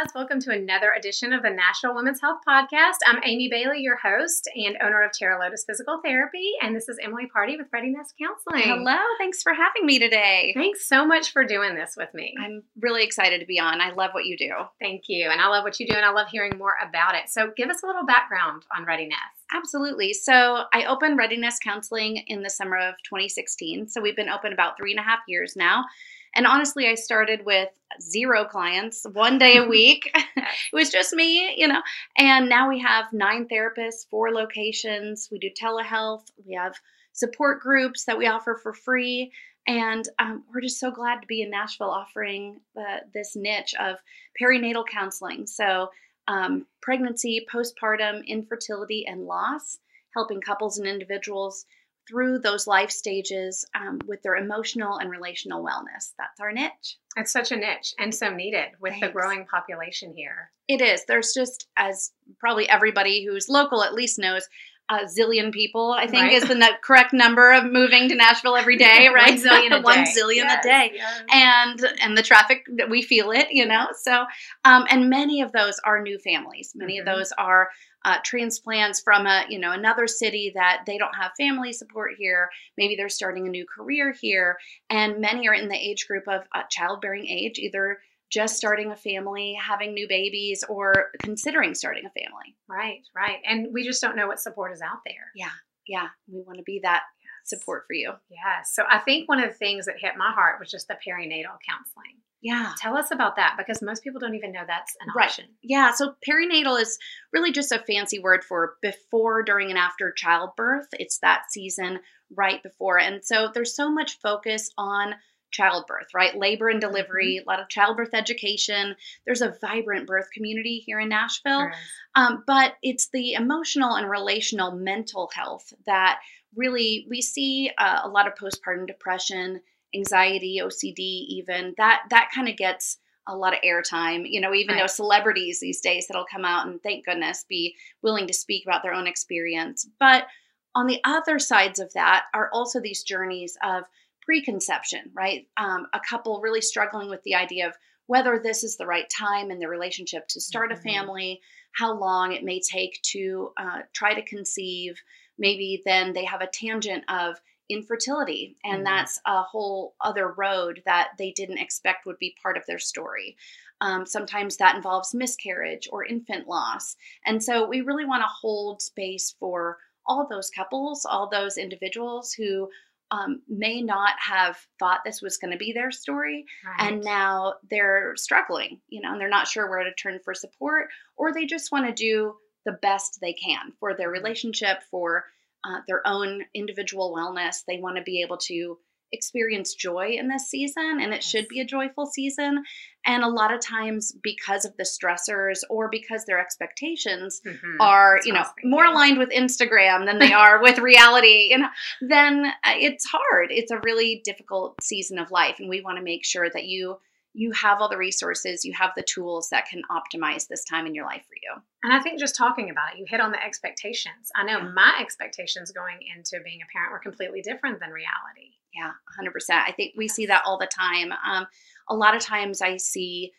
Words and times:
Guys, 0.00 0.14
welcome 0.14 0.40
to 0.40 0.50
another 0.50 0.92
edition 0.96 1.32
of 1.32 1.42
the 1.42 1.50
Nashville 1.50 1.94
Women's 1.94 2.22
Health 2.22 2.38
Podcast. 2.48 2.98
I'm 3.06 3.20
Amy 3.22 3.48
Bailey, 3.50 3.80
your 3.80 3.96
host 3.96 4.48
and 4.54 4.78
owner 4.82 5.02
of 5.02 5.12
Terra 5.12 5.38
Lotus 5.38 5.64
Physical 5.66 6.00
Therapy, 6.02 6.52
and 6.62 6.74
this 6.74 6.88
is 6.88 6.98
Emily 7.02 7.28
Pardy 7.34 7.58
with 7.58 7.66
Ready 7.70 7.90
Nest 7.90 8.14
Counseling. 8.18 8.62
Hello, 8.66 8.96
thanks 9.18 9.42
for 9.42 9.52
having 9.52 9.84
me 9.84 9.98
today. 9.98 10.52
Thanks 10.56 10.86
so 10.86 11.04
much 11.04 11.32
for 11.32 11.44
doing 11.44 11.74
this 11.74 11.96
with 11.98 12.08
me. 12.14 12.34
I'm 12.40 12.62
really 12.80 13.02
excited 13.04 13.40
to 13.40 13.46
be 13.46 13.60
on. 13.60 13.82
I 13.82 13.90
love 13.92 14.12
what 14.12 14.24
you 14.24 14.38
do. 14.38 14.52
Thank 14.80 15.02
you, 15.08 15.28
and 15.28 15.38
I 15.38 15.48
love 15.48 15.64
what 15.64 15.78
you 15.78 15.86
do, 15.86 15.94
and 15.94 16.06
I 16.06 16.12
love 16.12 16.28
hearing 16.28 16.56
more 16.56 16.76
about 16.82 17.14
it. 17.14 17.28
So, 17.28 17.52
give 17.54 17.68
us 17.68 17.82
a 17.82 17.86
little 17.86 18.06
background 18.06 18.64
on 18.74 18.86
Ready 18.86 19.06
Nest. 19.06 19.44
Absolutely. 19.52 20.14
So, 20.14 20.62
I 20.72 20.86
opened 20.86 21.18
Ready 21.18 21.36
Nest 21.36 21.62
Counseling 21.62 22.24
in 22.26 22.42
the 22.42 22.48
summer 22.48 22.78
of 22.78 22.94
2016. 23.04 23.88
So, 23.88 24.00
we've 24.00 24.16
been 24.16 24.30
open 24.30 24.54
about 24.54 24.78
three 24.78 24.92
and 24.92 25.00
a 25.00 25.02
half 25.02 25.18
years 25.28 25.56
now. 25.56 25.84
And 26.34 26.46
honestly, 26.46 26.86
I 26.86 26.94
started 26.94 27.44
with 27.44 27.68
zero 28.00 28.44
clients, 28.44 29.04
one 29.12 29.38
day 29.38 29.56
a 29.56 29.64
week. 29.68 30.10
it 30.14 30.44
was 30.72 30.90
just 30.90 31.12
me, 31.12 31.54
you 31.56 31.68
know. 31.68 31.82
And 32.16 32.48
now 32.48 32.68
we 32.68 32.80
have 32.80 33.12
nine 33.12 33.48
therapists, 33.48 34.08
four 34.10 34.30
locations. 34.30 35.28
We 35.30 35.38
do 35.38 35.50
telehealth. 35.50 36.24
We 36.46 36.54
have 36.54 36.74
support 37.12 37.60
groups 37.60 38.04
that 38.04 38.18
we 38.18 38.26
offer 38.26 38.58
for 38.62 38.72
free. 38.72 39.32
And 39.66 40.08
um, 40.18 40.44
we're 40.52 40.62
just 40.62 40.80
so 40.80 40.90
glad 40.90 41.20
to 41.20 41.26
be 41.26 41.42
in 41.42 41.50
Nashville 41.50 41.90
offering 41.90 42.60
the, 42.74 43.00
this 43.12 43.36
niche 43.36 43.74
of 43.78 43.96
perinatal 44.40 44.84
counseling. 44.90 45.46
So, 45.46 45.90
um, 46.28 46.66
pregnancy, 46.80 47.46
postpartum, 47.52 48.24
infertility, 48.26 49.04
and 49.06 49.24
loss, 49.24 49.78
helping 50.14 50.40
couples 50.40 50.78
and 50.78 50.86
individuals 50.86 51.66
through 52.10 52.40
those 52.40 52.66
life 52.66 52.90
stages 52.90 53.64
um, 53.74 54.00
with 54.06 54.20
their 54.22 54.36
emotional 54.36 54.98
and 54.98 55.10
relational 55.10 55.64
wellness. 55.64 56.12
That's 56.18 56.40
our 56.40 56.52
niche. 56.52 56.98
It's 57.16 57.32
such 57.32 57.52
a 57.52 57.56
niche 57.56 57.94
and 57.98 58.14
so 58.14 58.30
needed 58.30 58.70
with 58.80 58.92
Thanks. 58.92 59.06
the 59.06 59.12
growing 59.12 59.46
population 59.46 60.12
here. 60.14 60.50
It 60.66 60.80
is. 60.80 61.04
There's 61.06 61.32
just, 61.32 61.68
as 61.76 62.12
probably 62.38 62.68
everybody 62.68 63.24
who's 63.24 63.48
local 63.48 63.82
at 63.82 63.94
least 63.94 64.18
knows, 64.18 64.48
a 64.90 65.04
zillion 65.04 65.52
people, 65.52 65.92
I 65.92 66.08
think, 66.08 66.22
right. 66.24 66.32
is 66.32 66.48
the 66.48 66.68
correct 66.82 67.12
number 67.12 67.52
of 67.52 67.64
moving 67.64 68.08
to 68.08 68.16
Nashville 68.16 68.56
every 68.56 68.76
day, 68.76 69.08
right? 69.14 69.34
One 69.34 69.38
zillion 69.44 69.78
a 69.78 69.82
One 69.82 69.98
zillion 69.98 70.46
yes, 70.46 70.64
a 70.64 70.68
day. 70.68 70.90
Yes. 70.94 71.22
And 71.32 71.98
and 72.02 72.18
the 72.18 72.22
traffic, 72.22 72.66
we 72.88 73.00
feel 73.00 73.30
it, 73.30 73.46
you 73.52 73.66
know. 73.66 73.86
So, 74.02 74.24
um, 74.64 74.86
and 74.90 75.08
many 75.08 75.42
of 75.42 75.52
those 75.52 75.78
are 75.84 76.02
new 76.02 76.18
families. 76.18 76.72
Many 76.74 76.98
mm-hmm. 76.98 77.08
of 77.08 77.16
those 77.16 77.32
are 77.38 77.68
uh, 78.04 78.18
transplants 78.24 79.00
from 79.00 79.26
a 79.26 79.44
you 79.48 79.58
know 79.58 79.72
another 79.72 80.06
city 80.06 80.52
that 80.54 80.82
they 80.86 80.98
don't 80.98 81.14
have 81.14 81.32
family 81.36 81.72
support 81.72 82.12
here. 82.18 82.48
Maybe 82.76 82.96
they're 82.96 83.08
starting 83.08 83.46
a 83.46 83.50
new 83.50 83.66
career 83.66 84.14
here. 84.20 84.58
And 84.88 85.20
many 85.20 85.48
are 85.48 85.54
in 85.54 85.68
the 85.68 85.76
age 85.76 86.06
group 86.06 86.24
of 86.28 86.42
uh, 86.54 86.62
childbearing 86.70 87.26
age 87.26 87.58
either 87.58 87.98
just 88.30 88.56
starting 88.56 88.92
a 88.92 88.96
family 88.96 89.58
having 89.60 89.92
new 89.92 90.06
babies 90.06 90.64
or 90.68 91.10
considering 91.20 91.74
starting 91.74 92.04
a 92.06 92.10
family. 92.10 92.56
Right 92.68 93.02
right. 93.14 93.38
And 93.46 93.68
we 93.72 93.84
just 93.84 94.00
don't 94.00 94.16
know 94.16 94.28
what 94.28 94.40
support 94.40 94.72
is 94.72 94.82
out 94.82 95.00
there. 95.04 95.30
Yeah 95.34 95.50
yeah. 95.86 96.08
We 96.28 96.42
want 96.42 96.58
to 96.58 96.64
be 96.64 96.80
that 96.84 97.02
support 97.44 97.84
for 97.86 97.94
you. 97.94 98.12
Yeah 98.30 98.62
so 98.64 98.84
i 98.88 98.98
think 98.98 99.28
one 99.28 99.42
of 99.42 99.48
the 99.48 99.56
things 99.56 99.86
that 99.86 99.96
hit 99.98 100.12
my 100.16 100.30
heart 100.30 100.60
was 100.60 100.70
just 100.70 100.88
the 100.88 100.94
perinatal 100.94 101.58
counseling 101.68 102.16
yeah. 102.42 102.72
Tell 102.78 102.96
us 102.96 103.10
about 103.10 103.36
that 103.36 103.56
because 103.58 103.82
most 103.82 104.02
people 104.02 104.20
don't 104.20 104.34
even 104.34 104.52
know 104.52 104.64
that's 104.66 104.96
an 105.00 105.08
right. 105.14 105.26
option. 105.26 105.46
Yeah. 105.62 105.92
So 105.92 106.14
perinatal 106.26 106.80
is 106.80 106.98
really 107.32 107.52
just 107.52 107.72
a 107.72 107.78
fancy 107.78 108.18
word 108.18 108.44
for 108.44 108.76
before, 108.80 109.42
during, 109.42 109.68
and 109.68 109.78
after 109.78 110.10
childbirth. 110.10 110.88
It's 110.92 111.18
that 111.18 111.50
season 111.50 112.00
right 112.34 112.62
before. 112.62 112.98
And 112.98 113.24
so 113.24 113.50
there's 113.52 113.76
so 113.76 113.90
much 113.90 114.18
focus 114.20 114.70
on 114.78 115.14
childbirth, 115.50 116.14
right? 116.14 116.36
Labor 116.36 116.68
and 116.68 116.80
delivery, 116.80 117.36
mm-hmm. 117.40 117.48
a 117.48 117.50
lot 117.50 117.60
of 117.60 117.68
childbirth 117.68 118.14
education. 118.14 118.96
There's 119.26 119.42
a 119.42 119.56
vibrant 119.60 120.06
birth 120.06 120.28
community 120.32 120.82
here 120.86 121.00
in 121.00 121.08
Nashville. 121.08 121.68
Um, 122.14 122.44
but 122.46 122.74
it's 122.82 123.08
the 123.12 123.34
emotional 123.34 123.96
and 123.96 124.08
relational 124.08 124.72
mental 124.72 125.28
health 125.34 125.72
that 125.86 126.20
really 126.54 127.06
we 127.10 127.20
see 127.20 127.70
uh, 127.76 128.00
a 128.04 128.08
lot 128.08 128.26
of 128.26 128.34
postpartum 128.34 128.86
depression 128.86 129.60
anxiety, 129.94 130.60
OCD, 130.62 130.98
even 130.98 131.74
that 131.76 132.02
that 132.10 132.30
kind 132.34 132.48
of 132.48 132.56
gets 132.56 132.98
a 133.28 133.36
lot 133.36 133.52
of 133.52 133.60
airtime. 133.62 134.24
You 134.28 134.40
know, 134.40 134.54
even 134.54 134.74
right. 134.74 134.82
though 134.82 134.86
celebrities 134.86 135.60
these 135.60 135.80
days 135.80 136.06
that'll 136.06 136.26
come 136.30 136.44
out 136.44 136.66
and 136.66 136.82
thank 136.82 137.04
goodness 137.04 137.44
be 137.48 137.76
willing 138.02 138.26
to 138.26 138.34
speak 138.34 138.64
about 138.64 138.82
their 138.82 138.94
own 138.94 139.06
experience. 139.06 139.88
But 139.98 140.26
on 140.74 140.86
the 140.86 141.00
other 141.04 141.38
sides 141.38 141.80
of 141.80 141.92
that 141.94 142.24
are 142.34 142.50
also 142.52 142.80
these 142.80 143.02
journeys 143.02 143.56
of 143.62 143.84
preconception, 144.22 145.10
right? 145.14 145.46
Um, 145.56 145.86
a 145.92 146.00
couple 146.00 146.40
really 146.40 146.60
struggling 146.60 147.10
with 147.10 147.22
the 147.24 147.34
idea 147.34 147.66
of 147.66 147.74
whether 148.06 148.40
this 148.42 148.64
is 148.64 148.76
the 148.76 148.86
right 148.86 149.08
time 149.08 149.50
in 149.50 149.58
their 149.58 149.68
relationship 149.68 150.26
to 150.28 150.40
start 150.40 150.70
mm-hmm. 150.70 150.88
a 150.88 150.92
family, 150.92 151.40
how 151.72 151.96
long 151.96 152.32
it 152.32 152.44
may 152.44 152.60
take 152.60 153.00
to 153.02 153.52
uh, 153.56 153.80
try 153.92 154.14
to 154.14 154.22
conceive. 154.22 155.00
Maybe 155.38 155.82
then 155.84 156.12
they 156.12 156.24
have 156.24 156.40
a 156.40 156.48
tangent 156.48 157.04
of 157.08 157.40
infertility 157.70 158.56
and 158.64 158.76
mm-hmm. 158.76 158.84
that's 158.84 159.20
a 159.26 159.42
whole 159.42 159.94
other 160.00 160.28
road 160.28 160.82
that 160.86 161.10
they 161.18 161.30
didn't 161.32 161.58
expect 161.58 162.06
would 162.06 162.18
be 162.18 162.36
part 162.42 162.56
of 162.56 162.66
their 162.66 162.78
story 162.78 163.36
um, 163.80 164.04
sometimes 164.04 164.56
that 164.58 164.76
involves 164.76 165.14
miscarriage 165.14 165.88
or 165.92 166.04
infant 166.04 166.46
loss 166.48 166.96
and 167.24 167.42
so 167.42 167.66
we 167.66 167.80
really 167.80 168.04
want 168.04 168.22
to 168.22 168.28
hold 168.28 168.82
space 168.82 169.34
for 169.38 169.78
all 170.06 170.26
those 170.28 170.50
couples 170.50 171.04
all 171.04 171.28
those 171.28 171.56
individuals 171.56 172.32
who 172.32 172.68
um, 173.12 173.42
may 173.48 173.82
not 173.82 174.12
have 174.20 174.56
thought 174.78 175.00
this 175.04 175.20
was 175.20 175.36
going 175.36 175.50
to 175.50 175.58
be 175.58 175.72
their 175.72 175.90
story 175.90 176.44
right. 176.64 176.88
and 176.88 177.02
now 177.02 177.54
they're 177.68 178.14
struggling 178.16 178.80
you 178.88 179.00
know 179.00 179.12
and 179.12 179.20
they're 179.20 179.28
not 179.28 179.48
sure 179.48 179.68
where 179.68 179.84
to 179.84 179.92
turn 179.94 180.18
for 180.24 180.34
support 180.34 180.88
or 181.16 181.32
they 181.32 181.46
just 181.46 181.72
want 181.72 181.86
to 181.86 181.92
do 181.92 182.34
the 182.64 182.72
best 182.72 183.18
they 183.20 183.32
can 183.32 183.72
for 183.78 183.94
their 183.94 184.08
mm-hmm. 184.08 184.22
relationship 184.22 184.82
for 184.90 185.24
uh, 185.64 185.80
their 185.86 186.06
own 186.06 186.42
individual 186.54 187.14
wellness. 187.14 187.64
They 187.66 187.78
want 187.78 187.96
to 187.96 188.02
be 188.02 188.22
able 188.22 188.38
to 188.38 188.78
experience 189.12 189.74
joy 189.74 190.16
in 190.18 190.28
this 190.28 190.48
season, 190.48 190.98
and 191.00 191.12
it 191.12 191.24
should 191.24 191.48
be 191.48 191.60
a 191.60 191.64
joyful 191.64 192.06
season. 192.06 192.62
And 193.04 193.24
a 193.24 193.28
lot 193.28 193.52
of 193.52 193.60
times, 193.60 194.14
because 194.22 194.64
of 194.64 194.76
the 194.76 194.84
stressors 194.84 195.60
or 195.68 195.88
because 195.88 196.24
their 196.26 196.38
expectations 196.38 197.40
mm-hmm. 197.44 197.80
are, 197.80 198.16
That's 198.16 198.26
you 198.26 198.32
know, 198.32 198.44
more 198.64 198.84
aligned 198.84 199.18
with 199.18 199.30
Instagram 199.30 200.06
than 200.06 200.18
they 200.18 200.32
are 200.32 200.62
with 200.62 200.78
reality, 200.78 201.48
you 201.50 201.58
know, 201.58 201.68
then 202.00 202.46
uh, 202.46 202.74
it's 202.76 203.06
hard. 203.06 203.48
It's 203.50 203.70
a 203.70 203.80
really 203.82 204.22
difficult 204.24 204.82
season 204.82 205.18
of 205.18 205.30
life, 205.30 205.56
and 205.58 205.68
we 205.68 205.80
want 205.80 205.98
to 205.98 206.04
make 206.04 206.24
sure 206.24 206.48
that 206.48 206.66
you 206.66 206.98
you 207.32 207.52
have 207.52 207.80
all 207.80 207.88
the 207.88 207.96
resources, 207.96 208.64
you 208.64 208.72
have 208.72 208.90
the 208.96 209.02
tools 209.02 209.48
that 209.50 209.66
can 209.66 209.82
optimize 209.90 210.48
this 210.48 210.64
time 210.64 210.86
in 210.86 210.94
your 210.94 211.04
life 211.04 211.22
for 211.28 211.36
you. 211.40 211.62
And 211.84 211.92
I 211.92 212.00
think 212.00 212.18
just 212.18 212.36
talking 212.36 212.70
about 212.70 212.92
it, 212.92 212.98
you 212.98 213.06
hit 213.08 213.20
on 213.20 213.30
the 213.30 213.42
expectations. 213.42 214.30
I 214.34 214.44
know 214.44 214.58
yeah. 214.58 214.70
my 214.74 214.98
expectations 215.00 215.70
going 215.70 215.98
into 216.14 216.42
being 216.44 216.60
a 216.60 216.72
parent 216.72 216.92
were 216.92 216.98
completely 216.98 217.40
different 217.40 217.78
than 217.80 217.90
reality. 217.90 218.56
Yeah, 218.74 218.90
100%. 219.18 219.50
I 219.50 219.72
think 219.72 219.94
we 219.96 220.08
see 220.08 220.26
that 220.26 220.42
all 220.44 220.58
the 220.58 220.66
time. 220.66 221.12
Um, 221.12 221.46
a 221.88 221.94
lot 221.94 222.16
of 222.16 222.22
times 222.22 222.62
I 222.62 222.76
see, 222.76 223.32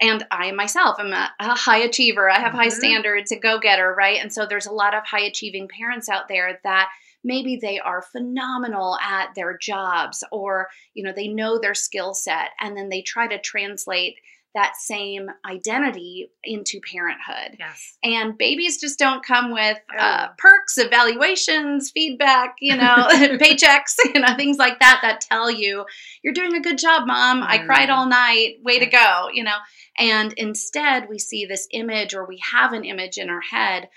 and 0.00 0.24
I 0.30 0.50
myself 0.52 0.98
am 0.98 1.12
a, 1.12 1.30
a 1.40 1.54
high 1.54 1.78
achiever, 1.78 2.28
I 2.28 2.40
have 2.40 2.48
mm-hmm. 2.48 2.58
high 2.58 2.68
standards, 2.68 3.30
a 3.30 3.38
go 3.38 3.58
getter, 3.58 3.94
right? 3.96 4.20
And 4.20 4.32
so 4.32 4.46
there's 4.46 4.66
a 4.66 4.72
lot 4.72 4.94
of 4.94 5.04
high 5.04 5.24
achieving 5.24 5.68
parents 5.68 6.08
out 6.08 6.28
there 6.28 6.60
that 6.64 6.90
maybe 7.24 7.58
they 7.60 7.78
are 7.78 8.02
phenomenal 8.02 8.96
at 9.02 9.34
their 9.34 9.56
jobs 9.56 10.22
or 10.32 10.68
you 10.94 11.04
know 11.04 11.12
they 11.14 11.28
know 11.28 11.58
their 11.58 11.74
skill 11.74 12.14
set 12.14 12.50
and 12.60 12.76
then 12.76 12.88
they 12.88 13.02
try 13.02 13.26
to 13.26 13.38
translate 13.38 14.16
that 14.54 14.76
same 14.76 15.28
identity 15.48 16.30
into 16.42 16.80
parenthood. 16.80 17.56
Yes. 17.58 17.96
And 18.02 18.36
babies 18.36 18.80
just 18.80 18.98
don't 18.98 19.24
come 19.24 19.52
with 19.52 19.78
uh, 19.96 20.28
perks, 20.38 20.78
evaluations, 20.78 21.90
feedback, 21.90 22.56
you 22.60 22.76
know, 22.76 22.96
paychecks, 23.10 23.96
you 24.14 24.20
know, 24.20 24.34
things 24.36 24.56
like 24.56 24.80
that 24.80 25.00
that 25.02 25.20
tell 25.20 25.50
you 25.50 25.84
you're 26.22 26.34
doing 26.34 26.54
a 26.54 26.60
good 26.60 26.78
job, 26.78 27.06
mom. 27.06 27.42
I 27.42 27.58
cried 27.58 27.90
all 27.90 28.08
night. 28.08 28.56
Way 28.62 28.78
to 28.78 28.86
go, 28.86 29.28
you 29.32 29.44
know. 29.44 29.56
And 29.98 30.32
instead, 30.34 31.08
we 31.08 31.18
see 31.18 31.44
this 31.44 31.68
image 31.72 32.14
or 32.14 32.26
we 32.26 32.40
have 32.52 32.72
an 32.72 32.84
image 32.84 33.18
in 33.18 33.30
our 33.30 33.42
head 33.42 33.88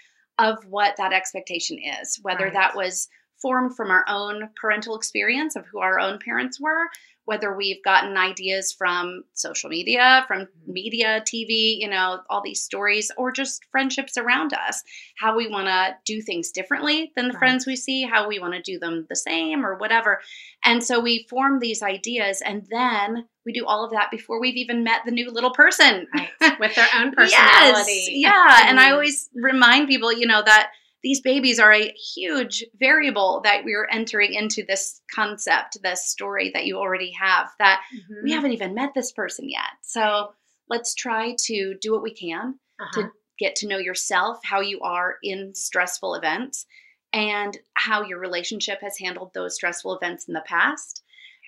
of 0.42 0.66
what 0.66 0.96
that 0.98 1.14
expectation 1.14 1.78
is, 2.02 2.20
whether 2.24 2.46
right. 2.46 2.54
that 2.54 2.76
was 2.76 3.08
formed 3.42 3.76
from 3.76 3.90
our 3.92 4.06
own 4.08 4.50
parental 4.60 4.96
experience 4.96 5.56
of 5.56 5.66
who 5.66 5.80
our 5.80 6.00
own 6.00 6.20
parents 6.20 6.60
were, 6.60 6.88
whether 7.26 7.56
we've 7.56 7.84
gotten 7.84 8.18
ideas 8.18 8.74
from 8.78 9.24
social 9.34 9.70
media, 9.70 10.24
from 10.28 10.42
Mm-hmm. 10.42 10.74
media, 10.74 11.24
TV, 11.26 11.78
you 11.80 11.88
know, 11.90 12.20
all 12.30 12.42
these 12.44 12.62
stories, 12.64 13.12
or 13.18 13.32
just 13.32 13.64
friendships 13.72 14.18
around 14.18 14.54
us, 14.54 14.82
how 15.18 15.36
we 15.36 15.48
want 15.48 15.68
to 15.68 15.96
do 16.06 16.22
things 16.22 16.52
differently 16.52 17.12
than 17.16 17.28
the 17.28 17.34
Right. 17.34 17.40
friends 17.40 17.66
we 17.68 17.76
see, 17.76 18.04
how 18.04 18.28
we 18.28 18.40
want 18.40 18.54
to 18.54 18.62
do 18.62 18.80
them 18.80 19.06
the 19.10 19.16
same 19.16 19.66
or 19.66 19.76
whatever. 19.78 20.20
And 20.66 20.84
so 20.84 21.00
we 21.00 21.26
form 21.30 21.60
these 21.60 21.82
ideas 21.82 22.42
and 22.42 22.66
then 22.70 23.26
we 23.46 23.54
do 23.54 23.66
all 23.66 23.84
of 23.84 23.92
that 23.92 24.12
before 24.12 24.40
we've 24.40 24.56
even 24.56 24.84
met 24.84 25.02
the 25.06 25.12
new 25.12 25.32
little 25.32 25.52
person. 25.52 26.08
Right. 26.14 26.60
With 26.60 26.76
their 26.76 26.88
own 26.96 27.12
personality. 27.16 28.06
Yes, 28.10 28.10
yeah. 28.12 28.70
And 28.70 28.80
I 28.80 28.90
Mm. 28.90 28.94
always 28.94 29.30
remind 29.36 29.88
people, 29.88 30.12
you 30.14 30.28
know, 30.28 30.42
that 30.46 30.72
these 31.04 31.22
babies 31.22 31.60
are 31.60 31.74
a 31.74 31.92
huge 32.16 32.64
variable 32.80 33.42
that 33.44 33.64
we're 33.64 33.88
entering 33.92 34.34
into 34.34 34.64
this 34.68 35.02
concept, 35.14 35.78
this 35.82 36.06
story 36.08 36.52
that 36.54 36.66
you 36.66 36.78
already 36.78 37.12
have, 37.12 37.52
that 37.60 37.82
Mhm. 37.94 38.24
we 38.24 38.32
haven't 38.32 38.52
even 38.52 38.74
met 38.74 38.94
this 38.94 39.12
person 39.12 39.50
yet. 39.50 39.72
So 39.82 40.34
let's 40.70 40.94
try 40.94 41.36
to 41.46 41.76
do 41.82 41.92
what 41.92 42.04
we 42.04 42.14
can 42.14 42.60
Uh-huh. 42.80 43.02
to 43.04 43.12
get 43.40 43.56
to 43.58 43.68
know 43.68 43.78
yourself, 43.80 44.40
how 44.44 44.62
you 44.62 44.80
are 44.82 45.18
in 45.24 45.56
stressful 45.56 46.14
events, 46.16 46.66
and 47.12 47.58
how 47.74 48.04
your 48.04 48.20
relationship 48.20 48.80
has 48.82 48.98
handled 48.98 49.34
those 49.34 49.56
stressful 49.56 49.96
events 49.98 50.28
in 50.28 50.34
the 50.34 50.42
past. 50.42 51.04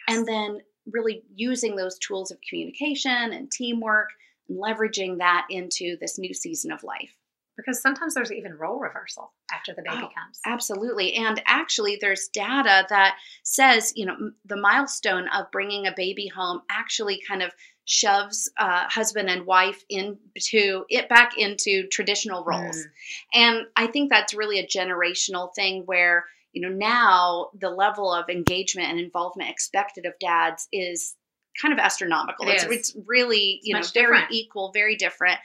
And 0.07 0.25
then 0.25 0.61
really 0.91 1.23
using 1.33 1.75
those 1.77 1.97
tools 1.99 2.31
of 2.31 2.37
communication 2.49 3.31
and 3.31 3.49
teamwork 3.49 4.09
and 4.49 4.57
leveraging 4.57 5.19
that 5.19 5.45
into 5.49 5.95
this 6.01 6.17
new 6.19 6.33
season 6.33 6.71
of 6.73 6.83
life. 6.83 7.15
Because 7.55 7.81
sometimes 7.81 8.13
there's 8.13 8.31
even 8.31 8.53
role 8.53 8.79
reversal 8.79 9.33
after 9.51 9.73
the 9.73 9.83
baby 9.83 10.03
Oh, 10.03 10.09
comes. 10.15 10.39
Absolutely. 10.45 11.13
And 11.13 11.41
actually, 11.45 11.97
there's 11.99 12.27
data 12.27 12.85
that 12.89 13.15
says, 13.43 13.93
you 13.95 14.05
know, 14.05 14.15
the 14.45 14.57
milestone 14.57 15.27
of 15.27 15.51
bringing 15.51 15.85
a 15.85 15.93
baby 15.95 16.27
home 16.27 16.61
actually 16.69 17.21
kind 17.27 17.43
of 17.43 17.51
shoves 17.85 18.49
uh, 18.57 18.87
husband 18.89 19.29
and 19.29 19.45
wife 19.45 19.83
into 19.89 20.85
it 20.89 21.09
back 21.09 21.37
into 21.37 21.87
traditional 21.87 22.43
roles. 22.45 22.77
Mm. 22.77 22.85
And 23.33 23.65
I 23.75 23.87
think 23.87 24.09
that's 24.09 24.33
really 24.33 24.59
a 24.59 24.67
generational 24.67 25.53
thing 25.53 25.83
where, 25.85 26.25
you 26.53 26.61
know, 26.61 26.75
now 26.75 27.49
the 27.59 27.69
level 27.69 28.11
of 28.13 28.29
engagement 28.29 28.89
and 28.89 28.99
involvement 28.99 29.49
expected 29.49 30.05
of 30.05 30.13
dads 30.19 30.67
is 30.71 31.15
kind 31.61 31.73
of 31.73 31.79
astronomical. 31.79 32.47
It 32.47 32.53
it's, 32.53 32.63
it's 32.63 32.95
really, 33.05 33.59
you 33.63 33.75
know, 33.75 33.81
very 33.93 34.05
different. 34.05 34.31
equal, 34.31 34.71
very 34.71 34.95
different. 34.95 35.39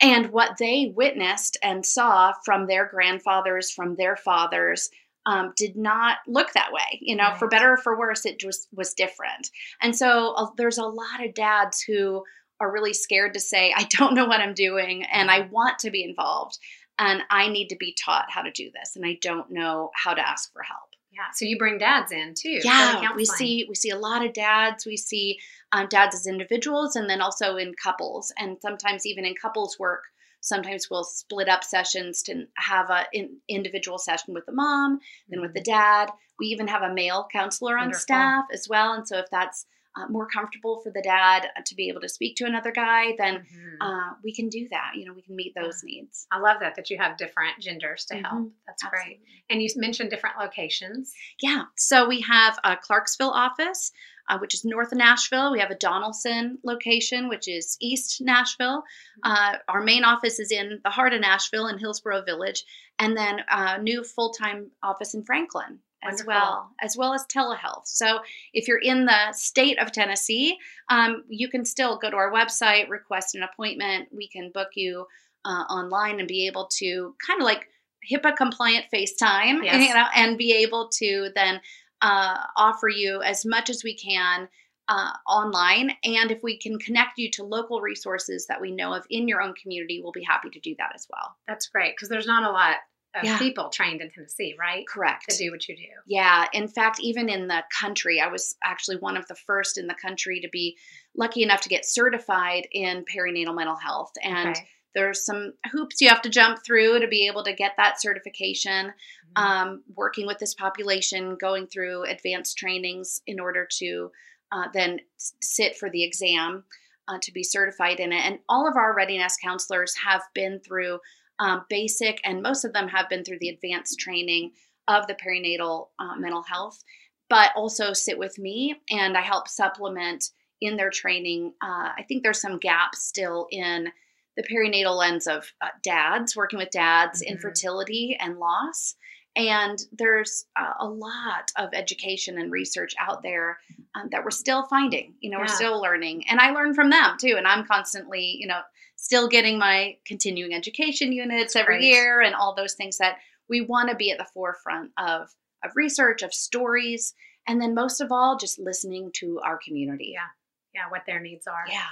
And 0.00 0.30
what 0.30 0.58
they 0.58 0.92
witnessed 0.94 1.56
and 1.62 1.84
saw 1.84 2.32
from 2.44 2.66
their 2.66 2.86
grandfathers, 2.86 3.70
from 3.70 3.96
their 3.96 4.16
fathers, 4.16 4.90
um, 5.24 5.52
did 5.56 5.76
not 5.76 6.18
look 6.26 6.52
that 6.52 6.72
way. 6.72 7.00
You 7.00 7.16
know, 7.16 7.34
for 7.38 7.48
better 7.48 7.72
or 7.72 7.76
for 7.76 7.98
worse, 7.98 8.24
it 8.24 8.38
just 8.38 8.68
was 8.72 8.94
different. 8.94 9.50
And 9.82 9.94
so 9.94 10.34
uh, 10.36 10.46
there's 10.56 10.78
a 10.78 10.84
lot 10.84 11.24
of 11.24 11.34
dads 11.34 11.82
who 11.82 12.22
are 12.60 12.72
really 12.72 12.94
scared 12.94 13.34
to 13.34 13.40
say, 13.40 13.74
I 13.76 13.84
don't 13.90 14.14
know 14.14 14.26
what 14.26 14.40
I'm 14.40 14.54
doing 14.54 15.04
and 15.04 15.30
I 15.30 15.48
want 15.50 15.78
to 15.80 15.90
be 15.90 16.04
involved 16.04 16.58
and 16.98 17.22
I 17.28 17.48
need 17.48 17.68
to 17.68 17.76
be 17.76 17.94
taught 17.94 18.30
how 18.30 18.42
to 18.42 18.50
do 18.50 18.70
this 18.72 18.96
and 18.96 19.04
I 19.04 19.18
don't 19.20 19.50
know 19.50 19.90
how 19.94 20.14
to 20.14 20.26
ask 20.26 20.52
for 20.52 20.62
help. 20.62 20.95
Yeah. 21.16 21.30
So 21.32 21.46
you 21.46 21.56
bring 21.56 21.78
dads 21.78 22.12
in 22.12 22.34
too. 22.34 22.60
Yeah, 22.62 23.14
we 23.16 23.24
see 23.24 23.64
we 23.66 23.74
see 23.74 23.88
a 23.88 23.98
lot 23.98 24.24
of 24.24 24.34
dads. 24.34 24.84
We 24.84 24.98
see 24.98 25.38
um, 25.72 25.86
dads 25.88 26.14
as 26.14 26.26
individuals, 26.26 26.94
and 26.94 27.08
then 27.08 27.22
also 27.22 27.56
in 27.56 27.72
couples, 27.82 28.34
and 28.38 28.58
sometimes 28.60 29.06
even 29.06 29.24
in 29.24 29.34
couples 29.40 29.78
work. 29.78 30.02
Sometimes 30.42 30.88
we'll 30.90 31.04
split 31.04 31.48
up 31.48 31.64
sessions 31.64 32.22
to 32.24 32.44
have 32.56 32.90
an 32.90 33.06
in, 33.14 33.38
individual 33.48 33.98
session 33.98 34.34
with 34.34 34.44
the 34.44 34.52
mom, 34.52 35.00
then 35.28 35.40
with 35.40 35.54
the 35.54 35.62
dad. 35.62 36.10
We 36.38 36.48
even 36.48 36.68
have 36.68 36.82
a 36.82 36.92
male 36.92 37.26
counselor 37.32 37.78
on 37.78 37.86
Wonderful. 37.86 38.02
staff 38.02 38.44
as 38.52 38.68
well, 38.68 38.92
and 38.92 39.08
so 39.08 39.16
if 39.16 39.26
that's 39.30 39.64
uh, 39.96 40.06
more 40.08 40.26
comfortable 40.28 40.80
for 40.82 40.90
the 40.90 41.02
dad 41.02 41.48
to 41.64 41.74
be 41.74 41.88
able 41.88 42.00
to 42.00 42.08
speak 42.08 42.36
to 42.36 42.44
another 42.44 42.70
guy, 42.72 43.14
then 43.18 43.46
Mhm. 43.50 43.76
uh, 43.80 44.14
we 44.22 44.34
can 44.34 44.48
do 44.48 44.68
that. 44.70 44.92
You 44.94 45.06
know, 45.06 45.12
we 45.14 45.22
can 45.22 45.34
meet 45.36 45.54
those 45.54 45.82
needs. 45.82 46.26
I 46.30 46.38
love 46.38 46.58
that 46.60 46.74
that 46.76 46.90
you 46.90 46.98
have 46.98 47.16
different 47.16 47.58
genders 47.60 48.04
to 48.06 48.16
help. 48.16 48.34
Mhm. 48.34 48.52
That's 48.66 48.82
great. 48.84 49.20
And 49.48 49.62
you 49.62 49.68
mentioned 49.76 50.10
different 50.10 50.38
locations. 50.38 51.14
Yeah. 51.40 51.64
So 51.76 52.06
we 52.06 52.20
have 52.22 52.58
a 52.64 52.76
Clarksville 52.76 53.30
office, 53.30 53.92
uh, 54.28 54.38
which 54.38 54.54
is 54.54 54.64
north 54.64 54.92
of 54.92 54.98
Nashville. 54.98 55.52
We 55.52 55.60
have 55.60 55.70
a 55.70 55.76
Donelson 55.76 56.58
location, 56.64 57.28
which 57.28 57.46
is 57.48 57.76
east 57.80 58.20
Nashville. 58.20 58.82
Uh, 59.22 59.58
our 59.68 59.82
main 59.82 60.04
office 60.04 60.38
is 60.40 60.50
in 60.50 60.80
the 60.84 60.90
heart 60.90 61.12
of 61.14 61.20
Nashville 61.20 61.68
in 61.68 61.78
Hillsboro 61.78 62.22
Village, 62.22 62.64
and 62.98 63.16
then 63.16 63.40
a 63.48 63.80
new 63.80 64.02
full 64.02 64.32
time 64.32 64.70
office 64.82 65.14
in 65.14 65.22
Franklin 65.24 65.80
as 66.02 66.24
Wonderful. 66.24 66.26
well, 66.28 66.70
as 66.80 66.96
well 66.96 67.14
as 67.14 67.26
telehealth. 67.26 67.86
So 67.86 68.20
if 68.52 68.68
you're 68.68 68.78
in 68.78 69.06
the 69.06 69.32
state 69.32 69.78
of 69.80 69.92
Tennessee, 69.92 70.56
um, 70.88 71.24
you 71.28 71.48
can 71.48 71.64
still 71.64 71.96
go 71.98 72.10
to 72.10 72.16
our 72.16 72.32
website, 72.32 72.88
request 72.88 73.34
an 73.34 73.42
appointment. 73.42 74.08
We 74.12 74.28
can 74.28 74.50
book 74.52 74.68
you 74.74 75.06
uh, 75.44 75.64
online 75.68 76.18
and 76.18 76.28
be 76.28 76.46
able 76.46 76.66
to 76.78 77.14
kind 77.26 77.40
of 77.40 77.44
like 77.44 77.66
HIPAA 78.10 78.36
compliant 78.36 78.86
FaceTime, 78.92 79.64
Yes. 79.64 79.88
you 79.88 79.94
know, 79.94 80.04
and 80.14 80.36
be 80.38 80.52
able 80.52 80.88
to 80.94 81.30
then 81.34 81.60
uh, 82.02 82.36
offer 82.56 82.88
you 82.88 83.22
as 83.22 83.44
much 83.44 83.70
as 83.70 83.82
we 83.82 83.96
can 83.96 84.48
uh, 84.88 85.10
online. 85.26 85.92
And 86.04 86.30
if 86.30 86.42
we 86.42 86.58
can 86.58 86.78
connect 86.78 87.18
you 87.18 87.30
to 87.32 87.42
local 87.42 87.80
resources 87.80 88.46
that 88.46 88.60
we 88.60 88.70
know 88.70 88.92
of 88.92 89.04
in 89.10 89.26
your 89.26 89.40
own 89.40 89.54
community, 89.60 90.00
we'll 90.00 90.12
be 90.12 90.22
happy 90.22 90.50
to 90.50 90.60
do 90.60 90.76
that 90.78 90.92
as 90.94 91.08
well. 91.10 91.34
That's 91.48 91.66
great 91.68 91.96
because 91.96 92.08
there's 92.08 92.26
not 92.26 92.48
a 92.48 92.52
lot 92.52 92.76
of 93.16 93.24
Yeah. 93.24 93.38
people 93.38 93.70
trained 93.70 94.00
in 94.00 94.10
Tennessee, 94.10 94.54
right? 94.58 94.86
Correct. 94.86 95.30
To 95.30 95.36
do 95.36 95.50
what 95.50 95.66
you 95.68 95.76
do. 95.76 95.88
Yeah, 96.06 96.46
in 96.52 96.68
fact, 96.68 97.00
even 97.00 97.28
in 97.28 97.48
the 97.48 97.64
country, 97.80 98.20
I 98.20 98.28
was 98.28 98.56
actually 98.62 98.98
one 98.98 99.16
of 99.16 99.26
the 99.26 99.34
first 99.34 99.78
in 99.78 99.86
the 99.86 99.94
country 99.94 100.40
to 100.40 100.48
be 100.48 100.76
lucky 101.16 101.42
enough 101.42 101.62
to 101.62 101.68
get 101.68 101.86
certified 101.86 102.68
in 102.72 103.04
perinatal 103.04 103.54
mental 103.54 103.76
health. 103.76 104.12
And 104.22 104.50
Okay. 104.50 104.68
there's 104.94 105.24
some 105.24 105.54
hoops 105.72 106.00
you 106.00 106.08
have 106.08 106.22
to 106.22 106.28
jump 106.28 106.64
through 106.64 107.00
to 107.00 107.08
be 107.08 107.26
able 107.26 107.44
to 107.44 107.52
get 107.52 107.72
that 107.76 108.00
certification. 108.00 108.92
Mhm. 109.36 109.42
Um, 109.42 109.84
working 109.94 110.26
with 110.26 110.38
this 110.38 110.54
population, 110.54 111.36
going 111.36 111.66
through 111.66 112.04
advanced 112.04 112.56
trainings 112.56 113.20
in 113.26 113.40
order 113.40 113.66
to 113.78 114.10
uh, 114.52 114.68
then 114.72 115.00
sit 115.40 115.76
for 115.76 115.90
the 115.90 116.04
exam 116.04 116.64
uh, 117.08 117.18
to 117.20 117.32
be 117.32 117.42
certified 117.42 117.98
in 118.00 118.12
it. 118.12 118.20
And 118.24 118.38
all 118.48 118.68
of 118.68 118.76
our 118.76 118.94
Ready 118.94 119.18
Nest 119.18 119.40
counselors 119.42 119.94
have 120.04 120.22
been 120.34 120.60
through 120.60 121.00
um, 121.38 121.64
basic, 121.68 122.20
and 122.24 122.42
most 122.42 122.64
of 122.64 122.72
them 122.72 122.88
have 122.88 123.08
been 123.08 123.24
through 123.24 123.38
the 123.40 123.48
advanced 123.48 123.98
training 123.98 124.52
of 124.88 125.06
the 125.06 125.14
perinatal 125.14 125.88
uh, 125.98 126.16
mental 126.16 126.42
health, 126.42 126.82
but 127.28 127.50
also 127.56 127.92
sit 127.92 128.18
with 128.18 128.38
me 128.38 128.76
and 128.90 129.16
I 129.16 129.20
help 129.22 129.48
supplement 129.48 130.30
in 130.60 130.76
their 130.76 130.90
training. 130.90 131.52
Uh, 131.62 131.90
I 131.98 132.04
think 132.08 132.22
there's 132.22 132.40
some 132.40 132.58
gaps 132.58 133.02
still 133.04 133.48
in 133.50 133.88
the 134.36 134.42
perinatal 134.42 134.96
lens 134.96 135.26
of 135.26 135.52
uh, 135.60 135.68
dads, 135.82 136.36
working 136.36 136.58
with 136.58 136.70
dads, 136.70 137.22
Mhm. 137.22 137.28
infertility 137.28 138.16
and 138.20 138.38
loss. 138.38 138.94
And 139.34 139.78
there's 139.92 140.46
uh, 140.58 140.74
a 140.80 140.86
lot 140.88 141.52
of 141.56 141.70
education 141.74 142.38
and 142.38 142.50
research 142.50 142.94
out 142.98 143.22
there 143.22 143.58
um, 143.94 144.08
that 144.10 144.24
we're 144.24 144.30
still 144.30 144.62
finding. 144.64 145.14
You 145.20 145.30
know, 145.30 145.38
we're 145.38 145.46
still 145.48 145.80
learning, 145.80 146.24
and 146.28 146.40
I 146.40 146.50
learn 146.52 146.74
from 146.74 146.88
them 146.90 147.16
too. 147.18 147.34
And 147.36 147.46
I'm 147.46 147.66
constantly, 147.66 148.36
you 148.38 148.46
know, 148.46 148.60
still 148.96 149.28
getting 149.28 149.58
my 149.58 149.96
continuing 150.06 150.54
education 150.54 151.12
units 151.12 151.54
every 151.54 151.76
Great. 151.78 151.84
year, 151.84 152.20
and 152.20 152.34
all 152.34 152.54
those 152.54 152.74
things 152.74 152.98
that 152.98 153.18
we 153.48 153.60
want 153.60 153.88
to 153.90 153.94
be 153.96 154.10
at 154.10 154.18
the 154.18 154.26
forefront 154.34 154.90
of 154.98 155.30
of 155.64 155.70
research, 155.74 156.22
of 156.22 156.34
stories, 156.34 157.14
and 157.48 157.60
then 157.60 157.74
most 157.74 158.00
of 158.00 158.12
all, 158.12 158.36
just 158.36 158.58
listening 158.58 159.10
to 159.14 159.40
our 159.40 159.58
community. 159.58 160.12
Yeah. 160.14 160.26
Yeah, 160.74 160.90
what 160.90 161.02
their 161.06 161.18
needs 161.20 161.46
are. 161.46 161.64
Yeah. 161.70 161.86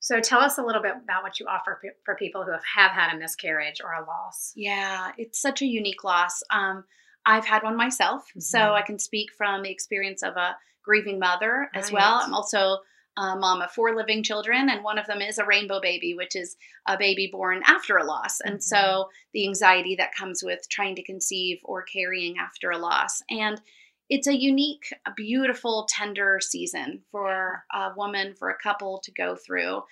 So 0.00 0.20
tell 0.20 0.40
us 0.40 0.58
a 0.58 0.62
little 0.62 0.82
bit 0.82 0.94
about 1.02 1.22
what 1.22 1.40
you 1.40 1.46
offer 1.46 1.80
pe- 1.82 1.88
for 2.04 2.14
people 2.14 2.44
who 2.44 2.52
have, 2.52 2.62
have 2.76 2.90
had 2.92 3.14
a 3.14 3.18
miscarriage 3.18 3.80
or 3.82 3.92
a 3.94 4.04
loss. 4.06 4.52
Yeah, 4.54 5.12
it's 5.16 5.40
such 5.40 5.62
a 5.62 5.66
unique 5.66 6.04
loss. 6.04 6.42
Um, 6.50 6.84
I've 7.26 7.46
had 7.46 7.62
one 7.62 7.76
myself, 7.76 8.24
so 8.38 8.58
Mhm. 8.58 8.72
I 8.74 8.82
can 8.82 8.98
speak 8.98 9.32
from 9.32 9.62
the 9.62 9.70
experience 9.70 10.22
of 10.22 10.36
a 10.36 10.56
grieving 10.82 11.18
mother 11.18 11.70
as 11.74 11.86
Right. 11.86 11.94
well. 11.94 12.20
I'm 12.22 12.34
also 12.34 12.78
a 13.18 13.36
mom 13.36 13.60
of 13.60 13.72
four 13.72 13.96
living 13.96 14.22
children, 14.22 14.68
and 14.68 14.84
one 14.84 14.96
of 14.98 15.06
them 15.08 15.20
is 15.20 15.38
a 15.38 15.44
rainbow 15.44 15.80
baby, 15.80 16.14
which 16.14 16.36
is 16.36 16.56
a 16.86 16.96
baby 16.96 17.28
born 17.30 17.62
after 17.66 17.96
a 17.96 18.04
loss. 18.04 18.40
And 18.40 18.62
so 18.62 19.08
the 19.34 19.46
anxiety 19.46 19.96
that 19.96 20.14
comes 20.14 20.42
with 20.44 20.68
trying 20.68 20.94
to 20.96 21.02
conceive 21.02 21.58
or 21.64 21.82
carrying 21.82 22.38
after 22.38 22.70
a 22.70 22.78
loss. 22.78 23.22
And 23.28 23.60
it's 24.08 24.28
a 24.28 24.36
unique, 24.36 24.92
beautiful, 25.16 25.88
tender 25.90 26.38
season 26.40 27.02
for 27.10 27.64
a 27.74 27.90
woman, 27.96 28.34
for 28.38 28.50
a 28.50 28.58
couple 28.62 29.00
to 29.04 29.12
go 29.12 29.34
through. 29.34 29.82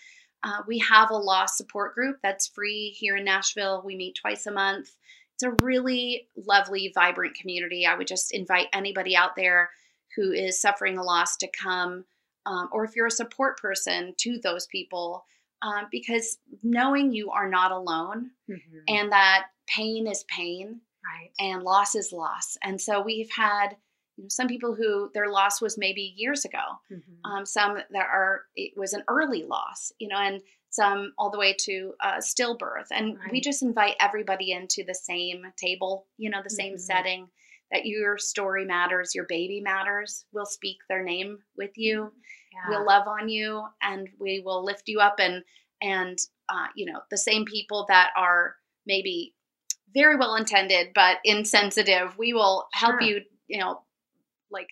Uh, 0.44 0.62
we 0.68 0.78
have 0.78 1.10
a 1.10 1.16
loss 1.16 1.56
support 1.56 1.94
group 1.94 2.18
that's 2.22 2.46
free 2.46 2.94
here 2.96 3.16
in 3.16 3.24
Nashville. 3.24 3.82
We 3.84 3.96
meet 3.96 4.14
twice 4.14 4.46
a 4.46 4.52
month. 4.52 4.90
It's 5.34 5.42
a 5.42 5.64
really 5.64 6.28
lovely, 6.36 6.92
vibrant 6.94 7.34
community. 7.34 7.84
I 7.84 7.96
would 7.96 8.06
just 8.06 8.32
invite 8.32 8.68
anybody 8.72 9.16
out 9.16 9.34
there 9.36 9.70
who 10.14 10.30
is 10.30 10.60
suffering 10.60 10.96
a 10.96 11.02
loss 11.02 11.36
to 11.38 11.48
come, 11.48 12.04
um, 12.46 12.68
or 12.72 12.84
if 12.84 12.96
you're 12.96 13.06
a 13.06 13.10
support 13.10 13.58
person 13.58 14.14
to 14.18 14.38
those 14.38 14.66
people, 14.68 15.24
um, 15.62 15.86
because 15.90 16.38
knowing 16.62 17.12
you 17.12 17.30
are 17.30 17.48
not 17.48 17.72
alone 17.72 18.30
Mhm. 18.48 18.82
and 18.88 19.12
that 19.12 19.48
pain 19.66 20.06
is 20.06 20.24
pain 20.24 20.80
Right. 21.04 21.30
And 21.38 21.62
loss 21.62 21.94
is 21.94 22.12
loss. 22.12 22.58
And 22.64 22.80
so 22.80 23.00
we've 23.00 23.30
had 23.30 23.76
you 24.16 24.24
know, 24.24 24.28
some 24.28 24.48
people 24.48 24.74
who 24.74 25.08
their 25.14 25.28
loss 25.30 25.60
was 25.60 25.78
maybe 25.78 26.14
years 26.16 26.44
ago. 26.44 26.58
Mm-hmm. 26.90 27.30
Um, 27.30 27.46
some 27.46 27.74
that 27.76 28.06
are 28.06 28.46
it 28.56 28.76
was 28.76 28.92
an 28.92 29.04
early 29.06 29.44
loss, 29.44 29.92
you 30.00 30.08
know, 30.08 30.16
and 30.16 30.42
some 30.70 31.12
all 31.16 31.30
the 31.30 31.38
way 31.38 31.54
to 31.60 31.94
uh, 32.00 32.16
stillbirth. 32.16 32.88
And 32.90 33.18
we 33.30 33.40
just 33.40 33.62
invite 33.62 33.94
everybody 34.00 34.50
into 34.50 34.82
the 34.84 34.94
same 34.94 35.46
table, 35.56 36.08
you 36.18 36.28
know, 36.28 36.42
the 36.42 36.50
same 36.50 36.74
Mhm. 36.74 36.80
setting. 36.80 37.30
That 37.72 37.84
your 37.86 38.16
story 38.18 38.64
matters, 38.64 39.14
your 39.14 39.26
baby 39.28 39.60
matters. 39.60 40.24
We'll 40.32 40.46
speak 40.46 40.76
their 40.88 41.02
name 41.02 41.38
with 41.56 41.72
you. 41.76 42.12
Yeah. 42.52 42.70
We'll 42.70 42.86
love 42.86 43.08
on 43.08 43.28
you, 43.28 43.64
and 43.82 44.08
we 44.20 44.40
will 44.44 44.64
lift 44.64 44.84
you 44.86 45.00
up. 45.00 45.16
And 45.18 45.42
and 45.82 46.18
uh, 46.48 46.66
you 46.76 46.90
know, 46.90 47.00
the 47.10 47.18
same 47.18 47.44
people 47.44 47.86
that 47.88 48.10
are 48.16 48.54
maybe 48.86 49.34
very 49.94 50.16
well 50.16 50.36
intended 50.36 50.88
but 50.94 51.18
insensitive, 51.24 52.16
we 52.18 52.32
will 52.32 52.68
help 52.72 53.00
Sure. 53.00 53.08
you. 53.08 53.20
You 53.48 53.58
know, 53.58 53.82
like 54.50 54.68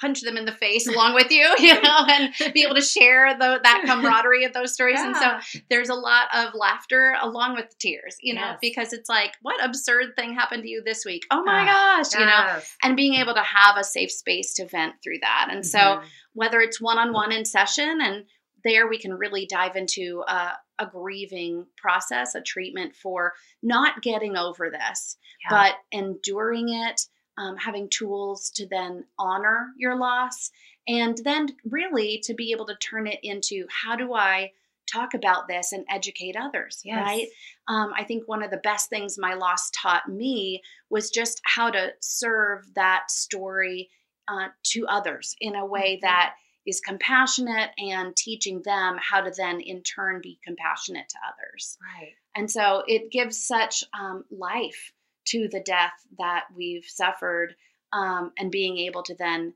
punch 0.00 0.20
them 0.22 0.36
in 0.36 0.44
the 0.44 0.52
face 0.52 0.86
along 0.92 1.14
with 1.14 1.30
you, 1.30 1.48
you 1.58 1.80
know, 1.80 2.06
and 2.08 2.32
be 2.52 2.62
able 2.62 2.74
to 2.74 2.82
share 2.82 3.32
the, 3.38 3.60
that 3.62 3.82
camaraderie 3.86 4.44
of 4.44 4.52
those 4.52 4.72
stories. 4.74 5.00
And 5.00 5.16
so 5.16 5.60
there's 5.70 5.88
a 5.88 5.94
lot 5.94 6.26
of 6.34 6.54
laughter 6.54 7.14
along 7.20 7.54
with 7.56 7.70
the 7.70 7.76
tears, 7.78 8.16
you 8.20 8.34
know, 8.34 8.40
Yes. 8.40 8.58
because 8.60 8.92
it's 8.92 9.08
like, 9.08 9.32
what 9.42 9.62
absurd 9.64 10.14
thing 10.16 10.34
happened 10.34 10.62
to 10.64 10.68
you 10.68 10.82
this 10.84 11.04
week? 11.04 11.24
Oh 11.30 11.42
my 11.44 11.66
Ah, 11.68 11.96
gosh, 12.02 12.18
you 12.18 12.26
know, 12.26 12.60
and 12.82 12.96
being 12.96 13.14
able 13.14 13.34
to 13.34 13.42
have 13.42 13.76
a 13.76 13.84
safe 13.84 14.10
space 14.10 14.54
to 14.54 14.66
vent 14.66 14.94
through 15.02 15.18
that. 15.22 15.48
And 15.50 15.64
so 15.66 15.78
Mhm. 15.78 16.04
whether 16.34 16.60
it's 16.60 16.80
one 16.80 16.98
on 16.98 17.12
one 17.12 17.32
in 17.32 17.44
session, 17.44 17.98
and 18.02 18.24
there 18.64 18.88
we 18.88 18.98
can 18.98 19.14
really 19.14 19.46
dive 19.46 19.76
into 19.76 20.22
a, 20.26 20.52
a 20.78 20.86
grieving 20.86 21.66
process, 21.76 22.34
a 22.34 22.40
treatment 22.42 22.94
for 22.94 23.32
not 23.62 24.02
getting 24.02 24.36
over 24.36 24.70
this, 24.70 25.16
Yeah. 25.48 25.50
but 25.50 25.74
enduring 25.92 26.68
it, 26.68 27.00
um, 27.38 27.56
having 27.56 27.88
tools 27.88 28.50
to 28.50 28.66
then 28.66 29.04
honor 29.18 29.68
your 29.76 29.96
loss, 29.96 30.50
and 30.88 31.18
then 31.24 31.48
really 31.64 32.18
to 32.24 32.34
be 32.34 32.52
able 32.52 32.66
to 32.66 32.76
turn 32.76 33.06
it 33.06 33.20
into 33.22 33.66
how 33.68 33.96
do 33.96 34.14
I 34.14 34.52
talk 34.90 35.14
about 35.14 35.48
this 35.48 35.72
and 35.72 35.84
educate 35.90 36.36
others, 36.36 36.80
Yes. 36.84 36.96
right? 37.04 37.26
Um, 37.66 37.92
I 37.96 38.04
think 38.04 38.28
one 38.28 38.42
of 38.42 38.50
the 38.52 38.56
best 38.58 38.88
things 38.88 39.18
my 39.18 39.34
loss 39.34 39.68
taught 39.70 40.08
me 40.08 40.62
was 40.90 41.10
just 41.10 41.40
how 41.44 41.70
to 41.70 41.92
serve 42.00 42.72
that 42.74 43.10
story 43.10 43.90
uh, 44.28 44.48
to 44.62 44.86
others 44.86 45.34
in 45.40 45.56
a 45.56 45.66
way 45.66 45.96
Mhm. 45.96 46.00
that 46.02 46.36
is 46.66 46.80
compassionate 46.80 47.70
and 47.78 48.16
teaching 48.16 48.62
them 48.62 48.96
how 49.00 49.20
to 49.20 49.30
then 49.36 49.60
in 49.60 49.82
turn 49.82 50.20
be 50.20 50.38
compassionate 50.44 51.08
to 51.08 51.18
others. 51.32 51.78
Right. 51.80 52.14
And 52.34 52.50
so 52.50 52.82
it 52.88 53.10
gives 53.10 53.44
such 53.46 53.84
um, 53.98 54.24
life 54.30 54.92
to 55.26 55.48
the 55.48 55.60
death 55.60 55.92
that 56.18 56.44
we've 56.54 56.84
suffered 56.86 57.54
um, 57.92 58.32
and 58.38 58.50
being 58.50 58.78
able 58.78 59.02
to 59.04 59.14
then 59.14 59.54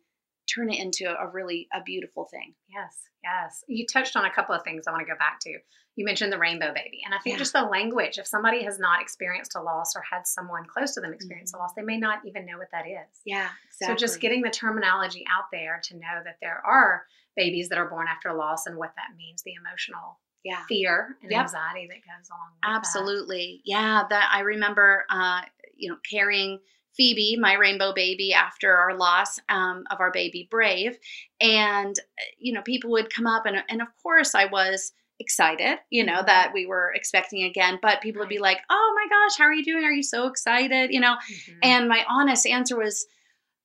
turn 0.53 0.71
it 0.71 0.81
into 0.81 1.05
a 1.21 1.29
really 1.29 1.69
a 1.73 1.81
beautiful 1.83 2.25
thing. 2.25 2.55
Yes, 2.69 2.97
yes. 3.23 3.63
You 3.69 3.87
touched 3.87 4.17
on 4.17 4.25
a 4.25 4.31
couple 4.33 4.55
of 4.55 4.63
things 4.65 4.87
I 4.87 4.91
want 4.93 5.07
to 5.07 5.13
go 5.13 5.19
back 5.19 5.39
to. 5.41 5.59
You 5.97 6.05
mentioned 6.05 6.33
the 6.33 6.39
rainbow 6.39 6.73
baby. 6.73 7.03
And 7.05 7.15
I 7.15 7.19
think 7.19 7.35
Yeah. 7.35 7.39
just 7.39 7.53
the 7.53 7.63
language, 7.63 8.19
if 8.19 8.27
somebody 8.27 8.65
has 8.65 8.79
not 8.79 9.01
experienced 9.03 9.55
a 9.55 9.61
loss 9.63 9.95
or 9.95 10.03
had 10.03 10.27
someone 10.27 10.65
close 10.67 10.95
to 10.95 11.01
them 11.01 11.13
experience 11.13 11.53
Mhm. 11.53 11.57
a 11.57 11.59
loss, 11.59 11.75
they 11.75 11.83
may 11.83 11.99
not 11.99 12.25
even 12.25 12.47
know 12.47 12.59
what 12.59 12.71
that 12.73 12.87
is. 12.87 13.21
Yeah, 13.25 13.51
So 13.71 13.95
just 13.95 14.21
getting 14.21 14.43
the 14.43 14.51
terminology 14.51 15.25
out 15.29 15.51
there 15.53 15.81
to 15.85 15.95
know 15.97 16.23
that 16.25 16.39
there 16.41 16.65
are 16.65 17.07
babies 17.37 17.69
that 17.69 17.79
are 17.79 17.89
born 17.89 18.09
after 18.09 18.33
loss 18.33 18.67
and 18.67 18.77
what 18.77 18.95
that 18.97 19.15
means, 19.17 19.43
the 19.43 19.55
emotional 19.55 20.19
yeah. 20.43 20.65
fear 20.67 21.17
and 21.23 21.31
Yep. 21.31 21.41
anxiety 21.43 21.87
that 21.89 21.97
goes 22.17 22.31
along 22.31 22.53
with 22.53 22.61
that. 22.63 22.71
Absolutely. 22.77 23.61
Yeah, 23.65 24.05
that 24.09 24.31
I 24.33 24.41
remember 24.41 25.05
uh, 25.11 25.43
you 25.81 25.89
know, 25.91 25.97
carrying 26.09 26.59
Phoebe, 26.97 27.37
my 27.41 27.55
rainbow 27.55 27.93
baby, 27.95 28.35
after 28.35 28.77
our 28.77 28.97
loss 28.97 29.39
um, 29.49 29.85
of 29.91 30.01
our 30.01 30.11
baby 30.11 30.49
Brave. 30.51 30.99
And, 31.41 31.99
uh, 31.99 32.23
you 32.39 32.53
know, 32.53 32.63
people 32.63 32.91
would 32.91 33.13
come 33.15 33.27
up, 33.27 33.47
and, 33.47 33.57
and 33.69 33.81
of 33.81 33.89
course, 34.03 34.35
I 34.35 34.47
was 34.47 34.93
excited, 35.21 35.79
you 35.91 36.05
know, 36.05 36.23
that 36.27 36.51
we 36.55 36.67
were 36.67 36.93
expecting 36.95 37.45
again. 37.45 37.79
But 37.81 38.01
people 38.01 38.21
would 38.21 38.29
be 38.29 38.39
like, 38.39 38.59
oh 38.71 38.93
my 38.97 39.07
gosh, 39.09 39.39
how 39.39 39.45
are 39.45 39.53
you 39.53 39.65
doing? 39.65 39.85
Are 39.85 39.93
you 39.93 40.03
so 40.03 40.27
excited? 40.27 40.91
You 40.93 41.01
know, 41.01 41.15
Mhm. 41.31 41.59
and 41.63 41.89
my 41.89 42.05
honest 42.09 42.47
answer 42.47 42.77
was, 42.77 43.07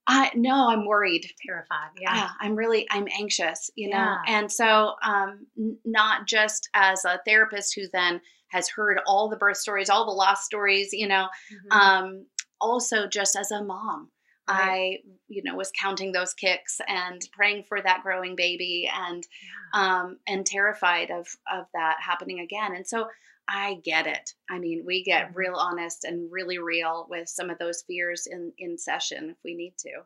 I 0.07 0.31
no, 0.35 0.69
I'm 0.69 0.85
worried. 0.85 1.31
terrified. 1.45 1.89
Yeah. 1.99 2.11
Ah, 2.13 2.35
I'm 2.39 2.55
really 2.55 2.85
I'm 2.91 3.07
anxious, 3.19 3.71
you 3.75 3.89
know. 3.89 3.97
Yeah. 3.97 4.17
And 4.27 4.51
so 4.51 4.93
um 5.01 5.47
n- 5.57 5.77
not 5.83 6.27
just 6.27 6.69
as 6.75 7.03
a 7.05 7.19
therapist 7.25 7.73
who 7.73 7.87
then 7.91 8.21
has 8.49 8.69
heard 8.69 8.99
all 9.05 9.29
the 9.29 9.37
birth 9.37 9.57
stories, 9.57 9.89
all 9.89 10.05
the 10.05 10.11
loss 10.11 10.45
stories, 10.45 10.89
you 10.93 11.07
know, 11.07 11.27
Mhm. 11.51 11.71
um 11.75 12.25
also 12.61 13.07
just 13.07 13.35
as 13.35 13.51
a 13.51 13.63
mom. 13.63 14.11
Right. 14.47 14.99
I 15.03 15.09
you 15.27 15.41
know 15.43 15.55
was 15.55 15.71
counting 15.79 16.11
those 16.11 16.33
kicks 16.35 16.79
and 16.87 17.21
praying 17.33 17.63
for 17.63 17.81
that 17.81 18.03
growing 18.03 18.35
baby 18.35 18.89
and 18.93 19.25
yeah. 19.73 19.81
um 20.01 20.19
and 20.27 20.45
terrified 20.45 21.09
of 21.11 21.27
of 21.51 21.65
that 21.73 21.97
happening 22.01 22.39
again. 22.39 22.75
And 22.75 22.87
so 22.87 23.09
I 23.47 23.75
get 23.83 24.07
it. 24.07 24.33
I 24.49 24.57
mean, 24.59 24.83
we 24.85 25.03
get 25.03 25.29
Mhm. 25.29 25.35
real 25.35 25.55
honest 25.55 26.03
and 26.03 26.31
really 26.31 26.57
real 26.57 27.05
with 27.09 27.27
some 27.29 27.49
of 27.49 27.57
those 27.59 27.83
fears 27.83 28.27
in 28.27 28.53
in 28.57 28.77
session 28.77 29.29
if 29.31 29.37
we 29.43 29.55
need 29.55 29.77
to. 29.79 30.05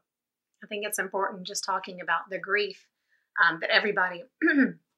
I 0.64 0.68
think 0.68 0.86
it's 0.86 1.00
important 1.00 1.48
just 1.48 1.64
talking 1.66 2.02
about 2.02 2.30
the 2.30 2.40
grief 2.40 2.86
um, 3.42 3.60
that 3.62 3.70
everybody 3.70 4.24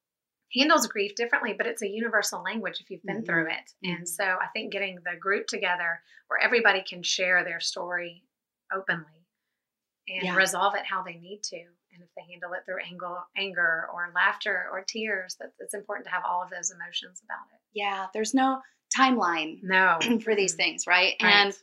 handles 0.54 0.86
grief 0.86 1.14
differently, 1.14 1.54
but 1.54 1.66
it's 1.66 1.82
a 1.82 1.88
universal 1.88 2.42
language 2.42 2.80
if 2.80 2.90
you've 2.90 3.02
been 3.04 3.22
Mhm. 3.22 3.26
through 3.26 3.50
it. 3.50 3.72
Mhm. 3.84 3.96
And 3.96 4.08
so 4.08 4.24
I 4.24 4.48
think 4.48 4.72
getting 4.72 4.96
the 5.02 5.16
group 5.16 5.46
together 5.46 6.02
where 6.28 6.40
everybody 6.40 6.82
can 6.82 7.02
share 7.02 7.44
their 7.44 7.60
story 7.60 8.24
openly 8.72 9.26
and 10.08 10.24
Yeah. 10.24 10.36
resolve 10.36 10.74
it 10.74 10.84
how 10.86 11.02
they 11.02 11.14
need 11.16 11.42
to. 11.44 11.60
And 11.92 12.02
if 12.02 12.08
they 12.16 12.22
handle 12.24 12.52
it 12.54 12.64
through 12.64 12.80
anger, 12.82 13.22
anger 13.36 13.88
or 13.92 14.10
laughter 14.14 14.68
or 14.72 14.82
tears, 14.84 15.36
that 15.36 15.52
it's 15.58 15.74
important 15.74 16.06
to 16.06 16.12
have 16.12 16.24
all 16.24 16.42
of 16.42 16.50
those 16.50 16.70
emotions 16.70 17.22
about 17.22 17.46
it. 17.52 17.60
Yeah, 17.72 18.08
there's 18.14 18.34
no 18.34 18.62
timeline 18.96 19.62
No, 19.62 19.98
for 20.24 20.34
these 20.34 20.54
Mhm. 20.54 20.56
things, 20.56 20.86
right? 20.86 21.16
Right. 21.22 21.32
And 21.32 21.62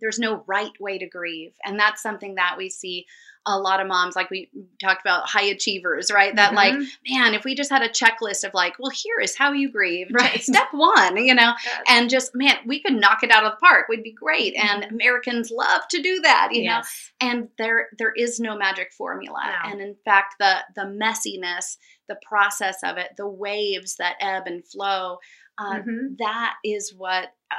there's 0.00 0.18
no 0.18 0.42
right 0.46 0.78
way 0.80 0.98
to 0.98 1.06
grieve. 1.08 1.54
And 1.64 1.78
that's 1.78 2.02
something 2.02 2.34
that 2.36 2.56
we 2.58 2.68
see 2.70 3.06
a 3.46 3.58
lot 3.58 3.80
of 3.80 3.88
moms, 3.88 4.14
like 4.14 4.30
we 4.30 4.48
talked 4.80 5.00
about 5.00 5.28
high 5.28 5.42
achievers, 5.44 6.10
right? 6.12 6.34
That, 6.36 6.54
like, 6.54 6.74
Mhm. 6.74 6.86
man, 7.08 7.34
if 7.34 7.44
we 7.44 7.54
just 7.56 7.70
had 7.70 7.82
a 7.82 7.88
checklist 7.88 8.44
of, 8.44 8.54
like, 8.54 8.78
well, 8.78 8.90
here 8.90 9.18
is 9.20 9.36
how 9.36 9.52
you 9.52 9.68
grieve. 9.70 10.08
Right. 10.12 10.40
Step 10.42 10.68
one, 10.72 11.16
you 11.16 11.34
know, 11.34 11.52
Yes. 11.64 11.82
and 11.88 12.08
just, 12.08 12.34
man, 12.36 12.58
we 12.66 12.80
could 12.80 12.92
knock 12.94 13.24
it 13.24 13.32
out 13.32 13.44
of 13.44 13.50
the 13.52 13.56
park. 13.56 13.88
We'd 13.88 14.04
be 14.04 14.12
great. 14.12 14.54
And 14.54 14.84
Mhm. 14.84 14.90
Americans 14.92 15.50
love 15.50 15.88
to 15.88 16.00
do 16.00 16.20
that, 16.20 16.50
you 16.52 16.68
know? 16.68 16.82
And 17.20 17.48
there 17.58 17.88
there 17.98 18.12
is 18.16 18.38
no 18.38 18.56
magic 18.56 18.92
formula 18.92 19.40
No. 19.64 19.70
and 19.70 19.80
in 19.80 19.96
fact 20.04 20.36
the 20.38 20.64
the 20.76 20.82
messiness 20.86 21.76
the 22.08 22.18
process 22.26 22.82
of 22.84 22.96
it 22.98 23.10
the 23.16 23.26
waves 23.28 23.96
that 23.96 24.16
ebb 24.20 24.46
and 24.46 24.66
flow 24.66 25.18
uh, 25.58 25.74
Mhm. 25.74 26.16
that 26.18 26.54
is 26.64 26.94
what 26.94 27.32
uh, 27.50 27.54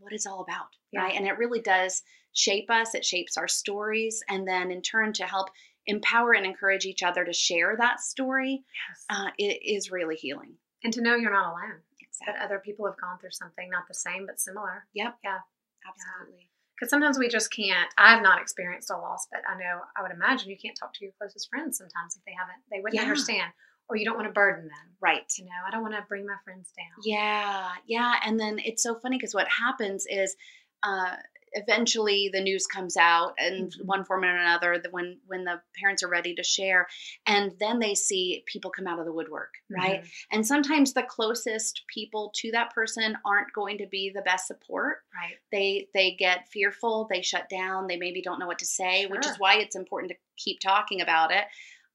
what 0.00 0.12
it's 0.12 0.26
all 0.26 0.40
about 0.40 0.66
Yeah. 0.92 1.02
right 1.02 1.14
and 1.14 1.26
it 1.26 1.38
really 1.38 1.60
does 1.60 2.02
shape 2.38 2.70
us 2.70 2.94
it 2.94 3.04
shapes 3.04 3.36
our 3.36 3.48
stories 3.48 4.22
and 4.28 4.46
then 4.46 4.70
in 4.70 4.80
turn 4.82 5.12
to 5.12 5.24
help 5.24 5.48
empower 5.86 6.32
and 6.32 6.46
encourage 6.46 6.84
each 6.84 7.02
other 7.02 7.24
to 7.24 7.32
share 7.32 7.74
that 7.76 8.00
story 8.00 8.62
Yes. 8.88 9.04
uh, 9.10 9.30
it 9.38 9.58
is 9.64 9.90
really 9.90 10.16
healing 10.16 10.54
and 10.84 10.92
to 10.92 11.00
know 11.02 11.16
you're 11.16 11.32
not 11.32 11.50
alone. 11.52 11.80
that 12.26 12.36
other 12.44 12.58
people 12.64 12.86
have 12.86 13.00
gone 13.00 13.18
through 13.18 13.30
something 13.32 13.68
not 13.70 13.88
the 13.88 13.94
same 13.94 14.24
but 14.26 14.38
similar. 14.40 14.86
yep 14.94 15.16
Yeah. 15.24 15.38
absolutely 15.88 16.50
Because 16.76 16.90
sometimes 16.90 17.18
we 17.18 17.28
just 17.28 17.50
can't. 17.52 17.88
I've 17.98 18.22
not 18.22 18.40
experienced 18.40 18.90
a 18.90 18.96
loss, 18.96 19.26
but 19.32 19.40
I 19.50 19.54
know 19.58 19.80
I 19.96 20.02
would 20.02 20.12
imagine 20.12 20.48
you 20.50 20.56
can't 20.62 20.76
talk 20.78 20.92
to 20.94 21.04
your 21.04 21.12
closest 21.18 21.48
friends 21.50 21.78
sometimes 21.78 22.16
if 22.16 22.22
they 22.24 22.34
haven't. 22.38 22.60
They 22.70 22.78
wouldn't 22.80 22.94
Yeah. 23.00 23.02
understand, 23.08 23.50
or 23.88 23.96
you 23.96 24.04
don't 24.04 24.16
want 24.16 24.28
to 24.28 24.32
burden 24.32 24.64
them. 24.74 24.86
right 25.00 25.26
You 25.38 25.46
know, 25.46 25.60
I 25.66 25.70
don't 25.72 25.82
want 25.82 25.94
to 25.94 26.04
bring 26.08 26.24
my 26.26 26.36
friends 26.44 26.70
down. 26.76 26.98
Yeah, 27.04 27.70
yeah. 27.86 28.14
And 28.24 28.38
then 28.38 28.58
it's 28.68 28.82
so 28.82 28.94
funny 29.02 29.16
because 29.18 29.34
what 29.34 29.48
happens 29.48 30.06
is 30.08 30.36
uh, 30.84 31.16
eventually 31.52 32.30
the 32.32 32.40
news 32.40 32.66
comes 32.66 32.96
out 32.96 33.34
in 33.38 33.68
Mhm. 33.68 33.84
one 33.84 34.04
form 34.04 34.24
or 34.24 34.36
another 34.36 34.78
the, 34.78 34.90
when 34.90 35.18
when 35.26 35.44
the 35.44 35.60
parents 35.78 36.02
are 36.02 36.08
ready 36.08 36.34
to 36.34 36.42
share 36.42 36.86
and 37.26 37.52
then 37.58 37.78
they 37.78 37.94
see 37.94 38.42
people 38.46 38.70
come 38.70 38.86
out 38.86 38.98
of 38.98 39.04
the 39.04 39.12
woodwork 39.12 39.54
right 39.70 40.02
Mhm. 40.02 40.10
and 40.32 40.46
sometimes 40.46 40.92
the 40.92 41.02
closest 41.02 41.82
people 41.86 42.32
to 42.36 42.50
that 42.52 42.72
person 42.74 43.16
aren't 43.24 43.52
going 43.52 43.78
to 43.78 43.86
be 43.86 44.10
the 44.10 44.22
best 44.22 44.46
support 44.46 45.04
Right. 45.14 45.38
they 45.52 45.88
they 45.94 46.12
get 46.12 46.48
fearful 46.48 47.06
they 47.10 47.22
shut 47.22 47.48
down 47.48 47.86
they 47.86 47.96
maybe 47.96 48.22
don't 48.22 48.38
know 48.38 48.46
what 48.46 48.58
to 48.60 48.66
say 48.66 49.06
which 49.06 49.26
is 49.26 49.38
why 49.38 49.56
it's 49.56 49.76
important 49.76 50.12
to 50.12 50.18
keep 50.36 50.60
talking 50.60 51.00
about 51.00 51.30
it 51.32 51.46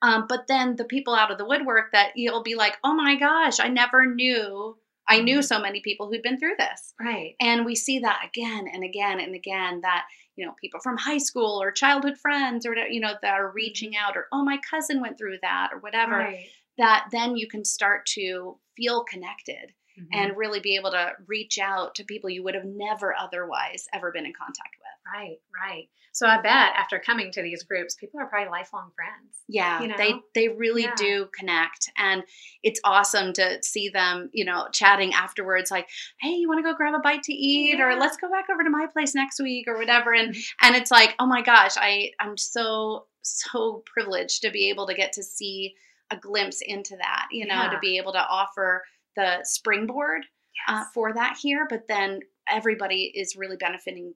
um, 0.02 0.26
but 0.28 0.48
then 0.48 0.76
the 0.76 0.84
people 0.84 1.16
out 1.16 1.32
of 1.32 1.38
the 1.38 1.46
woodwork 1.46 1.94
that 1.94 2.12
you'll 2.16 2.44
be 2.44 2.56
like 2.56 2.78
oh 2.84 2.94
my 2.94 3.16
gosh 3.16 3.60
i 3.60 3.68
never 3.70 4.06
knew 4.06 4.78
i 5.08 5.20
knew 5.20 5.42
so 5.42 5.60
many 5.60 5.82
people 5.82 6.08
who'd 6.10 6.22
been 6.24 6.40
through 6.40 6.56
this 6.58 6.94
Right. 7.00 7.36
and 7.40 7.66
we 7.66 7.76
see 7.76 8.00
that 8.00 8.22
again 8.26 8.68
and 8.72 8.84
again 8.84 9.20
and 9.20 9.36
again 9.36 9.82
that 9.82 10.06
you 10.36 10.46
know 10.46 10.54
people 10.60 10.80
from 10.80 10.98
high 10.98 11.18
school 11.20 11.62
or 11.62 11.72
childhood 11.72 12.18
friends 12.18 12.66
or 12.66 12.76
you 12.76 13.00
know 13.00 13.14
that 13.22 13.34
are 13.34 13.52
reaching 13.52 13.96
out 13.96 14.16
or 14.18 14.28
oh 14.32 14.44
my 14.44 14.58
cousin 14.70 15.02
went 15.02 15.18
through 15.18 15.38
that 15.42 15.70
or 15.74 15.80
whatever 15.80 16.18
Right. 16.18 16.46
that 16.78 17.08
then 17.12 17.36
you 17.38 17.48
can 17.48 17.64
start 17.64 18.06
to 18.08 18.58
feel 18.76 19.04
connected 19.04 19.74
Mhm. 20.00 20.08
and 20.12 20.38
really 20.38 20.60
be 20.60 20.76
able 20.76 20.90
to 20.90 21.14
reach 21.28 21.60
out 21.60 21.94
to 21.96 22.04
people 22.04 22.28
you 22.32 22.42
would 22.44 22.56
have 22.56 22.66
never 22.66 23.14
otherwise 23.16 23.88
ever 23.94 24.12
been 24.12 24.26
in 24.26 24.34
contact 24.34 24.76
with 24.80 24.83
Right, 25.06 25.38
right. 25.54 25.90
So 26.14 26.28
I 26.28 26.40
bet 26.42 26.74
after 26.78 27.00
coming 27.00 27.32
to 27.32 27.42
these 27.42 27.64
groups, 27.64 27.96
people 27.96 28.20
are 28.20 28.28
probably 28.28 28.50
lifelong 28.52 28.92
friends. 28.96 29.36
Yeah, 29.50 29.82
you 29.82 29.88
know? 29.90 29.96
they 29.98 30.14
they 30.36 30.48
really 30.50 30.84
Yeah. 30.84 30.96
do 30.96 31.30
connect, 31.38 31.90
and 31.98 32.24
it's 32.62 32.80
awesome 32.84 33.34
to 33.34 33.62
see 33.64 33.90
them, 33.90 34.30
you 34.32 34.46
know, 34.46 34.68
chatting 34.72 35.14
afterwards. 35.14 35.72
Like, 35.72 35.90
hey, 36.22 36.30
you 36.36 36.48
want 36.48 36.60
to 36.60 36.64
go 36.72 36.76
grab 36.78 36.94
a 36.94 37.00
bite 37.00 37.24
to 37.24 37.34
eat, 37.34 37.82
or 37.82 37.96
let's 37.96 38.16
go 38.18 38.30
back 38.30 38.46
over 38.52 38.64
to 38.64 38.70
my 38.70 38.86
place 38.94 39.14
next 39.16 39.42
week, 39.42 39.68
or 39.68 39.78
whatever. 39.78 40.14
And 40.14 40.34
Mhm. 40.36 40.46
and 40.62 40.76
it's 40.76 40.92
like, 40.92 41.16
oh 41.20 41.26
my 41.26 41.42
gosh, 41.42 41.74
I 41.78 42.12
I'm 42.20 42.38
so 42.38 43.08
so 43.24 43.84
privileged 43.86 44.42
to 44.44 44.52
be 44.52 44.70
able 44.70 44.86
to 44.88 44.94
get 44.94 45.14
to 45.14 45.24
see 45.24 45.76
a 46.12 46.18
glimpse 46.18 46.62
into 46.62 46.96
that. 46.98 47.28
You 47.32 47.46
know, 47.48 47.70
to 47.70 47.80
be 47.80 47.98
able 47.98 48.14
to 48.14 48.26
offer 48.28 48.84
the 49.16 49.40
springboard 49.44 50.26
uh, 50.68 50.86
for 50.94 51.14
that 51.14 51.38
here, 51.42 51.66
but 51.70 51.88
then 51.88 52.20
everybody 52.48 53.12
is 53.16 53.36
really 53.36 53.58
benefiting 53.58 54.14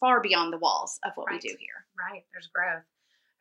far 0.00 0.20
beyond 0.20 0.52
the 0.52 0.58
walls 0.58 0.98
of 1.04 1.12
what 1.14 1.26
Right. 1.28 1.40
we 1.42 1.48
do 1.50 1.56
here. 1.58 1.84
right, 1.98 2.24
there's 2.32 2.48
growth. 2.48 2.82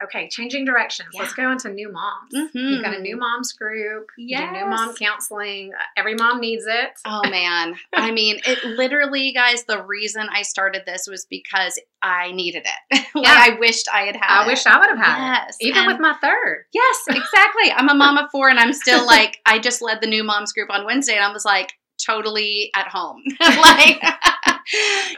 Okay, 0.01 0.29
changing 0.29 0.63
directions. 0.63 1.09
Let's 1.13 1.33
go 1.33 1.51
into 1.51 1.67
new 1.69 1.91
moms. 1.91 2.33
Mhm. 2.33 2.49
You've 2.53 2.83
got 2.83 2.93
a 2.93 2.99
new 3.01 3.17
moms 3.17 3.51
group. 3.51 4.07
Do 4.17 4.23
new 4.23 4.65
mom 4.65 4.95
counseling. 4.95 5.73
Every 5.97 6.15
mom 6.15 6.39
needs 6.39 6.65
it. 6.65 6.91
Oh 7.03 7.21
man. 7.29 7.77
I 7.93 8.09
mean, 8.19 8.39
it 8.45 8.63
literally, 8.63 9.33
guys, 9.33 9.65
the 9.65 9.83
reason 9.83 10.29
I 10.31 10.43
started 10.43 10.83
this 10.85 11.05
was 11.05 11.25
because 11.29 11.77
I 12.01 12.31
needed 12.31 12.65
it. 12.65 13.07
like 13.13 13.25
Yeah. 13.25 13.43
I 13.55 13.57
wished 13.59 13.89
I 13.93 14.03
had 14.03 14.15
had 14.15 14.39
I 14.41 14.43
it. 14.45 14.47
wish 14.47 14.65
I 14.65 14.79
would 14.79 14.87
have 14.89 14.97
had 15.05 15.17
Yes, 15.45 15.57
it. 15.59 15.65
Even 15.67 15.79
and- 15.79 15.87
with 15.91 15.99
my 15.99 16.13
third. 16.21 16.65
Yes, 16.73 16.97
exactly. 17.09 17.69
I'm 17.73 17.89
a 17.89 17.93
mom 17.93 18.17
of 18.17 18.31
four 18.31 18.49
and 18.49 18.57
I'm 18.59 18.71
still 18.71 19.05
like, 19.05 19.39
I 19.45 19.59
just 19.59 19.81
led 19.81 19.99
the 19.99 20.07
new 20.07 20.23
moms 20.23 20.53
group 20.53 20.69
on 20.69 20.85
Wednesday 20.85 21.15
and 21.15 21.25
I 21.25 21.33
was 21.33 21.43
like, 21.43 21.73
totally 22.05 22.71
at 22.75 22.87
home. 22.87 23.23
like, 23.39 24.01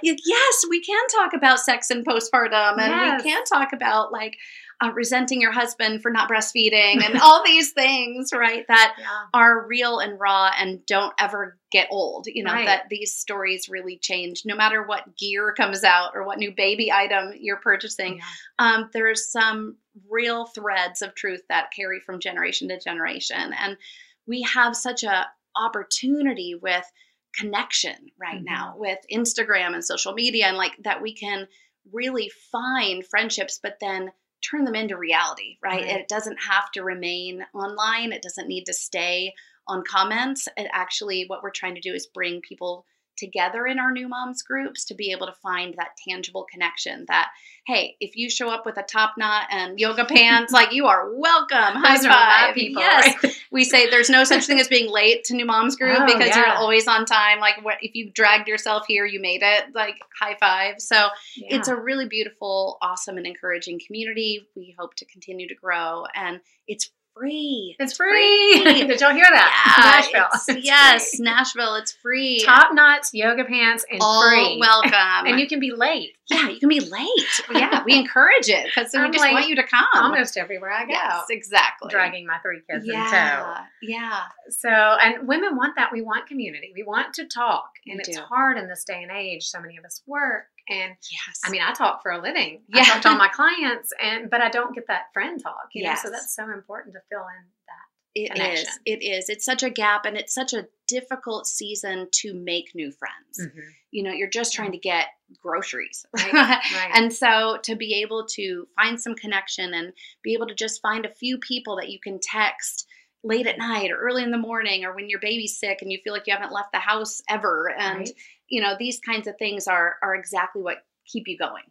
yes, 0.04 0.66
we 0.70 0.82
can 0.82 1.08
talk 1.08 1.34
about 1.34 1.60
sex 1.60 1.90
and 1.90 2.06
postpartum 2.06 2.78
and 2.80 2.92
Yes. 2.92 3.24
we 3.24 3.32
can 3.32 3.44
talk 3.46 3.74
about 3.74 4.12
like 4.12 4.38
uh, 4.84 4.92
resenting 4.94 5.40
your 5.40 5.52
husband 5.52 6.02
for 6.02 6.10
not 6.10 6.28
breastfeeding 6.28 7.04
and 7.06 7.20
all 7.20 7.44
these 7.46 7.72
things, 7.72 8.32
right? 8.34 8.66
That 8.68 8.96
Yeah. 8.98 9.06
are 9.34 9.68
real 9.68 10.00
and 10.00 10.20
raw 10.20 10.50
and 10.58 10.84
don't 10.88 11.14
ever 11.20 11.60
get 11.72 11.88
old. 11.92 12.26
You 12.28 12.44
know, 12.44 12.52
Right. 12.54 12.66
that 12.66 12.90
these 12.90 13.14
stories 13.14 13.70
really 13.70 14.00
change 14.02 14.42
no 14.44 14.56
matter 14.56 14.82
what 14.82 15.16
gear 15.18 15.54
comes 15.54 15.84
out 15.84 16.14
or 16.16 16.24
what 16.26 16.40
new 16.40 16.52
baby 16.52 16.92
item 16.92 17.32
you're 17.40 17.58
purchasing. 17.60 18.18
Yeah. 18.18 18.24
Um, 18.58 18.90
there's 18.92 19.32
some 19.32 19.78
real 20.10 20.46
threads 20.48 21.04
of 21.04 21.14
truth 21.14 21.42
that 21.50 21.70
carry 21.76 22.00
from 22.00 22.20
generation 22.20 22.70
to 22.70 22.80
generation. 22.80 23.54
And 23.54 23.78
we 24.26 24.42
have 24.44 24.76
such 24.76 25.04
a 25.04 25.28
opportunity 25.56 26.56
with 26.56 26.86
connection 27.34 28.12
right 28.20 28.42
Mhm. 28.42 28.46
now 28.46 28.76
with 28.78 29.00
Instagram 29.12 29.74
and 29.74 29.86
social 29.86 30.14
media 30.14 30.48
and 30.48 30.58
like 30.58 30.76
that 30.84 31.02
we 31.02 31.14
can 31.14 31.48
really 31.92 32.30
find 32.52 33.06
friendships, 33.06 33.60
but 33.62 33.80
then 33.80 34.12
turn 34.42 34.66
them 34.66 34.76
into 34.76 34.98
reality, 34.98 35.58
right? 35.64 35.84
Right. 35.84 36.00
It 36.02 36.08
doesn't 36.08 36.38
have 36.38 36.72
to 36.72 36.84
remain 36.84 37.46
online. 37.54 38.12
It 38.12 38.22
doesn't 38.22 38.48
need 38.48 38.66
to 38.66 38.74
stay 38.74 39.34
on 39.68 39.84
comments. 39.84 40.48
It 40.58 40.68
actually, 40.74 41.26
what 41.28 41.44
we're 41.44 41.52
trying 41.52 41.76
to 41.76 41.82
do 41.82 41.94
is 41.94 42.08
bring 42.08 42.42
people 42.42 42.86
together 43.22 43.68
in 43.68 43.80
our 43.80 43.92
new 43.92 44.08
moms 44.08 44.42
groups 44.42 44.84
to 44.86 44.96
be 44.96 45.12
able 45.12 45.28
to 45.28 45.34
find 45.34 45.76
that 45.78 45.96
tangible 46.08 46.46
connection 46.52 47.06
that 47.08 47.30
hey 47.68 47.96
if 48.00 48.16
you 48.16 48.30
show 48.30 48.50
up 48.50 48.66
with 48.66 48.78
a 48.78 48.84
top 48.84 49.14
knot 49.18 49.44
and 49.52 49.80
yoga 49.80 50.04
pants 50.06 50.52
like 50.52 50.74
you 50.74 50.88
are 50.88 51.12
welcome. 51.16 51.82
High 51.82 51.98
five. 51.98 52.56
people. 52.56 52.82
yes. 52.82 53.24
Right? 53.24 53.38
we 53.52 53.64
say 53.64 53.90
there's 53.90 54.10
no 54.10 54.24
such 54.24 54.46
thing 54.46 54.60
as 54.60 54.68
being 54.68 54.92
late 54.92 55.24
to 55.26 55.36
new 55.36 55.46
moms 55.46 55.76
group 55.76 56.00
Oh, 56.00 56.06
because 56.06 56.36
you're 56.36 56.48
always 56.48 56.88
on 56.88 57.06
time. 57.06 57.40
Like 57.40 57.64
what 57.64 57.78
if 57.82 57.96
you 57.96 58.10
dragged 58.12 58.48
yourself 58.48 58.86
here 58.88 59.06
you 59.06 59.22
made 59.22 59.42
it. 59.44 59.66
Like 59.76 59.96
high 60.20 60.36
five. 60.40 60.82
So 60.82 61.10
it's 61.38 61.68
a 61.68 61.76
really 61.76 62.08
beautiful 62.08 62.78
awesome 62.82 63.18
and 63.18 63.28
encouraging 63.28 63.80
community. 63.86 64.48
We 64.56 64.76
hope 64.78 64.96
to 64.96 65.06
continue 65.06 65.48
to 65.48 65.56
grow 65.56 66.06
and 66.16 66.42
it's 66.68 66.90
free 67.16 67.76
It's 67.80 67.94
free. 67.94 68.64
Did 68.64 69.02
y'all 69.02 69.12
hear 69.14 69.26
that? 69.30 70.08
yeah, 70.12 70.22
Nashville. 70.22 70.62
yes 70.64 71.16
free. 71.18 71.24
nashville 71.26 71.76
it's 71.76 71.92
free 71.92 72.40
Top 72.46 72.74
knots, 72.74 73.12
yoga 73.14 73.46
pants, 73.46 73.86
and 73.92 74.00
all 74.02 74.30
free. 74.30 74.58
welcome 74.60 74.92
and 75.28 75.40
you 75.40 75.48
can 75.48 75.60
be 75.60 75.72
late 75.72 76.12
yeah 76.30 76.50
you 76.50 76.60
can 76.60 76.70
be 76.70 76.80
late 76.80 77.10
yeah 77.52 77.84
we 77.86 77.94
encourage 77.96 78.48
it 78.50 78.66
because 78.66 78.92
we 78.94 79.00
I'm 79.00 79.12
just 79.12 79.22
late 79.24 79.34
want 79.34 79.48
you 79.48 79.56
to 79.58 79.64
come 79.68 79.86
almost 79.96 80.38
everywhere 80.38 80.72
I 80.72 80.86
go. 80.86 80.92
yes 80.92 81.24
exactly 81.30 81.90
Dragging 81.92 82.26
my 82.26 82.38
three 82.42 82.62
kids 82.70 82.86
in 82.86 82.92
tow. 82.94 82.98
yeah 83.02 83.58
yeah 83.82 84.20
So, 84.50 84.70
and 84.70 85.28
women 85.28 85.56
want 85.56 85.76
that. 85.78 85.92
We 85.92 86.02
want 86.02 86.28
community. 86.28 86.72
We 86.76 86.84
want 86.84 87.14
to 87.16 87.26
talk. 87.26 87.70
And 87.88 88.00
it's 88.00 88.16
do. 88.18 88.22
hard 88.22 88.58
in 88.58 88.68
this 88.68 88.84
day 88.84 89.02
and 89.02 89.12
age. 89.12 89.46
So 89.48 89.60
many 89.62 89.78
of 89.78 89.86
us 89.86 90.02
work. 90.06 90.46
And 90.70 90.96
yes 91.12 91.40
I 91.46 91.50
mean, 91.50 91.62
I 91.62 91.74
talk 91.74 92.02
for 92.02 92.12
a 92.12 92.22
living. 92.22 92.62
Yeah. 92.68 92.82
I 92.82 92.86
talk 92.86 93.02
to 93.04 93.10
all 93.10 93.18
my 93.18 93.28
clients, 93.34 93.92
and 94.02 94.30
but 94.30 94.42
I 94.42 94.50
don't 94.50 94.74
get 94.74 94.88
that 94.88 95.06
friend 95.14 95.42
talk. 95.42 95.70
You 95.74 95.84
know, 95.86 95.96
so 96.02 96.10
that's 96.10 96.36
so 96.36 96.44
important 96.52 96.94
to 96.96 97.02
fill 97.10 97.22
in 97.22 97.46
that. 97.68 97.88
It 98.14 98.32
connection. 98.32 98.66
is. 98.68 98.80
It 98.86 99.04
is. 99.04 99.30
It's 99.30 99.46
such 99.46 99.64
a 99.64 99.70
gap 99.70 100.04
and 100.06 100.18
it's 100.18 100.34
such 100.34 100.52
a 100.54 100.68
difficult 100.88 101.48
season 101.48 102.10
to 102.12 102.34
make 102.34 102.76
new 102.76 102.92
friends. 102.92 103.40
Mm-hmm. 103.42 103.70
You 103.92 104.04
know, 104.04 104.12
you're 104.12 104.30
just 104.30 104.54
trying 104.54 104.74
to 104.74 104.78
get 104.78 105.06
groceries. 105.42 106.06
Right, 106.34 106.34
right. 106.34 106.92
and 106.94 107.14
so 107.14 107.58
to 107.64 107.76
be 107.78 108.02
able 108.02 108.26
to 108.36 108.68
find 108.76 109.00
some 109.00 109.16
connection 109.16 109.74
and 109.74 109.94
be 110.24 110.34
able 110.34 110.48
to 110.48 110.56
just 110.56 110.82
find 110.82 111.06
a 111.06 111.10
few 111.10 111.38
people 111.38 111.78
that 111.78 111.90
you 111.90 112.00
can 112.04 112.20
text 112.22 112.86
late 113.24 113.48
at 113.48 113.58
night 113.58 113.92
or 113.92 113.98
early 113.98 114.24
in 114.24 114.32
the 114.32 114.38
morning 114.38 114.84
or 114.84 114.94
when 114.94 115.08
your 115.08 115.20
baby's 115.20 115.58
sick 115.58 115.78
and 115.82 115.90
you 115.92 116.00
feel 116.04 116.12
like 116.12 116.28
you 116.28 116.34
haven't 116.34 116.52
left 116.52 116.72
the 116.74 116.80
house 116.80 117.22
ever 117.30 117.70
and 117.78 118.00
Right. 118.00 118.12
You 118.52 118.62
know 118.62 118.76
these 118.78 119.00
kinds 119.00 119.28
of 119.28 119.36
things 119.38 119.68
are 119.68 119.96
are 120.04 120.14
exactly 120.16 120.62
what 120.62 120.78
keep 121.08 121.28
you 121.28 121.38
going 121.38 121.64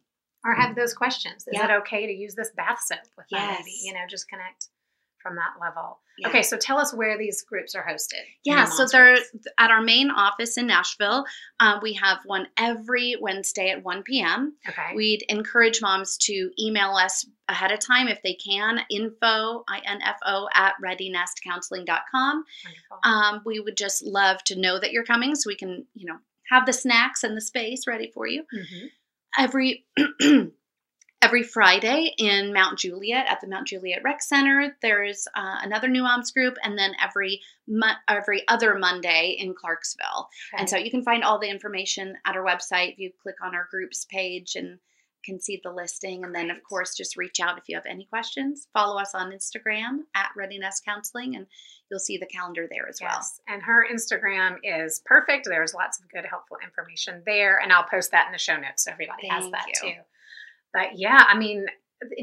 Or 0.45 0.55
have 0.55 0.75
those 0.75 0.95
questions. 0.95 1.43
Is 1.47 1.49
Yeah. 1.53 1.67
it 1.67 1.71
okay 1.83 2.07
to 2.07 2.13
use 2.13 2.35
this 2.35 2.51
bath 2.57 2.81
soap 2.85 2.99
with 3.17 3.27
my 3.31 3.57
baby? 3.59 3.75
You 3.85 3.93
know, 3.95 4.01
just 4.09 4.29
connect 4.29 4.67
from 5.23 5.37
that 5.37 5.53
level. 5.61 6.01
Yeah. 6.17 6.29
Okay, 6.29 6.43
so 6.43 6.57
tell 6.57 6.79
us 6.79 6.95
where 6.95 7.19
these 7.19 7.43
groups 7.43 7.75
are 7.75 7.85
hosted. 7.87 8.25
Yeah, 8.43 8.65
New 8.65 8.71
so 8.71 8.87
they're 8.87 9.19
at 9.59 9.71
our 9.71 9.83
main 9.83 10.11
office 10.11 10.57
in 10.57 10.67
Nashville. 10.67 11.27
Uh, 11.61 11.79
we 11.83 11.93
have 11.95 12.19
one 12.25 12.49
every 12.57 13.17
Wednesday 13.21 13.69
at 13.69 13.83
1 13.85 14.03
p.m. 14.03 14.55
okay. 14.67 14.93
We'd 14.97 15.23
encourage 15.29 15.83
moms 15.83 16.17
to 16.29 16.51
email 16.59 16.93
us 16.93 17.27
ahead 17.49 17.71
of 17.71 17.81
time 17.81 18.09
if 18.09 18.23
they 18.23 18.33
can, 18.35 18.81
info, 18.91 19.63
I-N-F-O, 19.69 20.49
at 20.55 20.73
readynestcounseling.com. 20.83 22.45
Wonderful. 22.65 22.99
Um, 23.05 23.43
we 23.45 23.61
would 23.61 23.77
just 23.77 24.03
love 24.05 24.43
to 24.45 24.59
know 24.59 24.79
that 24.81 24.93
you're 24.93 25.05
coming 25.05 25.35
so 25.35 25.49
we 25.49 25.57
can, 25.57 25.87
you 25.95 26.07
know, 26.07 26.17
have 26.51 26.67
the 26.67 26.73
snacks 26.73 27.25
and 27.25 27.37
the 27.37 27.41
space 27.41 27.87
ready 27.87 28.11
for 28.13 28.27
you. 28.27 28.45
Mhm. 28.55 28.91
Every 29.39 29.87
every 31.23 31.43
Friday 31.43 32.15
in 32.19 32.53
Mount 32.53 32.79
Juliet 32.79 33.27
at 33.29 33.41
the 33.41 33.47
Mount 33.47 33.69
Juliet 33.69 34.03
Rec 34.03 34.23
Center, 34.23 34.77
there's 34.81 35.29
uh, 35.37 35.59
another 35.63 35.87
New 35.89 36.03
Moms 36.03 36.31
group, 36.33 36.57
and 36.63 36.79
then 36.79 36.93
every 37.03 37.41
mo- 37.69 38.01
every 38.09 38.47
other 38.49 38.79
Monday 38.79 39.37
in 39.39 39.55
Clarksville. 39.55 40.29
And 40.57 40.69
so 40.69 40.77
you 40.77 40.91
can 40.91 41.03
find 41.05 41.23
all 41.23 41.39
the 41.39 41.51
information 41.51 42.17
at 42.25 42.37
our 42.37 42.45
website. 42.45 42.93
If 42.95 42.99
you 42.99 43.11
click 43.23 43.37
on 43.43 43.55
our 43.55 43.69
groups 43.71 44.07
page 44.11 44.57
and 44.57 44.79
can 45.25 45.41
see 45.41 45.61
the 45.63 45.71
listing, 45.73 46.25
and 46.25 46.35
then 46.35 46.51
of 46.51 46.63
course 46.63 46.95
just 46.97 47.17
reach 47.17 47.41
out 47.41 47.59
if 47.59 47.65
you 47.69 47.77
have 47.77 47.87
any 47.87 48.05
questions. 48.07 48.69
Follow 48.73 48.99
us 49.01 49.15
on 49.15 49.31
Instagram 49.33 50.01
at 50.15 50.31
Ready 50.37 50.59
Nest 50.59 50.85
Counseling, 50.85 51.37
and 51.37 51.47
you'll 51.91 52.01
see 52.01 52.19
the 52.19 52.27
calendar 52.27 52.67
there 52.71 52.89
as 52.89 53.01
well. 53.01 53.11
Yes, 53.15 53.41
and 53.49 53.63
her 53.63 53.87
Instagram 53.93 54.59
is 54.63 55.01
perfect. 55.05 55.47
There's 55.47 55.75
lots 55.75 56.01
of 56.01 56.09
good, 56.11 56.25
helpful 56.25 56.59
information 56.63 57.23
there, 57.27 57.59
and 57.59 57.73
I'll 57.73 57.85
post 57.85 58.11
that 58.13 58.27
in 58.27 58.33
the 58.33 58.39
show 58.39 58.57
notes 58.57 58.85
so 58.85 58.93
everybody 58.93 59.29
has 59.29 59.51
that 59.51 59.67
you. 59.83 59.91
too. 59.93 59.99
But 60.73 60.99
yeah, 60.99 61.25
I 61.29 61.37
mean, 61.37 61.67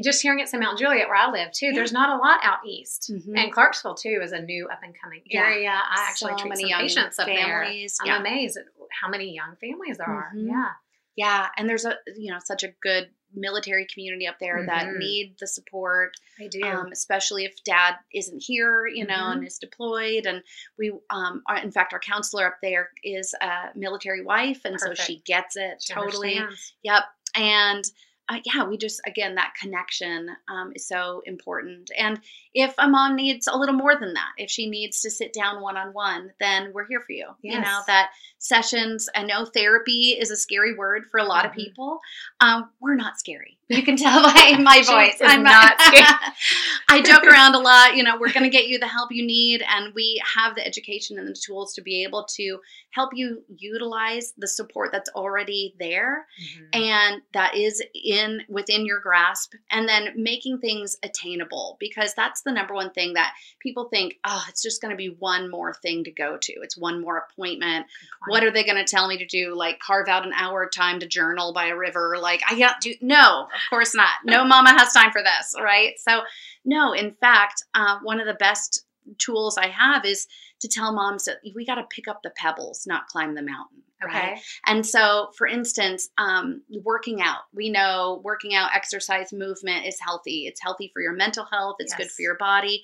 just 0.02 0.22
hearing 0.22 0.40
it's 0.40 0.52
in 0.54 0.58
Mount 0.60 0.76
Juliet 0.78 1.06
where 1.06 1.14
I 1.16 1.30
live 1.30 1.52
too. 1.52 1.66
Yeah. 1.66 1.72
There's 1.74 1.92
not 1.92 2.08
a 2.10 2.20
lot 2.20 2.40
out 2.42 2.58
east, 2.66 3.12
Mhm. 3.12 3.38
and 3.38 3.52
Clarksville 3.52 3.94
too 3.94 4.20
is 4.22 4.32
a 4.32 4.40
new 4.40 4.66
up 4.68 4.82
and 4.82 4.92
coming 5.00 5.22
Yeah. 5.26 5.42
area. 5.44 5.70
I 5.70 6.06
actually 6.08 6.32
So 6.32 6.38
treat 6.38 6.48
many 6.48 6.60
some 6.62 6.68
young 6.70 6.80
patients 6.80 7.18
up 7.20 7.26
there. 7.26 7.36
families. 7.64 7.96
I'm 8.00 8.06
Yeah. 8.08 8.16
amazed 8.18 8.56
at 8.56 8.64
how 9.00 9.08
many 9.08 9.32
young 9.34 9.54
families 9.56 9.98
there 9.98 10.08
are. 10.08 10.32
Mhm. 10.34 10.48
Yeah, 10.48 10.72
Yeah, 11.18 11.48
and 11.56 11.68
there's 11.68 11.84
a 11.84 11.96
you 12.16 12.30
know 12.32 12.38
such 12.44 12.62
a 12.62 12.68
good 12.80 13.10
military 13.34 13.86
community 13.92 14.26
up 14.26 14.36
there 14.40 14.64
that 14.64 14.86
Mhm. 14.86 14.98
need 14.98 15.36
the 15.38 15.46
support, 15.46 16.14
I 16.40 16.46
do. 16.46 16.62
um, 16.64 16.92
especially 16.92 17.44
if 17.44 17.62
dad 17.64 17.96
isn't 18.14 18.42
here, 18.42 18.86
you 18.86 19.04
know, 19.04 19.14
Mm-hmm. 19.14 19.38
and 19.38 19.46
is 19.46 19.58
deployed. 19.58 20.24
And 20.26 20.42
we, 20.78 20.92
um, 21.10 21.42
are, 21.46 21.58
in 21.58 21.70
fact, 21.70 21.92
our 21.92 22.00
counselor 22.00 22.46
up 22.46 22.58
there 22.62 22.90
is 23.04 23.34
a 23.42 23.70
military 23.74 24.22
wife, 24.22 24.60
and 24.64 24.80
so 24.80 24.94
she 24.94 25.18
gets 25.26 25.56
it 25.56 25.82
She 25.82 25.92
totally. 25.92 26.36
understands. 26.38 26.72
Yep, 26.82 27.04
and. 27.34 27.84
Uh, 28.28 28.40
yeah, 28.44 28.64
we 28.64 28.76
just 28.76 29.00
again 29.06 29.34
that 29.36 29.54
connection 29.60 30.28
um, 30.48 30.72
is 30.74 30.86
so 30.86 31.22
important. 31.24 31.90
And 31.96 32.20
if 32.54 32.74
a 32.78 32.86
mom 32.88 33.16
needs 33.16 33.46
a 33.46 33.56
little 33.56 33.74
more 33.74 33.98
than 33.98 34.12
that, 34.14 34.32
if 34.36 34.50
she 34.50 34.68
needs 34.68 35.00
to 35.02 35.10
sit 35.10 35.32
down 35.32 35.62
one 35.62 35.76
on 35.76 35.92
one, 35.94 36.30
then 36.38 36.72
we're 36.74 36.86
here 36.86 37.00
for 37.00 37.12
you. 37.12 37.28
You 37.42 37.60
know 37.60 37.80
that 37.86 38.10
sessions. 38.38 39.08
I 39.14 39.22
know 39.24 39.44
therapy 39.46 40.16
is 40.18 40.30
a 40.30 40.36
scary 40.36 40.74
word 40.74 41.04
for 41.10 41.18
a 41.18 41.24
lot 41.24 41.46
of 41.46 41.52
Mhm. 41.52 41.56
people. 41.56 42.00
Um, 42.40 42.70
we're 42.80 42.96
not 42.96 43.18
scary. 43.18 43.57
You 43.68 43.82
can 43.82 43.96
tell 43.96 44.22
by 44.22 44.56
my 44.60 44.82
voice. 44.82 45.20
is 45.20 45.36
not 45.38 45.80
scared. 45.80 46.06
I 46.88 47.02
joke 47.02 47.24
around 47.24 47.54
a 47.54 47.58
lot. 47.58 47.96
You 47.96 48.02
know, 48.02 48.16
we're 48.18 48.32
going 48.32 48.44
to 48.44 48.48
get 48.50 48.66
you 48.68 48.78
the 48.78 48.86
help 48.86 49.12
you 49.12 49.26
need, 49.26 49.62
and 49.68 49.92
we 49.94 50.22
have 50.36 50.54
the 50.54 50.66
education 50.66 51.18
and 51.18 51.28
the 51.28 51.34
tools 51.38 51.74
to 51.74 51.82
be 51.82 52.02
able 52.04 52.26
to 52.36 52.60
help 52.90 53.10
you 53.14 53.42
utilize 53.54 54.32
the 54.38 54.48
support 54.48 54.90
that's 54.90 55.10
already 55.10 55.74
there 55.78 56.26
Mhm. 56.42 56.68
and 56.72 57.22
that 57.32 57.54
is 57.54 57.82
in 57.94 58.42
within 58.48 58.86
your 58.86 58.98
grasp 58.98 59.52
and 59.70 59.86
then 59.88 60.14
making 60.16 60.58
things 60.58 60.96
attainable 61.02 61.76
because 61.78 62.14
that's 62.14 62.42
the 62.42 62.50
number 62.50 62.72
one 62.74 62.90
thing 62.90 63.12
that 63.12 63.34
people 63.60 63.88
think 63.90 64.18
oh 64.24 64.42
it's 64.48 64.62
just 64.62 64.80
going 64.80 64.90
to 64.90 64.96
be 64.96 65.10
one 65.10 65.50
more 65.50 65.74
thing 65.74 66.02
to 66.04 66.10
go 66.10 66.38
to 66.38 66.52
it's 66.62 66.78
one 66.78 67.00
more 67.00 67.18
appointment 67.30 67.86
what 68.26 68.42
are 68.42 68.50
they 68.50 68.64
going 68.64 68.82
to 68.82 68.90
tell 68.90 69.06
me 69.06 69.18
to 69.18 69.26
do 69.26 69.54
like 69.54 69.78
carve 69.80 70.08
out 70.08 70.26
an 70.26 70.32
hour 70.32 70.68
time 70.68 70.98
to 70.98 71.06
journal 71.06 71.52
by 71.52 71.66
a 71.66 71.76
river 71.76 72.16
like 72.18 72.40
i 72.50 72.54
can't 72.54 72.80
do 72.80 72.94
no 73.02 73.46
of 73.64 73.70
course 73.70 73.94
not 73.94 74.08
no 74.24 74.44
mama 74.44 74.70
has 74.70 74.92
time 74.92 75.10
for 75.10 75.22
this 75.22 75.54
right 75.60 75.94
so 75.98 76.20
no 76.64 76.92
in 76.92 77.14
fact 77.20 77.64
uh, 77.74 77.98
one 78.02 78.20
of 78.20 78.26
the 78.26 78.34
best 78.34 78.84
tools 79.18 79.56
i 79.58 79.68
have 79.68 80.04
is 80.04 80.26
to 80.60 80.68
tell 80.68 80.92
moms 80.92 81.24
that 81.24 81.38
we 81.54 81.64
got 81.64 81.76
to 81.76 81.84
pick 81.90 82.08
up 82.08 82.20
the 82.22 82.32
pebbles 82.36 82.84
not 82.86 83.06
climb 83.06 83.34
the 83.34 83.42
mountain 83.42 83.82
right? 84.04 84.32
Okay. 84.32 84.40
And 84.66 84.86
so, 84.86 85.30
for 85.36 85.46
instance, 85.46 86.08
um, 86.18 86.62
working 86.84 87.20
out, 87.20 87.40
we 87.54 87.70
know 87.70 88.20
working 88.24 88.54
out, 88.54 88.70
exercise, 88.74 89.32
movement 89.32 89.86
is 89.86 89.98
healthy. 90.00 90.46
It's 90.46 90.60
healthy 90.62 90.90
for 90.92 91.02
your 91.02 91.14
mental 91.14 91.44
health, 91.50 91.76
it's 91.78 91.94
good 91.94 92.10
for 92.10 92.22
your 92.22 92.36
body. 92.36 92.82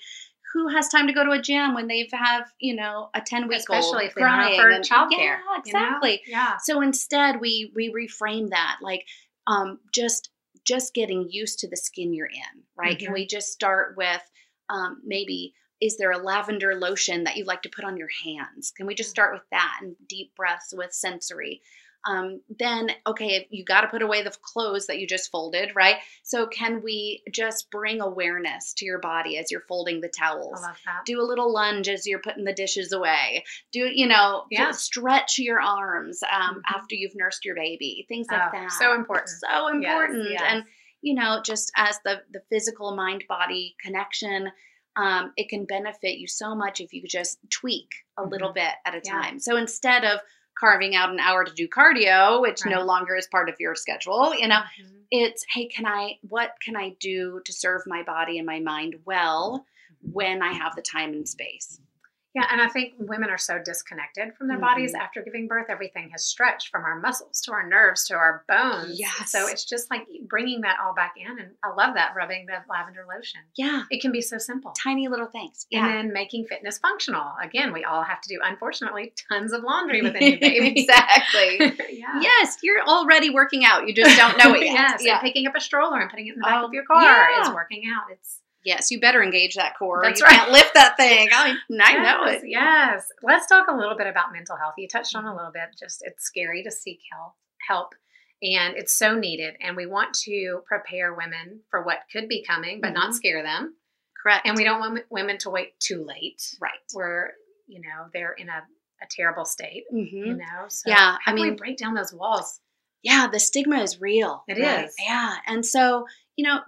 Who 0.53 0.69
has 0.69 0.89
time 0.89 1.09
to 1.09 1.13
go 1.13 1.25
to 1.25 1.33
a 1.33 1.43
gym 1.43 1.75
when 1.75 1.89
they 1.89 2.09
have, 2.13 2.47
you 2.61 2.77
know, 2.77 3.09
a 3.13 3.21
10 3.21 3.49
week 3.49 3.63
old 3.69 3.81
Especially 3.81 4.07
if 4.07 4.15
crying? 4.15 4.61
and- 4.61 4.85
childcare. 4.85 5.11
Yeah, 5.11 5.39
you 5.65 5.73
know? 5.73 5.81
exactly. 5.81 6.23
Yeah. 6.29 6.57
So 6.63 6.81
instead, 6.81 7.41
we 7.41 7.73
we 7.75 7.93
reframe 7.93 8.51
that 8.51 8.77
like 8.81 9.05
um, 9.49 9.81
just 9.93 10.31
just 10.65 10.95
getting 10.95 11.29
used 11.31 11.59
to 11.61 11.69
the 11.69 11.77
skin 11.77 12.13
you're 12.13 12.27
in, 12.27 12.63
right? 12.77 12.99
Can 12.99 13.11
Mhm. 13.11 13.15
we 13.15 13.27
just 13.27 13.53
start 13.53 13.97
with 13.97 14.23
um, 14.69 15.03
maybe 15.05 15.55
is 15.81 15.99
there 15.99 16.13
a 16.13 16.19
lavender 16.19 16.75
lotion 16.75 17.25
that 17.25 17.37
you 17.37 17.45
like 17.45 17.63
to 17.63 17.69
put 17.69 17.85
on 17.85 17.97
your 17.97 18.09
hands? 18.25 18.71
Can 18.71 18.87
we 18.87 18.95
just 18.95 19.11
start 19.11 19.35
with 19.35 19.43
that 19.51 19.79
and 19.83 19.97
deep 20.09 20.35
breaths 20.35 20.73
with 20.75 20.93
sensory? 20.95 21.61
Um, 22.07 22.41
then, 22.59 22.91
okay, 23.07 23.47
you 23.51 23.65
got 23.65 23.81
to 23.83 23.89
put 23.89 24.03
away 24.03 24.23
the 24.23 24.33
clothes 24.43 24.87
that 24.89 24.99
you 24.99 25.07
just 25.07 25.31
folded, 25.31 25.71
right? 25.75 25.97
So, 26.23 26.47
can 26.47 26.83
we 26.83 27.23
just 27.33 27.71
bring 27.71 28.01
awareness 28.01 28.75
to 28.75 28.85
your 28.85 28.99
body 28.99 29.39
as 29.39 29.51
you're 29.51 29.65
folding 29.69 30.01
the 30.01 30.09
towels? 30.09 30.61
I 30.63 30.69
love 30.69 30.77
that. 30.85 31.05
do 31.07 31.21
a 31.21 31.25
little 31.25 31.53
lunge 31.53 31.89
as 31.89 32.07
you're 32.07 32.19
putting 32.21 32.45
the 32.45 32.53
dishes 32.53 32.93
away 32.93 33.45
do 33.73 33.81
you 33.93 34.07
know 34.07 34.45
Yeah. 34.51 34.71
stretch 34.73 35.39
your 35.39 35.61
arms 35.61 36.23
um, 36.31 36.57
Mhm. 36.57 36.61
after 36.77 36.95
you've 36.95 37.15
nursed 37.15 37.45
your 37.45 37.55
baby 37.55 38.05
things 38.09 38.27
like 38.31 38.41
Oh, 38.43 38.49
that 38.53 38.73
so 38.73 38.95
important. 38.95 39.29
so 39.29 39.69
important 39.69 40.31
yes. 40.31 40.43
and 40.47 40.65
you 41.03 41.15
know 41.15 41.41
just 41.43 41.71
as 41.77 41.99
the 42.05 42.23
the 42.33 42.41
physical 42.51 42.95
mind 42.97 43.25
body 43.29 43.77
connection 43.83 44.51
um, 44.97 45.33
it 45.37 45.49
can 45.49 45.65
benefit 45.65 46.19
you 46.19 46.29
so 46.29 46.55
much 46.55 46.81
if 46.81 46.93
you 46.93 47.03
just 47.07 47.39
tweak 47.51 47.91
a 48.17 48.23
little 48.25 48.53
bit 48.53 48.73
at 48.85 48.95
a 48.95 48.99
Mm-hmm. 48.99 49.07
Yeah. 49.07 49.23
time 49.23 49.39
so 49.41 49.57
instead 49.57 50.05
of 50.05 50.21
carving 50.59 50.95
out 50.95 51.11
an 51.11 51.21
hour 51.21 51.45
to 51.45 51.53
do 51.53 51.69
cardio 51.69 52.41
which 52.41 52.61
no 52.65 52.83
longer 52.83 53.17
is 53.17 53.27
part 53.27 53.49
of 53.49 53.57
your 53.59 53.75
schedule 53.75 54.35
you 54.35 54.49
know? 54.49 54.61
Mhm. 54.81 55.03
it's 55.11 55.45
hey 55.53 55.67
can 55.67 55.87
i 55.87 56.19
what 56.29 56.53
can 56.65 56.77
i 56.77 56.91
do 57.01 57.41
to 57.45 57.53
serve 57.53 57.83
my 57.87 58.03
body 58.03 58.39
and 58.39 58.47
my 58.47 58.61
mind 58.61 58.97
well 59.05 59.65
when 60.01 60.43
i 60.43 60.53
have 60.53 60.75
the 60.77 60.83
time 60.83 61.13
and 61.13 61.29
space 61.29 61.81
Yeah, 62.35 62.47
and 62.51 62.61
I 62.61 62.69
think 62.69 62.95
women 62.99 63.31
are 63.31 63.39
so 63.39 63.61
disconnected 63.65 64.35
from 64.37 64.49
their 64.49 64.59
bodies 64.59 64.93
Mhm. 64.93 64.99
after 65.01 65.23
giving 65.23 65.47
birth. 65.47 65.67
Everything 65.69 66.11
has 66.11 66.25
stretched 66.25 66.69
from 66.69 66.83
our 66.85 66.99
muscles 66.99 67.41
to 67.43 67.53
our 67.53 67.65
nerves 67.67 68.07
to 68.09 68.15
our 68.15 68.45
bones. 68.49 68.99
Yes. 68.99 69.31
So 69.31 69.47
it's 69.47 69.65
just 69.65 69.89
like 69.91 70.07
bringing 70.27 70.63
that 70.63 70.79
all 70.83 70.95
back 70.95 71.15
in. 71.17 71.39
And 71.39 71.55
I 71.63 71.69
love 71.69 71.95
that 71.95 72.15
rubbing 72.17 72.47
the 72.47 72.57
lavender 72.69 73.05
lotion. 73.09 73.41
yeah 73.57 73.85
It 73.91 74.01
can 74.03 74.11
be 74.11 74.21
so 74.21 74.39
simple. 74.39 74.73
tiny 74.73 75.07
little 75.09 75.29
things 75.29 75.67
Yeah. 75.71 75.87
And 75.87 75.95
then 76.09 76.13
making 76.13 76.47
fitness 76.47 76.79
functional. 76.79 77.35
Again, 77.41 77.73
we 77.73 77.85
all 77.85 78.03
have 78.03 78.21
to 78.23 78.29
do, 78.29 78.41
unfortunately, 78.43 79.13
tons 79.29 79.53
of 79.53 79.63
laundry 79.63 80.03
with 80.03 80.17
a 80.17 80.19
new 80.19 80.39
baby. 80.41 80.81
exactly 80.81 81.59
yeah. 81.99 82.21
yes 82.21 82.59
you're 82.63 82.83
already 82.83 83.31
working 83.31 83.65
out 83.65 83.87
you 83.87 83.95
just 83.95 84.17
don't 84.17 84.37
know 84.39 84.55
it 84.59 84.65
yet 84.65 84.73
yes, 84.75 85.03
yeah. 85.05 85.13
and 85.15 85.23
picking 85.23 85.47
up 85.47 85.55
a 85.57 85.61
stroller 85.61 86.01
and 86.01 86.11
putting 86.11 86.27
it 86.27 86.31
in 86.35 86.39
the 86.39 86.43
back 86.43 86.63
Oh, 86.63 86.67
of 86.67 86.73
your 86.73 86.85
car 86.85 87.31
yeah. 87.31 87.43
is 87.43 87.51
working 87.51 87.85
out. 87.95 88.11
It's 88.11 88.41
yes 88.65 88.91
you 88.91 88.99
better 89.01 89.23
engage 89.23 89.55
that 89.55 89.75
core 89.79 90.01
That's 90.03 90.21
you 90.21 90.27
right. 90.27 90.35
can't 90.37 90.51
lift 90.53 90.75
that 90.75 90.97
thing 90.97 91.29
i, 91.33 91.55
I 91.83 91.93
know 92.03 92.25
it 92.27 92.43
Yes. 92.45 93.07
Let's 93.23 93.47
talk 93.47 93.67
a 93.69 93.75
little 93.77 93.97
bit 93.97 94.07
about 94.07 94.33
mental 94.33 94.57
health. 94.57 94.75
You 94.79 94.87
touched 94.89 95.15
on 95.17 95.25
a 95.27 95.35
little 95.35 95.51
bit. 95.53 95.65
Just 95.79 96.03
it's 96.05 96.25
scary 96.25 96.63
to 96.65 96.71
seek 96.71 97.01
help. 97.13 97.33
Help. 97.69 97.95
And 98.43 98.77
it's 98.77 98.93
so 98.97 99.15
needed. 99.15 99.55
And 99.63 99.77
we 99.77 99.87
want 99.87 100.15
to 100.25 100.61
prepare 100.67 101.15
women 101.15 101.61
for 101.71 101.83
what 101.83 101.99
could 102.13 102.29
be 102.29 102.45
coming, 102.45 102.81
but 102.81 102.93
not 102.93 103.11
Mhm. 103.11 103.15
scare 103.15 103.43
them. 103.43 103.77
correct 104.23 104.47
And 104.47 104.57
we 104.57 104.65
don't 104.65 104.81
want 104.81 105.05
women 105.11 105.37
to 105.39 105.51
wait 105.51 105.79
too 105.81 106.03
late, 106.05 106.43
right 106.61 106.79
where 106.93 107.35
you 107.67 107.81
know 107.81 108.07
they're 108.13 108.33
in 108.33 108.49
a, 108.49 108.63
a 109.03 109.07
terrible 109.11 109.45
state. 109.45 109.85
hmm 109.91 109.99
You 109.99 110.35
know. 110.37 110.67
So 110.69 110.91
Yeah, 110.91 111.17
I 111.27 111.33
mean- 111.33 111.57
break 111.57 111.77
down 111.79 111.95
those 111.95 112.13
walls? 112.13 112.61
yeah 113.03 113.27
the 113.31 113.39
stigma 113.41 113.83
is 113.83 114.01
real 114.01 114.45
It 114.49 114.57
is. 114.59 114.89
is. 114.91 114.97
yeah 114.99 115.37
and 115.47 115.65
so 115.67 116.07
you 116.37 116.47
know 116.47 116.61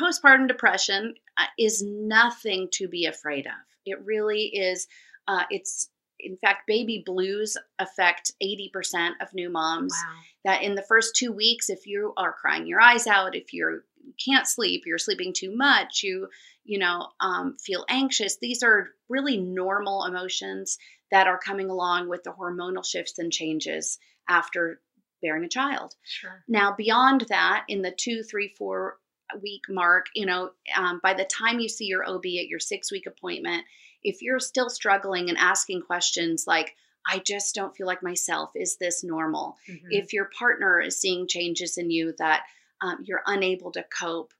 postpartum 0.00 0.48
depression 0.48 1.14
uh, 1.38 1.44
is 1.58 1.82
nothing 1.86 2.68
to 2.72 2.88
be 2.88 3.06
afraid 3.06 3.46
of 3.46 3.52
it 3.86 3.98
really 4.04 4.42
is 4.46 4.86
uh, 5.28 5.44
it's 5.50 5.88
in 6.20 6.36
fact 6.36 6.66
baby 6.66 7.02
blues 7.04 7.56
affect 7.78 8.32
80% 8.42 9.10
of 9.20 9.32
new 9.34 9.50
moms 9.50 9.92
Wow. 9.94 10.14
that 10.44 10.62
in 10.62 10.74
the 10.74 10.82
first 10.82 11.16
two 11.16 11.32
weeks 11.32 11.68
if 11.70 11.86
you 11.86 12.12
are 12.16 12.32
crying 12.32 12.66
your 12.66 12.80
eyes 12.80 13.06
out 13.06 13.34
if 13.36 13.52
you 13.52 13.82
can't 14.24 14.46
sleep 14.46 14.82
you're 14.86 14.98
sleeping 14.98 15.32
too 15.34 15.54
much 15.56 16.02
you 16.02 16.28
you 16.64 16.78
know 16.78 17.08
um, 17.20 17.56
feel 17.64 17.84
anxious 17.88 18.36
these 18.40 18.62
are 18.62 18.88
really 19.08 19.36
normal 19.38 20.04
emotions 20.04 20.78
that 21.10 21.26
are 21.26 21.38
coming 21.38 21.68
along 21.70 22.08
with 22.08 22.22
the 22.22 22.32
hormonal 22.32 22.84
shifts 22.84 23.18
and 23.18 23.32
changes 23.32 23.98
after 24.28 24.80
bearing 25.22 25.44
a 25.44 25.48
child 25.48 25.94
Sure. 26.04 26.42
now 26.48 26.74
beyond 26.76 27.26
that 27.28 27.64
in 27.68 27.82
the 27.82 27.90
two 27.96 28.22
three 28.22 28.54
four 28.58 28.98
week 29.42 29.62
mark 29.68 30.06
you 30.14 30.26
know 30.26 30.50
um, 30.76 31.00
by 31.02 31.14
the 31.14 31.24
time 31.24 31.58
you 31.60 31.68
see 31.68 31.86
your 31.86 32.08
ob 32.08 32.24
at 32.26 32.48
your 32.48 32.60
six 32.60 32.90
week 32.92 33.06
appointment 33.06 33.64
if 34.02 34.20
you're 34.22 34.40
still 34.40 34.68
struggling 34.70 35.28
and 35.28 35.38
asking 35.38 35.80
questions 35.82 36.44
like 36.46 36.74
i 37.10 37.18
just 37.18 37.54
don't 37.54 37.74
feel 37.76 37.86
like 37.86 38.02
myself 38.02 38.50
is 38.54 38.76
this 38.76 39.02
normal 39.02 39.56
Mhm. 39.68 39.80
if 39.90 40.12
your 40.12 40.30
partner 40.38 40.80
is 40.80 41.00
seeing 41.00 41.26
changes 41.26 41.78
in 41.78 41.90
you 41.90 42.14
that 42.18 42.42
um, 42.80 42.98
you're 43.04 43.22
unable 43.26 43.70
to 43.72 43.84
cope, 43.84 44.34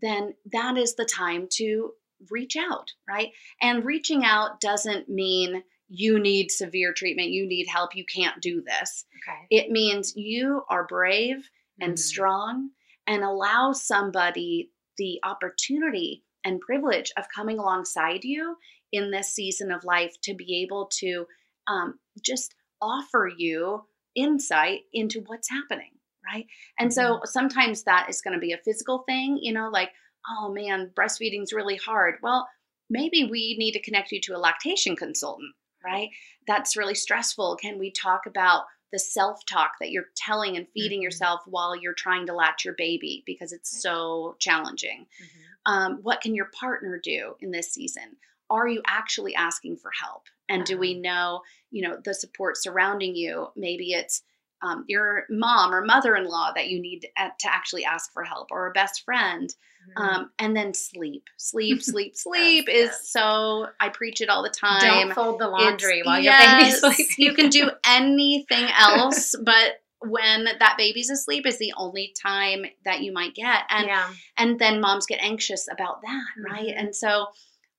then 0.00 0.34
that 0.52 0.78
is 0.78 0.94
the 0.94 1.04
time 1.04 1.48
to 1.50 1.92
reach 2.30 2.56
out, 2.56 2.92
right? 3.06 3.32
And 3.60 3.84
reaching 3.84 4.24
out 4.24 4.60
doesn't 4.60 5.08
mean 5.10 5.62
you 5.88 6.18
need 6.18 6.50
severe 6.50 6.94
treatment, 6.94 7.30
you 7.30 7.46
need 7.46 7.66
help, 7.66 7.94
you 7.94 8.06
can't 8.06 8.40
do 8.40 8.62
this. 8.62 9.04
okay. 9.28 9.46
It 9.50 9.70
means 9.70 10.16
you 10.16 10.62
are 10.70 10.86
brave 10.86 11.50
and 11.80 11.94
Mhm. 11.94 11.98
strong 11.98 12.70
and 13.06 13.22
allow 13.22 13.72
somebody 13.72 14.70
the 14.98 15.18
opportunity 15.24 16.24
and 16.44 16.60
privilege 16.60 17.10
of 17.16 17.24
coming 17.34 17.58
alongside 17.58 18.24
you 18.24 18.56
in 18.92 19.10
this 19.10 19.32
season 19.34 19.70
of 19.70 19.84
life 19.84 20.14
to 20.22 20.34
be 20.34 20.62
able 20.62 20.90
to 20.92 21.26
um, 21.68 21.98
just 22.24 22.54
offer 22.82 23.30
you 23.36 23.82
insight 24.16 24.80
into 24.92 25.22
what's 25.26 25.50
happening 25.50 25.90
right? 26.32 26.46
And 26.78 26.92
so 26.92 27.20
sometimes 27.24 27.84
that 27.84 28.08
is 28.10 28.20
going 28.20 28.34
to 28.34 28.40
be 28.40 28.52
a 28.52 28.60
physical 28.64 29.04
thing 29.08 29.38
you 29.40 29.52
know 29.52 29.68
like 29.70 29.90
oh 30.28 30.52
man 30.52 30.90
breastfeeding's 30.94 31.52
really 31.52 31.76
hard. 31.76 32.16
Well 32.22 32.48
maybe 32.88 33.28
we 33.30 33.56
need 33.58 33.72
to 33.72 33.82
connect 33.82 34.12
you 34.12 34.20
to 34.22 34.36
a 34.36 34.38
lactation 34.38 34.96
consultant 34.96 35.54
right? 35.84 36.10
That's 36.46 36.76
really 36.76 36.94
stressful. 36.94 37.56
Can 37.56 37.78
we 37.78 37.90
talk 37.90 38.22
about 38.26 38.64
the 38.92 38.98
self-talk 38.98 39.72
that 39.80 39.90
you're 39.90 40.10
telling 40.16 40.56
and 40.56 40.66
feeding 40.74 41.00
Mhm. 41.00 41.02
yourself 41.02 41.40
while 41.46 41.76
you're 41.76 41.94
trying 41.94 42.26
to 42.26 42.34
latch 42.34 42.64
your 42.64 42.74
baby 42.74 43.22
because 43.26 43.52
it's 43.52 43.70
so 43.70 44.36
challenging. 44.38 45.06
Mhm. 45.20 45.28
um, 45.66 45.98
what 46.02 46.20
can 46.22 46.34
your 46.34 46.46
partner 46.58 46.98
do 47.02 47.36
in 47.40 47.50
this 47.50 47.72
season? 47.72 48.16
Are 48.48 48.66
you 48.66 48.82
actually 48.86 49.34
asking 49.34 49.76
for 49.76 49.90
help? 49.92 50.24
And 50.48 50.64
do 50.66 50.78
we 50.78 50.94
know 50.94 51.42
you 51.70 51.82
know 51.86 52.00
the 52.04 52.14
support 52.14 52.56
surrounding 52.56 53.14
you? 53.14 53.48
Maybe 53.56 53.92
it's 53.92 54.22
um, 54.62 54.84
your 54.88 55.24
mom 55.30 55.72
or 55.74 55.84
mother-in-law 55.84 56.52
that 56.54 56.68
you 56.68 56.80
need 56.80 57.00
to, 57.00 57.08
to 57.40 57.52
actually 57.52 57.84
ask 57.84 58.12
for 58.12 58.22
help 58.24 58.48
or 58.50 58.66
a 58.68 58.72
best 58.72 59.04
friend 59.04 59.54
Mhm. 59.96 60.02
um, 60.02 60.30
and 60.38 60.54
then 60.54 60.74
sleep 60.74 61.24
sleep 61.38 61.82
sleep 61.92 62.14
sleep 62.14 62.68
is 62.68 62.90
yes. 62.90 63.08
so 63.10 63.66
i 63.80 63.88
preach 63.88 64.20
it 64.20 64.28
all 64.28 64.42
the 64.42 64.50
time 64.50 64.80
Don't 64.82 65.14
fold 65.14 65.40
the 65.40 65.48
laundry 65.48 66.00
It's- 66.00 66.06
while 66.06 66.20
yes, 66.20 66.42
your 66.42 66.60
baby's 66.60 66.80
sleeping. 66.96 67.14
you 67.18 67.32
can 67.34 67.48
do 67.48 67.70
anything 67.86 68.66
else 68.78 69.34
but 69.42 69.80
when 70.02 70.44
that 70.44 70.74
baby's 70.78 71.08
asleep 71.10 71.46
is 71.46 71.58
the 71.58 71.72
only 71.76 72.14
time 72.22 72.64
that 72.84 73.00
you 73.02 73.12
might 73.12 73.34
get 73.34 73.62
and 73.70 73.86
yeah. 73.86 74.10
and 74.36 74.58
then 74.58 74.80
moms 74.82 75.06
get 75.06 75.20
anxious 75.22 75.66
about 75.72 76.02
that 76.02 76.24
right 76.50 76.68
Mhm. 76.74 76.78
and 76.78 76.94
so 76.96 77.28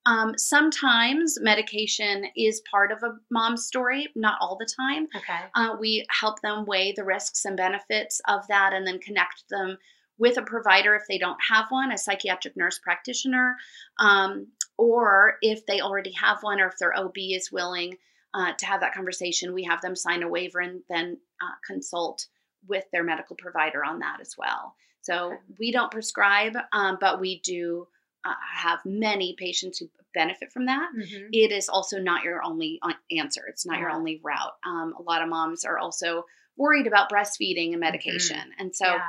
um, 0.05 0.33
sometimes 0.37 1.37
medication 1.41 2.25
is 2.35 2.61
part 2.71 2.91
of 2.91 3.03
a 3.03 3.15
mom's 3.29 3.65
story 3.65 4.07
not 4.15 4.37
all 4.41 4.57
the 4.59 4.67
time 4.79 5.07
Okay. 5.15 5.39
uh, 5.55 5.75
we 5.79 6.05
help 6.19 6.41
them 6.41 6.65
weigh 6.65 6.93
the 6.95 7.03
risks 7.03 7.45
and 7.45 7.57
benefits 7.57 8.21
of 8.27 8.47
that 8.47 8.73
and 8.73 8.85
then 8.85 8.99
connect 8.99 9.43
them 9.49 9.77
with 10.17 10.37
a 10.37 10.41
provider 10.43 10.93
if 10.95 11.01
they 11.09 11.17
don't 11.17 11.39
have 11.49 11.65
one, 11.69 11.91
a 11.91 11.97
psychiatric 11.97 12.55
nurse 12.55 12.77
practitioner, 12.77 13.55
um, 13.99 14.45
or 14.77 15.37
if 15.41 15.65
they 15.65 15.81
already 15.81 16.11
have 16.11 16.37
one, 16.41 16.61
or 16.61 16.67
if 16.67 16.77
their 16.77 16.95
OB 16.95 17.15
is 17.17 17.51
willing 17.51 17.97
uh, 18.35 18.53
to 18.53 18.65
have 18.67 18.81
that 18.81 18.93
conversation, 18.93 19.51
we 19.51 19.63
have 19.63 19.81
them 19.81 19.95
sign 19.95 20.21
a 20.21 20.27
waiver 20.29 20.59
and 20.59 20.81
then 20.89 21.17
uh, 21.41 21.55
consult 21.65 22.27
with 22.67 22.83
their 22.91 23.03
medical 23.03 23.35
provider 23.35 23.83
on 23.83 23.97
that 23.97 24.19
as 24.21 24.35
well. 24.37 24.75
So 25.01 25.33
we 25.57 25.71
don't 25.71 25.89
prescribe, 25.89 26.55
um, 26.71 26.99
but 27.01 27.19
we 27.19 27.39
do 27.39 27.87
uh, 28.23 28.33
have 28.53 28.79
many 28.85 29.35
patients 29.37 29.79
who 29.79 29.89
benefit 30.13 30.51
from 30.51 30.65
that. 30.65 30.89
Mhm. 30.95 31.29
It 31.31 31.51
is 31.51 31.69
also 31.69 31.99
not 31.99 32.23
your 32.23 32.43
only 32.43 32.79
uh, 32.81 32.93
answer. 33.11 33.45
It's 33.47 33.65
not 33.65 33.79
your 33.79 33.89
only 33.89 34.19
route. 34.23 34.55
Um, 34.65 34.93
a 34.97 35.01
lot 35.01 35.21
of 35.21 35.29
moms 35.29 35.63
are 35.65 35.77
also 35.79 36.25
worried 36.57 36.87
about 36.87 37.09
breastfeeding 37.09 37.71
and 37.71 37.79
medication, 37.79 38.53
and 38.59 38.75
so 38.75 38.85
yeah. 38.85 39.07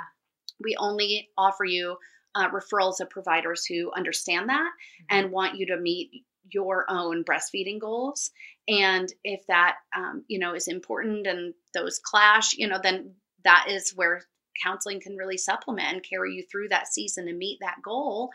we 0.61 0.77
only 0.77 1.31
offer 1.37 1.64
you 1.64 1.96
uh, 2.35 2.48
referrals 2.51 3.01
of 3.01 3.11
providers 3.11 3.66
who 3.66 3.92
understand 3.92 4.48
that 4.48 4.70
Mm-hmm. 4.70 5.16
and 5.16 5.33
want 5.33 5.57
you 5.57 5.66
to 5.66 5.77
meet 5.77 6.25
your 6.51 6.85
own 6.88 7.25
breastfeeding 7.25 7.79
goals 7.81 8.31
and 8.68 9.12
if 9.25 9.46
that 9.46 9.77
um, 9.96 10.25
you 10.29 10.38
know 10.38 10.55
is 10.55 10.68
important 10.68 11.27
and 11.27 11.55
those 11.72 11.98
clash 11.98 12.57
you 12.57 12.68
know 12.68 12.79
then 12.83 13.14
that 13.44 13.66
is 13.68 13.92
where 13.96 14.22
counseling 14.62 15.01
can 15.01 15.16
really 15.16 15.38
supplement 15.38 15.88
and 15.92 16.03
carry 16.03 16.35
you 16.35 16.44
through 16.51 16.68
that 16.68 16.87
season 16.87 17.29
and 17.29 17.38
meet 17.38 17.59
that 17.61 17.81
goal 17.83 18.31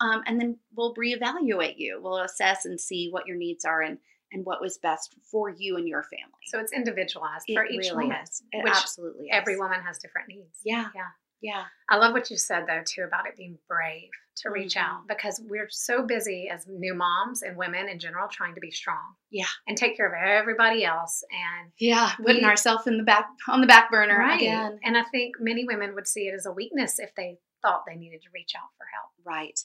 um, 0.00 0.22
and 0.26 0.40
then 0.40 0.56
we'll 0.74 0.94
reevaluate 0.94 1.74
you 1.78 2.00
we'll 2.02 2.18
assess 2.18 2.64
and 2.64 2.80
see 2.80 3.08
what 3.10 3.26
your 3.26 3.36
needs 3.36 3.64
are 3.64 3.82
and 3.82 3.98
and 4.32 4.44
what 4.46 4.60
was 4.60 4.78
best 4.78 5.16
for 5.30 5.50
you 5.50 5.76
and 5.76 5.88
your 5.88 6.04
family 6.04 6.38
So 6.46 6.60
it's 6.60 6.72
individualized 6.72 7.44
it 7.48 7.54
for 7.54 7.64
each 7.66 7.90
really 7.90 8.04
woman. 8.04 8.18
is 8.22 8.42
it 8.52 8.62
which 8.64 8.72
absolutely 8.72 9.26
is. 9.26 9.30
Every 9.32 9.56
woman 9.58 9.80
has 9.86 9.98
different 9.98 10.28
needs. 10.28 10.58
yeah 10.64 10.86
Yeah. 10.94 11.08
yeah 11.42 11.64
I 11.88 11.96
love 11.96 12.12
what 12.12 12.30
you 12.30 12.36
said 12.36 12.64
though 12.68 12.82
too 12.86 13.02
about 13.02 13.26
it 13.26 13.36
being 13.36 13.58
brave 13.68 14.10
to 14.36 14.50
reach 14.50 14.74
Mhm. 14.76 14.82
out 14.82 15.08
because 15.08 15.40
we're 15.48 15.68
so 15.68 16.02
busy 16.06 16.48
as 16.48 16.64
new 16.68 16.94
moms 16.94 17.42
and 17.42 17.56
women 17.56 17.88
in 17.88 17.98
general 17.98 18.28
trying 18.28 18.54
to 18.54 18.60
be 18.60 18.70
strong. 18.70 19.16
Yeah. 19.30 19.44
And 19.66 19.76
take 19.76 19.96
care 19.96 20.06
of 20.06 20.14
everybody 20.14 20.84
else 20.84 21.24
and 21.32 21.72
yeah 21.78 22.12
putting 22.24 22.44
ourselves 22.44 22.86
in 22.86 22.96
the 22.98 23.02
back 23.02 23.26
on 23.48 23.60
the 23.60 23.66
back 23.66 23.90
burner 23.90 24.16
right. 24.18 24.40
again 24.40 24.78
And 24.84 24.96
I 24.96 25.02
think 25.10 25.34
many 25.40 25.64
women 25.64 25.94
would 25.96 26.06
see 26.06 26.28
it 26.28 26.34
as 26.34 26.46
a 26.46 26.52
weakness 26.52 27.00
if 27.00 27.12
they 27.16 27.38
thought 27.62 27.82
they 27.86 27.96
needed 27.96 28.22
to 28.22 28.28
reach 28.32 28.52
out 28.56 28.70
for 28.78 28.86
help. 28.94 29.10
Right. 29.24 29.58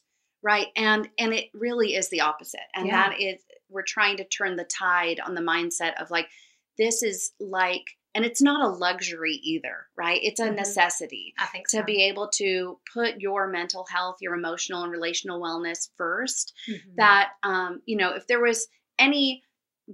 Right. 0.46 0.68
And 0.76 1.10
and 1.18 1.34
it 1.34 1.46
really 1.56 1.96
is 1.96 2.10
the 2.10 2.22
opposite. 2.22 2.60
And 2.76 2.86
Yeah. 2.88 3.10
that 3.10 3.20
is 3.20 3.42
we're 3.68 3.82
trying 3.82 4.18
to 4.18 4.26
turn 4.26 4.56
the 4.56 4.64
tide 4.66 5.20
on 5.20 5.34
the 5.34 5.42
mindset 5.42 6.00
of 6.00 6.12
like 6.12 6.28
this 6.78 7.02
is 7.02 7.32
like 7.40 7.84
and 8.14 8.24
it's 8.24 8.42
not 8.44 8.64
a 8.64 8.70
luxury 8.70 9.34
either, 9.44 9.88
right? 9.98 10.22
It's 10.24 10.40
a 10.40 10.48
Mhm. 10.50 10.56
necessity 10.56 11.34
I 11.40 11.48
think 11.48 11.68
to 11.70 11.78
so. 11.80 11.84
be 11.84 12.04
able 12.04 12.30
to 12.36 12.80
put 12.94 13.20
your 13.20 13.48
mental 13.48 13.86
health, 13.92 14.18
your 14.22 14.36
emotional 14.36 14.84
and 14.84 14.92
relational 14.92 15.42
wellness 15.42 15.90
first. 15.98 16.54
Mhm. 16.70 16.96
That 16.98 17.32
um, 17.42 17.82
you 17.86 17.98
know, 17.98 18.12
if 18.14 18.28
there 18.28 18.40
was 18.40 18.68
any 19.00 19.44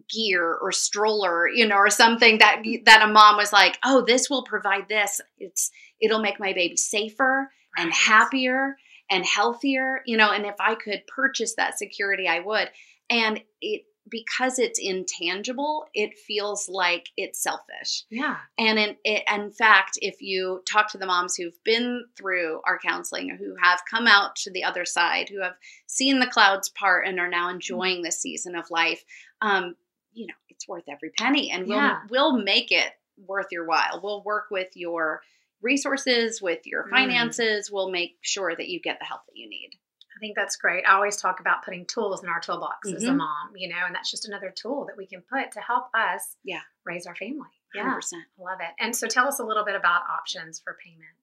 gear 0.09 0.53
or 0.61 0.71
stroller, 0.73 1.47
you 1.49 1.65
know, 1.65 1.75
or 1.77 1.89
something 1.89 2.39
that 2.39 2.61
that 2.85 3.01
a 3.01 3.07
mom 3.07 3.37
was 3.37 3.53
like, 3.53 3.79
"Oh, 3.85 4.01
this 4.01 4.29
will 4.29 4.43
provide 4.43 4.89
this. 4.89 5.21
It's 5.37 5.71
it'll 6.01 6.19
make 6.21 6.39
my 6.41 6.51
baby 6.53 6.75
safer 6.77 7.51
and 7.77 7.91
happier 7.93 8.75
and 9.11 9.25
healthier, 9.25 10.01
you 10.07 10.17
know, 10.17 10.31
and 10.31 10.45
if 10.45 10.55
I 10.59 10.73
could 10.75 11.03
purchase 11.07 11.53
that 11.55 11.77
security, 11.77 12.27
I 12.27 12.39
would. 12.39 12.69
And 13.09 13.41
it 13.61 13.83
because 14.09 14.57
it's 14.59 14.79
intangible, 14.79 15.85
it 15.93 16.17
feels 16.17 16.67
like 16.67 17.09
it's 17.17 17.41
selfish. 17.41 18.03
Yeah. 18.09 18.37
And 18.57 18.79
in, 18.79 18.95
it, 19.05 19.23
in 19.31 19.51
fact, 19.51 19.99
if 20.01 20.21
you 20.21 20.63
talk 20.69 20.91
to 20.91 20.97
the 20.97 21.05
moms 21.05 21.35
who've 21.35 21.63
been 21.63 22.05
through 22.17 22.61
our 22.65 22.79
counseling, 22.79 23.29
who 23.37 23.55
have 23.61 23.81
come 23.89 24.07
out 24.07 24.35
to 24.37 24.51
the 24.51 24.63
other 24.63 24.85
side, 24.85 25.29
who 25.29 25.41
have 25.41 25.53
seen 25.85 26.19
the 26.19 26.25
clouds 26.27 26.69
part 26.69 27.05
and 27.07 27.19
are 27.19 27.29
now 27.29 27.49
enjoying 27.49 28.01
this 28.01 28.19
season 28.19 28.55
of 28.55 28.69
life, 28.71 29.05
um, 29.41 29.75
you 30.13 30.25
know, 30.27 30.33
it's 30.49 30.67
worth 30.67 30.89
every 30.89 31.11
penny, 31.11 31.51
and 31.51 31.67
we'll 31.67 31.77
Yeah. 31.77 31.99
we'll 32.09 32.37
make 32.37 32.71
it 32.71 32.91
worth 33.17 33.47
your 33.51 33.65
while. 33.65 34.01
We'll 34.03 34.23
work 34.23 34.47
with 34.49 34.69
your 34.75 35.21
resources, 35.61 36.41
with 36.41 36.65
your 36.65 36.85
Mm. 36.85 36.89
finances. 36.89 37.71
We'll 37.71 37.89
make 37.91 38.17
sure 38.21 38.55
that 38.55 38.67
you 38.69 38.79
get 38.79 38.99
the 38.99 39.05
help 39.05 39.25
that 39.27 39.35
you 39.35 39.49
need. 39.49 39.71
I 40.15 40.19
think 40.19 40.35
that's 40.35 40.55
great. 40.55 40.83
I 40.85 40.93
always 40.93 41.17
talk 41.17 41.39
about 41.39 41.63
putting 41.65 41.85
tools 41.87 42.21
in 42.23 42.29
our 42.29 42.39
toolbox 42.39 42.91
as 42.91 43.03
a 43.03 43.07
Mhm. 43.09 43.17
mom, 43.17 43.53
you 43.55 43.69
know, 43.69 43.85
and 43.85 43.95
that's 43.95 44.11
just 44.11 44.27
another 44.27 44.51
tool 44.51 44.85
that 44.85 44.95
we 44.97 45.07
can 45.07 45.21
put 45.23 45.51
to 45.53 45.61
help 45.61 45.89
us 45.95 46.35
Yeah. 46.43 46.61
raise 46.85 47.07
our 47.07 47.15
family. 47.15 47.49
Yeah. 47.73 47.93
percent. 47.93 48.25
Love 48.37 48.59
it. 48.59 48.71
And 48.79 48.93
so 48.93 49.07
tell 49.07 49.29
us 49.29 49.39
a 49.39 49.45
little 49.45 49.63
bit 49.63 49.75
about 49.75 50.01
options 50.09 50.59
for 50.59 50.77
payment. 50.83 51.15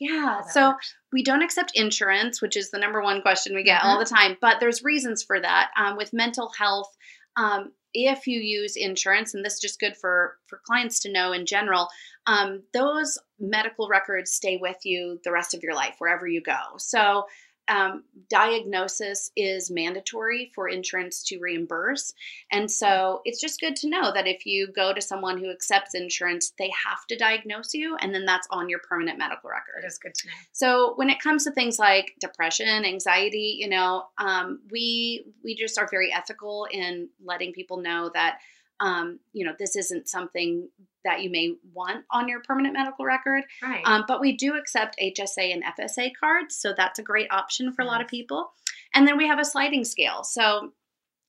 Yeah. 0.00 0.42
So 0.42 0.70
works. 0.70 0.94
we 1.12 1.22
don't 1.22 1.42
accept 1.42 1.70
insurance, 1.74 2.42
which 2.42 2.56
is 2.56 2.70
the 2.70 2.78
number 2.78 3.00
one 3.00 3.22
question 3.22 3.54
we 3.54 3.62
get 3.62 3.82
all 3.82 3.98
the 3.98 4.04
time. 4.04 4.36
But 4.40 4.58
there's 4.60 4.82
reasons 4.82 5.22
for 5.22 5.40
that. 5.40 5.70
Um, 5.76 5.96
with 5.96 6.12
mental 6.12 6.50
health, 6.58 6.94
um, 7.36 7.72
if 7.94 8.26
you 8.26 8.40
use 8.40 8.76
insurance, 8.76 9.34
and 9.34 9.44
this 9.44 9.54
is 9.54 9.60
just 9.60 9.80
good 9.80 9.96
for 9.96 10.36
for 10.46 10.60
clients 10.66 10.98
to 11.00 11.12
know 11.12 11.32
in 11.32 11.46
general, 11.46 11.88
um, 12.26 12.62
those 12.72 13.18
medical 13.40 13.88
records 13.88 14.32
stay 14.32 14.58
with 14.60 14.78
you 14.84 15.20
the 15.24 15.32
rest 15.32 15.54
of 15.54 15.62
your 15.62 15.74
life 15.74 15.96
wherever 15.98 16.26
you 16.26 16.42
go. 16.42 16.76
So. 16.78 17.24
Um, 17.68 18.04
diagnosis 18.28 19.30
is 19.36 19.70
mandatory 19.70 20.52
for 20.54 20.68
insurance 20.68 21.22
to 21.24 21.38
reimburse. 21.38 22.12
And 22.50 22.70
so 22.70 23.22
it's 23.24 23.40
just 23.40 23.60
good 23.60 23.76
to 23.76 23.88
know 23.88 24.12
that 24.12 24.26
if 24.26 24.46
you 24.46 24.68
go 24.68 24.92
to 24.92 25.00
someone 25.00 25.38
who 25.38 25.50
accepts 25.50 25.94
insurance, 25.94 26.52
they 26.58 26.70
have 26.86 27.06
to 27.08 27.16
diagnose 27.16 27.74
you, 27.74 27.96
and 28.00 28.14
then 28.14 28.24
that's 28.24 28.46
on 28.50 28.68
your 28.68 28.80
permanent 28.88 29.18
medical 29.18 29.50
record. 29.50 29.84
it 29.84 29.86
is 29.86 29.98
good 29.98 30.14
to 30.14 30.28
know. 30.28 30.34
So 30.52 30.92
when 30.96 31.10
it 31.10 31.20
comes 31.20 31.44
to 31.44 31.50
things 31.50 31.78
like 31.78 32.14
depression, 32.20 32.84
anxiety, 32.84 33.56
you 33.58 33.68
know, 33.68 34.04
um, 34.18 34.60
we 34.70 35.26
we 35.42 35.54
just 35.54 35.78
are 35.78 35.88
very 35.90 36.12
ethical 36.12 36.66
in 36.70 37.08
letting 37.24 37.52
people 37.52 37.78
know 37.78 38.10
that 38.14 38.38
um, 38.80 39.20
you 39.32 39.44
know 39.44 39.52
this 39.58 39.76
isn't 39.76 40.08
something 40.08 40.68
that 41.04 41.22
you 41.22 41.30
may 41.30 41.54
want 41.72 42.04
on 42.10 42.28
your 42.28 42.40
permanent 42.40 42.74
medical 42.74 43.04
record. 43.04 43.44
Right. 43.62 43.82
Um, 43.84 44.04
but 44.06 44.20
we 44.20 44.36
do 44.36 44.56
accept 44.56 44.96
HSA 45.00 45.52
and 45.52 45.62
FSA 45.64 46.10
cards, 46.18 46.56
so 46.56 46.74
that's 46.76 46.98
a 46.98 47.02
great 47.02 47.30
option 47.30 47.72
for 47.72 47.82
a 47.82 47.86
lot 47.86 48.00
of 48.00 48.08
people. 48.08 48.50
And 48.94 49.06
then 49.06 49.16
we 49.16 49.28
have 49.28 49.38
a 49.38 49.44
sliding 49.44 49.84
scale. 49.84 50.24
So, 50.24 50.72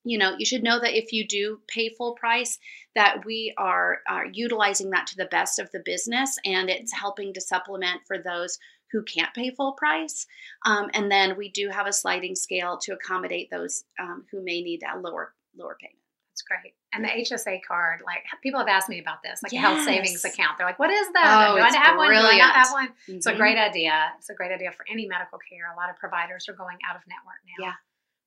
you 0.03 0.17
know, 0.17 0.35
you 0.37 0.45
should 0.45 0.63
know 0.63 0.79
that 0.79 0.97
if 0.97 1.11
you 1.11 1.27
do 1.27 1.59
pay 1.67 1.89
full 1.89 2.15
price, 2.15 2.57
that 2.95 3.25
we 3.25 3.53
are, 3.57 3.99
are 4.09 4.25
utilizing 4.31 4.89
that 4.91 5.05
to 5.07 5.15
the 5.15 5.25
best 5.25 5.59
of 5.59 5.69
the 5.71 5.81
business, 5.85 6.37
and 6.43 6.69
it's 6.69 6.93
helping 6.93 7.33
to 7.33 7.41
supplement 7.41 8.01
for 8.07 8.17
those 8.17 8.57
who 8.91 9.03
can't 9.03 9.33
pay 9.33 9.51
full 9.51 9.73
price. 9.73 10.25
Um, 10.65 10.89
and 10.93 11.11
then 11.11 11.37
we 11.37 11.49
do 11.49 11.69
have 11.69 11.87
a 11.87 11.93
sliding 11.93 12.35
scale 12.35 12.77
to 12.83 12.93
accommodate 12.93 13.49
those 13.51 13.83
um, 13.99 14.25
who 14.31 14.43
may 14.43 14.61
need 14.61 14.81
a 14.83 14.97
lower 14.97 15.33
lower 15.57 15.77
payment. 15.79 15.97
That's 16.37 16.61
great. 16.61 16.73
And 16.93 17.03
the 17.03 17.09
HSA 17.09 17.61
card, 17.67 18.01
like 18.05 18.21
people 18.43 18.59
have 18.59 18.67
asked 18.67 18.89
me 18.89 18.99
about 18.99 19.23
this, 19.23 19.41
like 19.41 19.53
a 19.53 19.57
health 19.57 19.83
savings 19.83 20.23
account. 20.23 20.57
They're 20.57 20.67
like, 20.67 20.77
what 20.77 20.91
is 20.91 21.07
that? 21.13 21.49
Oh, 21.49 21.55
Do 21.55 21.61
I 21.63 21.67
it's 21.67 21.75
have 21.75 21.97
one? 21.97 22.09
Do 22.09 22.15
I 22.15 22.37
not 22.37 22.53
have 22.53 22.71
one? 22.71 22.89
It's 23.07 23.25
a 23.25 23.29
mm-hmm. 23.29 23.39
great 23.39 23.57
idea. 23.57 24.13
It's 24.19 24.29
a 24.29 24.35
great 24.35 24.51
idea 24.51 24.71
for 24.71 24.85
any 24.91 25.07
medical 25.07 25.39
care. 25.49 25.73
A 25.73 25.75
lot 25.75 25.89
of 25.89 25.97
providers 25.97 26.47
are 26.47 26.53
going 26.53 26.77
out 26.87 26.95
of 26.95 27.01
network 27.07 27.41
now. 27.57 27.65
Yeah. 27.65 27.73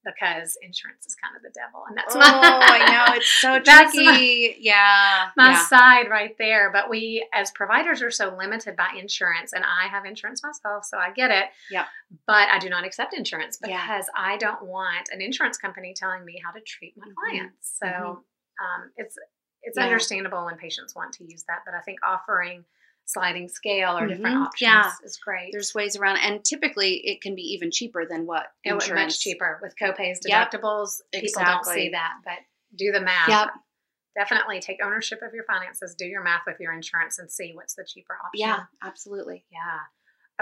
Because 0.05 0.57
insurance 0.63 1.05
is 1.07 1.15
kind 1.15 1.37
of 1.37 1.43
the 1.43 1.51
devil. 1.51 1.85
And 1.89 1.97
that's 1.97 2.15
Oh, 2.15 2.19
my 2.19 2.79
I 2.81 3.07
know 3.09 3.15
it's 3.17 3.29
so 3.29 3.59
tricky. 3.61 4.57
yeah, 4.61 5.29
my 5.37 5.51
yeah. 5.51 5.67
side 5.67 6.09
right 6.09 6.35
there. 6.39 6.71
But 6.73 6.89
we, 6.89 7.27
as 7.35 7.51
providers, 7.51 8.01
are 8.03 8.11
so 8.11 8.35
limited 8.37 8.77
by 8.77 8.89
insurance, 8.99 9.53
and 9.53 9.63
I 9.65 9.89
have 9.89 10.07
insurance 10.07 10.43
myself, 10.43 10.85
so 10.87 10.97
I 10.97 11.11
get 11.13 11.31
it. 11.31 11.45
Yep. 11.71 11.87
But 12.27 12.49
I 12.51 12.59
do 12.59 12.71
not 12.71 12.85
accept 12.85 13.13
insurance 13.15 13.59
because 13.59 13.71
Yeah. 13.79 14.05
I 14.17 14.39
don't 14.39 14.63
want 14.65 15.11
an 15.13 15.21
insurance 15.21 15.59
company 15.59 15.93
telling 15.95 16.25
me 16.25 16.41
how 16.45 16.51
to 16.53 16.61
treat 16.63 16.95
my 16.97 17.07
Mhm. 17.07 17.15
clients. 17.17 17.79
So 17.79 17.87
Mhm. 17.87 18.65
um, 18.65 18.93
it's 18.97 19.17
it's 19.63 19.77
Yeah. 19.77 19.85
understandable 19.85 20.47
when 20.47 20.57
patients 20.57 20.95
want 20.95 21.13
to 21.13 21.25
use 21.25 21.45
that, 21.45 21.61
but 21.67 21.75
I 21.75 21.81
think 21.83 21.99
offering 22.03 22.65
sliding 23.13 23.49
scale 23.49 23.97
or 23.99 24.07
different 24.07 24.37
Mhm. 24.37 24.47
options 24.47 24.61
Yeah. 24.69 24.93
is 25.05 25.17
great. 25.19 25.53
There's 25.53 25.75
ways 25.75 25.97
around, 25.97 26.19
and 26.19 26.45
typically 26.45 26.97
it 27.07 27.21
can 27.21 27.35
be 27.35 27.43
even 27.55 27.71
cheaper 27.71 28.07
than 28.07 28.27
what 28.27 28.53
it 28.65 28.73
was 28.73 28.85
insurance. 28.85 29.15
much 29.15 29.21
cheaper 29.21 29.59
with 29.63 29.75
copays, 29.77 30.19
Yep. 30.25 30.51
deductibles. 30.53 31.01
People 31.13 31.43
don't 31.45 31.65
see 31.65 31.89
that, 31.91 32.15
but 32.25 32.39
do 32.77 32.93
the 32.93 33.01
math. 33.01 33.29
Yep. 33.29 33.49
Definitely 34.17 34.61
take 34.61 34.83
ownership 34.83 35.23
of 35.23 35.33
your 35.33 35.45
finances. 35.45 35.95
Do 35.95 36.05
your 36.05 36.23
math 36.23 36.43
with 36.47 36.59
your 36.61 36.73
insurance 36.73 37.19
and 37.19 37.31
see 37.31 37.53
what's 37.55 37.75
the 37.75 37.85
cheaper 37.85 38.15
option. 38.15 38.41
Yeah, 38.41 38.65
absolutely. 38.83 39.47
Yeah. 39.51 39.81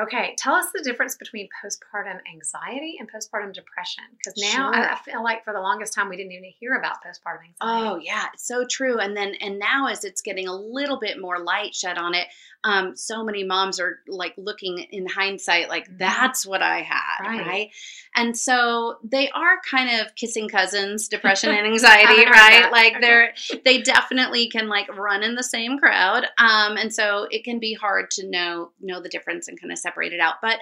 Okay. 0.00 0.34
Tell 0.38 0.54
us 0.54 0.66
the 0.74 0.82
difference 0.82 1.16
between 1.16 1.48
postpartum 1.64 2.18
anxiety 2.32 2.96
and 2.98 3.10
postpartum 3.10 3.52
depression. 3.52 4.04
Because 4.16 4.34
now 4.54 4.70
I, 4.70 4.74
Sure. 4.82 4.90
I 4.92 4.96
feel 4.96 5.24
like 5.24 5.44
for 5.44 5.52
the 5.52 5.60
longest 5.60 5.92
time 5.94 6.08
we 6.08 6.16
didn't 6.16 6.32
even 6.32 6.50
hear 6.58 6.74
about 6.74 6.96
postpartum 7.04 7.46
anxiety. 7.46 7.56
Oh 7.60 7.96
yeah, 8.02 8.26
it's 8.32 8.46
so 8.46 8.64
true. 8.64 8.98
And 8.98 9.16
then 9.16 9.34
and 9.40 9.58
now 9.58 9.86
as 9.88 10.04
it's 10.04 10.20
getting 10.22 10.46
a 10.48 10.54
little 10.54 10.98
bit 10.98 11.20
more 11.20 11.38
light 11.40 11.74
shed 11.74 11.98
on 11.98 12.14
it, 12.14 12.26
um, 12.64 12.96
so 12.96 13.24
many 13.24 13.44
moms 13.44 13.78
are 13.80 14.00
like 14.08 14.34
looking 14.36 14.78
in 14.78 15.06
hindsight, 15.06 15.68
like 15.68 15.88
Mhm. 15.88 15.98
that's 15.98 16.44
what 16.46 16.60
I 16.62 16.82
had, 16.82 17.20
Right. 17.24 17.46
right. 17.46 17.70
And 18.16 18.36
so 18.36 18.98
they 19.04 19.30
are 19.30 19.60
kind 19.70 20.00
of 20.00 20.14
kissing 20.16 20.48
cousins, 20.48 21.08
depression 21.08 21.50
and 21.50 21.66
anxiety, 21.66 22.24
right? 22.26 22.70
Like 22.72 23.00
they're 23.00 23.32
they 23.64 23.82
definitely 23.82 24.48
can 24.48 24.68
like 24.68 24.94
run 24.96 25.22
in 25.22 25.34
the 25.34 25.42
same 25.42 25.78
crowd. 25.78 26.24
Um, 26.38 26.76
and 26.76 26.92
so 26.92 27.26
it 27.30 27.44
can 27.44 27.58
be 27.58 27.74
hard 27.74 28.10
to 28.12 28.26
know 28.28 28.72
know 28.80 29.00
the 29.00 29.08
difference 29.08 29.48
and 29.48 29.60
kind 29.60 29.72
of 29.72 29.78
separated 29.88 30.20
out. 30.20 30.34
But 30.42 30.58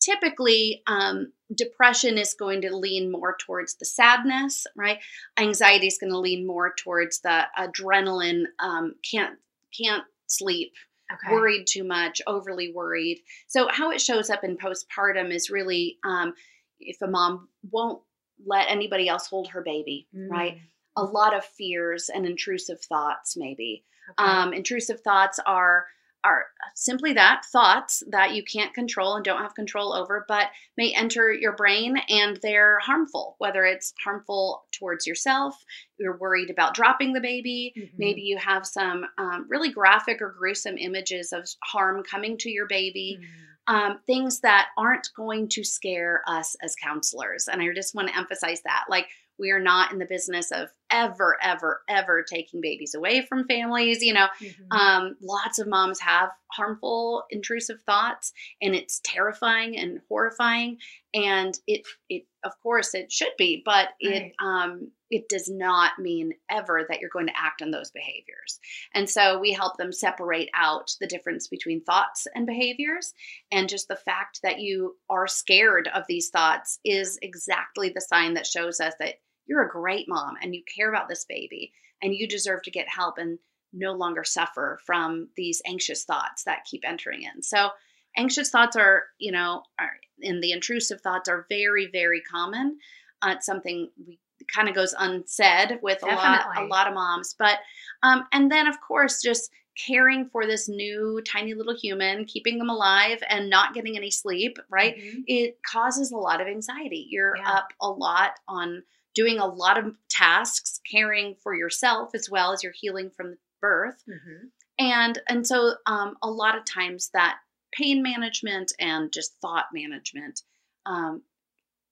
typically, 0.00 0.82
um, 0.86 1.32
depression 1.54 2.18
is 2.18 2.34
going 2.38 2.60
to 2.62 2.76
lean 2.76 3.10
more 3.10 3.36
towards 3.44 3.74
the 3.76 3.84
sadness, 3.84 4.66
right? 4.76 4.98
Anxiety 5.38 5.86
is 5.86 5.98
going 5.98 6.12
to 6.12 6.18
lean 6.18 6.46
more 6.46 6.74
towards 6.78 7.20
the 7.20 7.44
adrenaline, 7.58 8.44
um, 8.58 8.94
can't 9.10 9.36
can't 9.78 10.04
sleep, 10.26 10.72
Okay. 11.12 11.32
worried 11.34 11.66
too 11.68 11.84
much, 11.84 12.20
overly 12.26 12.72
worried. 12.72 13.20
So 13.46 13.68
how 13.70 13.90
it 13.92 14.00
shows 14.00 14.28
up 14.28 14.42
in 14.42 14.56
postpartum 14.56 15.32
is 15.32 15.50
really 15.50 15.98
um, 16.04 16.34
if 16.80 17.00
a 17.00 17.06
mom 17.06 17.48
won't 17.70 18.02
let 18.44 18.68
anybody 18.68 19.08
else 19.08 19.26
hold 19.28 19.48
her 19.48 19.62
baby, 19.62 20.08
right? 20.12 20.56
Mm, 20.56 20.60
A 20.96 21.04
lot 21.04 21.32
of 21.34 21.44
fears 21.44 22.10
and 22.12 22.26
intrusive 22.26 22.80
thoughts, 22.80 23.36
maybe. 23.36 23.84
okay. 24.18 24.28
Um, 24.30 24.52
intrusive 24.52 25.00
thoughts 25.00 25.38
are 25.46 25.86
are 26.24 26.46
simply 26.74 27.12
that 27.12 27.42
thoughts 27.52 28.02
that 28.10 28.34
you 28.34 28.42
can't 28.42 28.74
control 28.74 29.14
and 29.14 29.24
don't 29.24 29.40
have 29.40 29.54
control 29.54 29.92
over, 29.92 30.24
but 30.28 30.48
may 30.76 30.92
enter 30.92 31.32
your 31.32 31.54
brain 31.54 31.96
and 32.08 32.38
they're 32.42 32.78
harmful. 32.80 33.36
Whether 33.38 33.64
it's 33.64 33.94
harmful 34.02 34.64
towards 34.72 35.06
yourself, 35.06 35.64
you're 35.98 36.18
worried 36.18 36.50
about 36.50 36.74
dropping 36.74 37.12
the 37.12 37.20
baby. 37.20 37.72
Mhm. 37.76 37.90
Maybe 37.96 38.22
you 38.22 38.38
have 38.38 38.66
some 38.66 39.06
um, 39.18 39.46
really 39.48 39.70
graphic 39.70 40.20
or 40.20 40.34
gruesome 40.36 40.78
images 40.78 41.32
of 41.32 41.48
harm 41.64 42.02
coming 42.02 42.36
to 42.38 42.50
your 42.50 42.66
baby. 42.66 43.18
Mm. 43.20 43.26
Um, 43.68 44.00
things 44.06 44.40
that 44.40 44.68
aren't 44.78 45.08
going 45.16 45.48
to 45.48 45.64
scare 45.64 46.22
us 46.28 46.54
as 46.62 46.76
counselors. 46.76 47.48
And 47.48 47.60
I 47.60 47.72
just 47.74 47.96
want 47.96 48.06
to 48.06 48.16
emphasize 48.16 48.62
that. 48.62 48.84
Like, 48.88 49.08
we 49.38 49.50
are 49.50 49.60
not 49.60 49.92
in 49.92 49.98
the 49.98 50.06
business 50.06 50.52
of 50.52 50.70
ever, 50.90 51.36
ever, 51.42 51.82
ever 51.88 52.22
taking 52.22 52.60
babies 52.60 52.94
away 52.94 53.22
from 53.22 53.46
families. 53.46 54.02
You 54.02 54.14
know, 54.14 54.28
Mhm. 54.40 54.72
um, 54.72 55.16
lots 55.20 55.58
of 55.58 55.66
moms 55.66 56.00
have 56.00 56.30
harmful, 56.52 57.24
intrusive 57.30 57.82
thoughts, 57.82 58.32
and 58.62 58.74
it's 58.74 59.00
terrifying 59.04 59.76
and 59.76 60.00
horrifying. 60.08 60.78
And 61.12 61.58
it, 61.66 61.86
it, 62.08 62.26
of 62.44 62.52
course, 62.62 62.94
it 62.94 63.10
should 63.10 63.32
be, 63.36 63.62
but 63.64 63.88
it, 64.00 64.32
um, 64.38 64.92
it 65.10 65.28
does 65.28 65.48
not 65.48 65.98
mean 65.98 66.32
ever 66.50 66.84
that 66.88 67.00
you're 67.00 67.10
going 67.10 67.26
to 67.28 67.38
act 67.38 67.62
on 67.62 67.70
those 67.70 67.90
behaviors. 67.90 68.58
And 68.92 69.08
so 69.08 69.38
we 69.38 69.52
help 69.52 69.76
them 69.76 69.92
separate 69.92 70.48
out 70.54 70.94
the 71.00 71.06
difference 71.06 71.48
between 71.48 71.82
thoughts 71.82 72.26
and 72.34 72.46
behaviors, 72.46 73.14
and 73.50 73.68
just 73.68 73.88
the 73.88 73.96
fact 73.96 74.40
that 74.42 74.60
you 74.60 74.96
are 75.08 75.26
scared 75.26 75.88
of 75.94 76.04
these 76.08 76.30
thoughts 76.30 76.78
is 76.84 77.18
exactly 77.22 77.88
the 77.88 78.00
sign 78.00 78.34
that 78.34 78.46
shows 78.46 78.80
us 78.80 78.94
that 78.98 79.16
you're 79.46 79.64
a 79.64 79.70
great 79.70 80.06
mom 80.08 80.34
and 80.42 80.54
you 80.54 80.62
care 80.76 80.88
about 80.88 81.08
this 81.08 81.24
baby 81.28 81.72
and 82.02 82.14
you 82.14 82.28
deserve 82.28 82.62
to 82.62 82.70
get 82.70 82.88
help 82.88 83.18
and 83.18 83.38
no 83.72 83.92
longer 83.92 84.24
suffer 84.24 84.78
from 84.84 85.28
these 85.36 85.60
anxious 85.66 86.04
thoughts 86.04 86.44
that 86.44 86.64
keep 86.70 86.82
entering 86.86 87.22
in. 87.22 87.42
So 87.42 87.70
anxious 88.16 88.50
thoughts 88.50 88.76
are, 88.76 89.04
you 89.18 89.32
know, 89.32 89.62
are 89.78 89.92
and 90.22 90.42
the 90.42 90.52
intrusive 90.52 91.00
thoughts 91.00 91.28
are 91.28 91.46
very, 91.48 91.88
very 91.92 92.22
common. 92.22 92.78
Uh, 93.22 93.34
it's 93.36 93.46
something 93.46 93.90
we 94.06 94.18
kind 94.54 94.68
of 94.68 94.74
goes 94.74 94.94
unsaid 94.98 95.78
with 95.82 96.02
a 96.02 96.06
lot, 96.06 96.46
a 96.56 96.64
lot 96.64 96.86
of 96.86 96.94
moms. 96.94 97.34
But 97.38 97.58
um, 98.02 98.24
and 98.32 98.50
then 98.50 98.66
of 98.66 98.76
course 98.80 99.20
just 99.22 99.50
caring 99.86 100.28
for 100.30 100.46
this 100.46 100.68
new 100.68 101.20
tiny 101.30 101.52
little 101.54 101.76
human, 101.76 102.24
keeping 102.24 102.58
them 102.58 102.70
alive 102.70 103.22
and 103.28 103.50
not 103.50 103.74
getting 103.74 103.96
any 103.96 104.10
sleep, 104.10 104.56
right? 104.70 104.96
Mhm. 104.96 105.24
It 105.26 105.58
causes 105.70 106.12
a 106.12 106.16
lot 106.16 106.40
of 106.40 106.46
anxiety. 106.46 107.06
You're 107.10 107.36
Yeah. 107.36 107.50
up 107.50 107.68
a 107.80 107.90
lot 107.90 108.38
on 108.48 108.82
doing 109.16 109.38
a 109.40 109.46
lot 109.46 109.78
of 109.78 109.96
tasks, 110.08 110.80
caring 110.88 111.34
for 111.42 111.54
yourself 111.56 112.10
as 112.14 112.30
well 112.30 112.52
as 112.52 112.62
you're 112.62 112.72
healing 112.72 113.10
from 113.10 113.38
birth 113.60 114.04
Mhm. 114.08 114.50
and 114.78 115.18
and 115.28 115.46
so 115.46 115.74
um, 115.86 116.16
a 116.22 116.30
lot 116.30 116.56
of 116.56 116.64
times 116.64 117.08
that 117.14 117.38
pain 117.72 118.02
management 118.02 118.72
and 118.78 119.12
just 119.12 119.34
thought 119.40 119.66
management 119.72 120.42
um, 120.84 121.22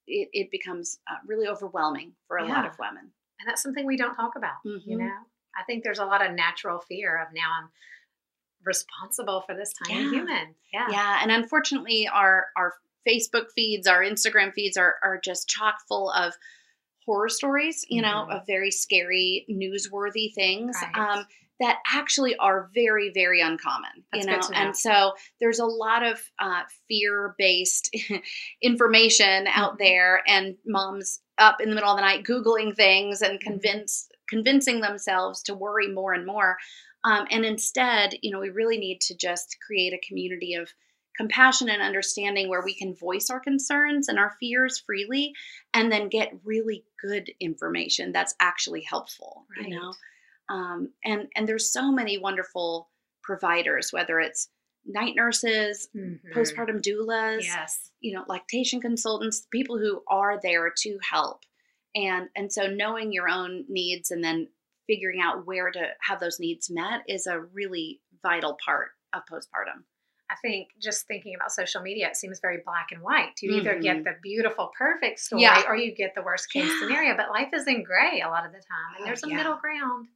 it, 0.07 0.29
it 0.31 0.51
becomes 0.51 0.99
uh, 1.09 1.15
really 1.25 1.47
overwhelming 1.47 2.13
for 2.27 2.37
a 2.37 2.45
lot 2.47 2.65
of 2.65 2.77
women 2.79 3.11
And 3.39 3.47
that's 3.49 3.61
something 3.63 3.85
we 3.85 3.97
don't 3.97 4.15
talk 4.15 4.35
about. 4.37 4.59
You 4.63 4.97
Mhm. 4.97 4.99
know, 4.99 5.17
I 5.59 5.63
think 5.65 5.83
there's 5.83 5.99
a 5.99 6.05
lot 6.05 6.25
of 6.25 6.31
natural 6.33 6.79
fear 6.79 7.17
of 7.21 7.33
now 7.33 7.49
I'm 7.59 7.69
responsible 8.63 9.41
for 9.41 9.55
this 9.55 9.73
tiny 9.73 10.03
Yeah. 10.03 10.09
human. 10.09 10.55
Yeah. 10.73 10.87
yeah 10.89 11.19
and 11.21 11.31
unfortunately 11.31 12.07
our 12.07 12.47
our 12.55 12.73
facebook 13.07 13.51
feeds 13.55 13.87
our 13.87 14.01
instagram 14.01 14.53
feeds 14.53 14.77
are, 14.77 14.95
are 15.03 15.19
just 15.19 15.47
chock 15.47 15.75
full 15.87 16.09
of 16.11 16.33
horror 17.05 17.29
stories 17.29 17.85
you 17.89 18.01
know 18.01 18.27
Mhm. 18.29 18.35
of 18.41 18.47
very 18.47 18.71
scary 18.71 19.45
newsworthy 19.49 20.33
things 20.33 20.77
Right. 20.81 20.95
um, 21.19 21.25
that 21.59 21.79
actually 21.93 22.35
are 22.37 22.69
very 22.73 23.11
very 23.13 23.41
uncommon 23.41 24.03
That's 24.11 24.25
you 24.25 24.31
know 24.31 24.39
to 24.41 24.51
know. 24.51 24.57
and 24.59 24.75
so 24.77 25.13
there's 25.39 25.59
a 25.59 25.65
lot 25.65 26.03
of 26.03 26.21
uh, 26.39 26.63
fear 26.87 27.35
based 27.37 27.89
information 28.61 29.47
out 29.47 29.73
Mhm. 29.75 29.77
there 29.79 30.23
and 30.27 30.57
moms 30.65 31.21
up 31.37 31.61
in 31.61 31.69
the 31.69 31.75
middle 31.75 31.89
of 31.91 31.97
the 31.97 32.01
night 32.01 32.23
googling 32.23 32.75
things 32.75 33.21
and 33.21 33.39
Mm-hmm. 33.39 33.49
convince 33.51 34.07
convincing 34.29 34.81
themselves 34.81 35.43
to 35.43 35.53
worry 35.53 35.87
more 35.87 36.13
and 36.13 36.25
more 36.25 36.57
um, 37.03 37.27
and 37.29 37.45
instead 37.45 38.15
you 38.21 38.31
know 38.31 38.39
we 38.39 38.49
really 38.49 38.77
need 38.77 38.99
to 39.01 39.15
just 39.15 39.57
create 39.65 39.93
a 39.93 40.07
community 40.07 40.55
of 40.55 40.69
compassion 41.17 41.69
and 41.69 41.81
understanding 41.81 42.49
where 42.49 42.63
we 42.63 42.73
can 42.73 42.95
voice 42.95 43.29
our 43.29 43.39
concerns 43.39 44.07
and 44.09 44.19
our 44.19 44.35
fears 44.39 44.83
freely 44.85 45.33
and 45.73 45.91
then 45.91 46.09
get 46.09 46.33
really 46.43 46.83
good 47.01 47.29
information 47.39 48.11
that's 48.11 48.35
actually 48.39 48.81
helpful 48.81 49.45
Right. 49.57 49.69
you 49.69 49.75
know 49.79 49.93
um, 50.49 50.89
and 51.03 51.27
and 51.35 51.47
there's 51.47 51.71
so 51.71 51.91
many 51.91 52.17
wonderful 52.17 52.89
providers 53.23 53.91
whether 53.91 54.19
it's 54.19 54.49
night 54.85 55.13
nurses 55.15 55.87
Mhm. 55.95 56.19
postpartum 56.33 56.81
doulas 56.81 57.43
Yes. 57.43 57.91
you 58.01 58.13
know 58.13 58.23
lactation 58.27 58.79
consultants 58.81 59.47
people 59.51 59.77
who 59.79 60.03
are 60.07 60.39
there 60.41 60.71
to 60.83 60.99
help 61.09 61.41
and 61.95 62.29
and 62.35 62.51
so 62.53 62.67
knowing 62.67 63.11
your 63.11 63.27
own 63.29 63.65
needs 63.69 64.11
and 64.11 64.23
then 64.23 64.47
figuring 64.85 65.19
out 65.21 65.47
where 65.47 65.71
to 65.71 65.87
have 66.01 66.19
those 66.19 66.39
needs 66.39 66.69
met 66.69 67.01
is 67.07 67.25
a 67.25 67.39
really 67.39 67.99
vital 68.21 68.55
part 68.63 68.89
of 69.13 69.23
postpartum 69.25 69.83
I 70.29 70.35
think 70.41 70.69
just 70.81 71.05
thinking 71.07 71.35
about 71.35 71.51
social 71.51 71.81
media, 71.81 72.07
it 72.07 72.15
seems 72.15 72.39
very 72.39 72.57
black 72.65 72.87
and 72.91 73.01
white. 73.01 73.33
You 73.41 73.51
either 73.57 73.77
get 73.79 73.97
Mhm. 73.97 74.03
the 74.05 74.15
beautiful, 74.23 74.71
perfect 74.77 75.19
story 75.19 75.43
Yeah. 75.43 75.63
or 75.67 75.75
you 75.75 75.91
get 75.93 76.15
the 76.15 76.23
worst 76.23 76.51
case 76.51 76.65
Yeah. 76.65 76.79
scenario. 76.79 77.15
But 77.15 77.29
life 77.29 77.49
is 77.53 77.67
in 77.67 77.83
gray 77.83 78.21
a 78.21 78.27
lot 78.29 78.45
of 78.45 78.51
the 78.51 78.57
time. 78.59 78.95
And 78.95 79.01
Oh, 79.03 79.05
there's 79.05 79.23
a 79.23 79.27
yeah. 79.29 79.35
middle 79.37 79.57
ground 79.57 80.07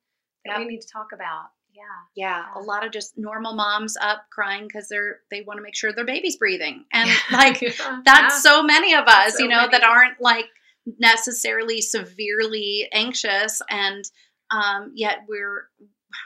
that 0.46 0.58
we 0.60 0.66
need 0.66 0.82
to 0.82 0.88
talk 0.88 1.12
about. 1.14 1.52
Yeah. 1.72 1.84
yeah 2.16 2.38
Yeah. 2.56 2.60
a 2.60 2.60
lot 2.62 2.84
of 2.84 2.92
just 2.92 3.18
normal 3.18 3.54
moms 3.54 3.96
up 4.02 4.26
crying 4.32 4.68
because 4.68 4.90
they're 4.90 5.22
they 5.30 5.42
want 5.42 5.58
to 5.60 5.62
make 5.62 5.76
sure 5.76 5.94
their 5.94 6.04
baby's 6.04 6.36
breathing 6.38 6.86
and 6.92 7.10
like 7.32 7.60
that's 8.04 8.42
so 8.42 8.64
many 8.64 8.96
of 8.96 9.08
us 9.08 9.38
So 9.38 9.44
you 9.44 9.50
know 9.50 9.68
that 9.70 9.84
aren't 9.84 10.20
like 10.20 10.50
necessarily 10.98 11.82
severely 11.82 12.90
anxious 12.92 13.62
and 13.70 14.04
um, 14.52 14.92
yet 14.96 15.20
we're 15.28 15.70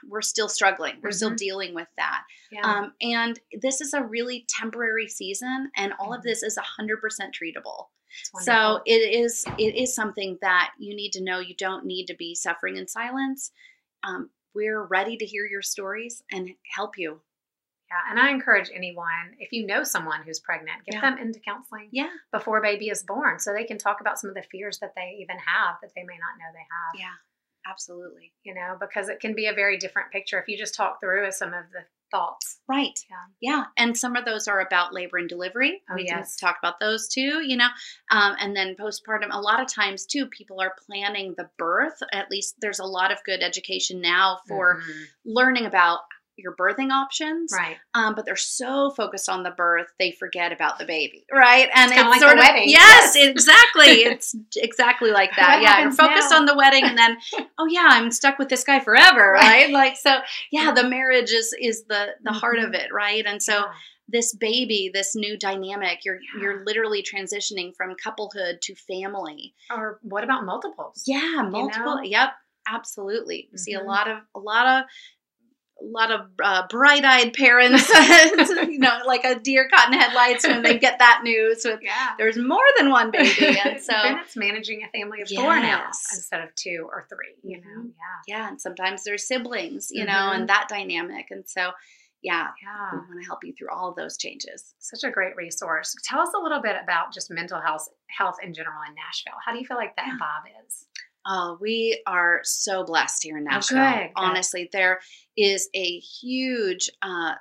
we're 0.07 0.21
still 0.21 0.47
struggling 0.49 0.95
we're 1.01 1.11
still 1.11 1.31
Mhm. 1.31 1.37
dealing 1.37 1.73
with 1.75 1.87
that 1.97 2.23
yeah. 2.51 2.61
um, 2.61 2.93
and 3.01 3.39
this 3.61 3.81
is 3.81 3.93
a 3.93 4.01
really 4.03 4.45
temporary 4.47 5.07
season 5.07 5.71
and 5.75 5.93
all 5.99 6.13
of 6.13 6.21
Mhm. 6.21 6.23
this 6.25 6.43
is 6.43 6.57
100% 6.57 7.33
treatable 7.33 7.87
so 8.41 8.81
it 8.85 8.91
is 9.13 9.43
it 9.57 9.75
is 9.75 9.93
something 9.95 10.37
that 10.41 10.71
you 10.77 10.95
need 10.95 11.11
to 11.13 11.23
know 11.23 11.39
you 11.39 11.55
don't 11.55 11.85
need 11.85 12.05
to 12.07 12.13
be 12.15 12.35
suffering 12.35 12.77
in 12.77 12.87
silence 12.87 13.51
um, 14.03 14.29
we're 14.53 14.83
ready 14.83 15.17
to 15.17 15.25
hear 15.25 15.45
your 15.45 15.61
stories 15.63 16.23
and 16.31 16.49
help 16.75 16.97
you 16.97 17.21
yeah. 17.89 18.09
And 18.09 18.19
I 18.19 18.31
encourage 18.31 18.71
anyone, 18.73 19.35
if 19.37 19.51
you 19.53 19.67
know 19.67 19.83
someone 19.83 20.23
who's 20.23 20.39
pregnant, 20.39 20.83
get 20.85 20.95
Yeah. 20.95 21.01
them 21.01 21.17
into 21.19 21.39
counseling 21.39 21.89
yeah 21.91 22.09
before 22.31 22.59
baby 22.61 22.89
is 22.89 23.03
born 23.03 23.39
so 23.39 23.53
they 23.53 23.65
can 23.65 23.77
talk 23.77 24.01
about 24.01 24.17
some 24.19 24.29
of 24.29 24.35
the 24.35 24.41
fears 24.43 24.79
that 24.79 24.93
they 24.95 25.17
even 25.19 25.37
have 25.37 25.75
that 25.81 25.91
they 25.95 26.01
may 26.03 26.17
not 26.17 26.37
know 26.39 26.51
they 26.53 26.59
have. 26.59 26.99
yeah 26.99 27.13
absolutely 27.69 28.33
You 28.43 28.53
know, 28.53 28.77
because 28.79 29.09
it 29.09 29.19
can 29.19 29.33
be 29.35 29.47
a 29.47 29.53
very 29.53 29.77
different 29.77 30.11
picture 30.11 30.39
if 30.39 30.47
you 30.47 30.57
just 30.57 30.75
talk 30.75 30.99
through 30.99 31.31
some 31.31 31.53
of 31.53 31.65
the 31.71 31.85
thoughts. 32.11 32.59
Right. 32.69 32.97
Yeah. 33.09 33.15
Yeah. 33.41 33.63
And 33.75 33.97
some 33.97 34.15
of 34.15 34.23
those 34.23 34.47
are 34.47 34.59
about 34.59 34.93
labor 34.93 35.17
and 35.17 35.27
delivery. 35.27 35.81
Oh, 35.89 35.95
we 35.95 36.05
yes. 36.05 36.35
talk 36.35 36.57
about 36.61 36.79
those 36.79 37.07
too, 37.07 37.41
you 37.43 37.57
know. 37.57 37.69
Um, 38.11 38.35
and 38.39 38.55
then 38.55 38.75
postpartum, 38.79 39.29
a 39.31 39.41
lot 39.41 39.59
of 39.59 39.67
times 39.67 40.05
too, 40.05 40.27
people 40.27 40.61
are 40.61 40.75
planning 40.85 41.33
the 41.35 41.49
birth. 41.57 41.97
At 42.11 42.29
least 42.29 42.55
there's 42.61 42.79
a 42.79 42.85
lot 42.85 43.11
of 43.11 43.17
good 43.25 43.41
education 43.41 43.99
now 43.99 44.41
for 44.47 44.77
Mhm. 44.77 45.05
learning 45.25 45.65
about 45.65 46.01
your 46.37 46.55
birthing 46.55 46.91
options. 46.91 47.53
right. 47.55 47.77
Um, 47.93 48.15
but 48.15 48.25
they're 48.25 48.35
so 48.35 48.91
focused 48.91 49.29
on 49.29 49.43
the 49.43 49.51
birth, 49.51 49.87
they 49.99 50.11
forget 50.11 50.51
about 50.51 50.79
the 50.79 50.85
baby. 50.85 51.25
Right. 51.31 51.69
And 51.75 51.91
It's 51.91 51.93
kinda 51.93 52.09
like 52.09 52.19
sort 52.21 52.33
of, 52.33 52.39
wedding. 52.39 52.69
Yes, 52.69 53.15
Yes. 53.15 53.27
exactly. 53.29 53.85
it's 54.11 54.35
exactly 54.55 55.11
like 55.11 55.29
that. 55.35 55.55
What 55.57 55.61
yeah. 55.61 55.81
You're 55.81 55.91
focused 55.91 56.31
now? 56.31 56.37
on 56.37 56.45
the 56.45 56.55
wedding 56.55 56.85
and 56.85 56.97
then, 56.97 57.17
oh 57.59 57.67
yeah, 57.67 57.85
I'm 57.89 58.11
stuck 58.11 58.39
with 58.39 58.49
this 58.49 58.63
guy 58.63 58.79
forever. 58.79 59.31
Right. 59.33 59.65
Right. 59.65 59.69
Like, 59.71 59.97
so 59.97 60.17
yeah, 60.51 60.71
the 60.71 60.83
marriage 60.87 61.31
is, 61.31 61.53
is 61.61 61.83
the, 61.85 62.07
the 62.23 62.31
heart 62.31 62.57
Mhm. 62.57 62.67
of 62.67 62.73
it. 62.73 62.91
Right. 62.91 63.23
And 63.25 63.41
so, 63.41 63.53
Yeah. 63.53 63.65
this 64.09 64.33
baby, 64.35 64.91
this 64.93 65.15
new 65.15 65.37
dynamic, 65.37 65.99
you're 66.03 66.15
Yeah. 66.35 66.41
you're 66.41 66.65
literally 66.65 67.03
transitioning 67.03 67.75
from 67.75 67.95
couplehood 68.03 68.61
to 68.63 68.75
family. 68.75 69.53
or 69.69 69.99
what 70.01 70.23
about 70.23 70.43
multiples? 70.45 71.03
Yeah, 71.05 71.41
multiple. 71.49 71.95
know? 71.97 72.01
Yep, 72.03 72.29
absolutely. 72.67 73.49
We 73.51 73.57
see 73.57 73.73
a 73.73 73.79
Mhm. 73.81 73.85
lot 73.85 74.07
of 74.09 74.17
a 74.35 74.39
lot 74.39 74.67
of 74.67 74.89
a 75.83 75.91
lot 75.91 76.11
of 76.11 76.21
uh, 76.41 76.63
bright-eyed 76.69 77.33
parents, 77.33 77.89
you 78.69 78.79
know, 78.79 78.99
like 79.05 79.23
a 79.25 79.35
deer 79.39 79.67
caught 79.73 79.91
in 79.93 79.99
headlights 79.99 80.47
when 80.47 80.63
they 80.63 80.77
get 80.77 80.99
that 80.99 81.21
news. 81.23 81.63
With 81.65 81.79
Yeah. 81.81 82.11
there's 82.17 82.37
more 82.37 82.63
than 82.77 82.89
one 82.89 83.11
baby, 83.11 83.57
and 83.65 83.81
so 83.81 83.93
then 84.01 84.17
it's 84.19 84.35
managing 84.37 84.83
a 84.83 84.89
family 84.97 85.21
of 85.21 85.29
four 85.29 85.55
now 85.59 85.87
instead 85.87 86.41
of 86.41 86.53
two 86.55 86.87
or 86.89 87.05
three. 87.09 87.35
You 87.43 87.57
know, 87.61 87.81
Mhm. 87.81 87.91
yeah, 88.27 88.37
yeah, 88.37 88.47
and 88.49 88.61
sometimes 88.61 89.03
there's 89.03 89.27
siblings, 89.27 89.89
you 89.91 90.05
know, 90.05 90.11
Mhm. 90.13 90.35
and 90.35 90.49
that 90.49 90.67
dynamic, 90.69 91.27
and 91.31 91.43
so 91.47 91.71
yeah, 92.21 92.51
we 92.61 92.65
yeah. 92.65 92.91
want 92.93 93.19
to 93.21 93.25
help 93.27 93.43
you 93.43 93.51
through 93.53 93.69
all 93.69 93.89
of 93.89 93.97
those 93.97 94.15
changes. 94.17 94.73
Such 94.79 95.03
a 95.03 95.11
great 95.11 95.35
resource. 95.35 95.93
Tell 96.05 96.21
us 96.21 96.29
a 96.33 96.39
little 96.39 96.61
bit 96.61 96.77
about 96.81 97.13
just 97.13 97.29
mental 97.29 97.59
health 97.59 97.89
health 98.07 98.37
in 98.41 98.53
general 98.53 98.81
in 98.87 98.95
Nashville. 98.95 99.33
How 99.45 99.51
do 99.51 99.59
you 99.59 99.65
feel 99.65 99.75
like 99.75 99.95
that 99.97 100.07
Yeah. 100.07 100.17
vibe 100.17 100.65
is? 100.65 100.87
Oh, 101.25 101.57
we 101.61 102.01
are 102.05 102.41
so 102.43 102.83
blessed 102.83 103.23
here 103.23 103.37
in 103.37 103.43
Oh, 103.47 103.51
Nashville. 103.51 103.77
good, 103.77 103.99
good. 104.01 104.11
Honestly, 104.15 104.69
there 104.71 104.99
is 105.37 105.69
a 105.73 105.99
huge 105.99 106.89
uh, 107.01 107.35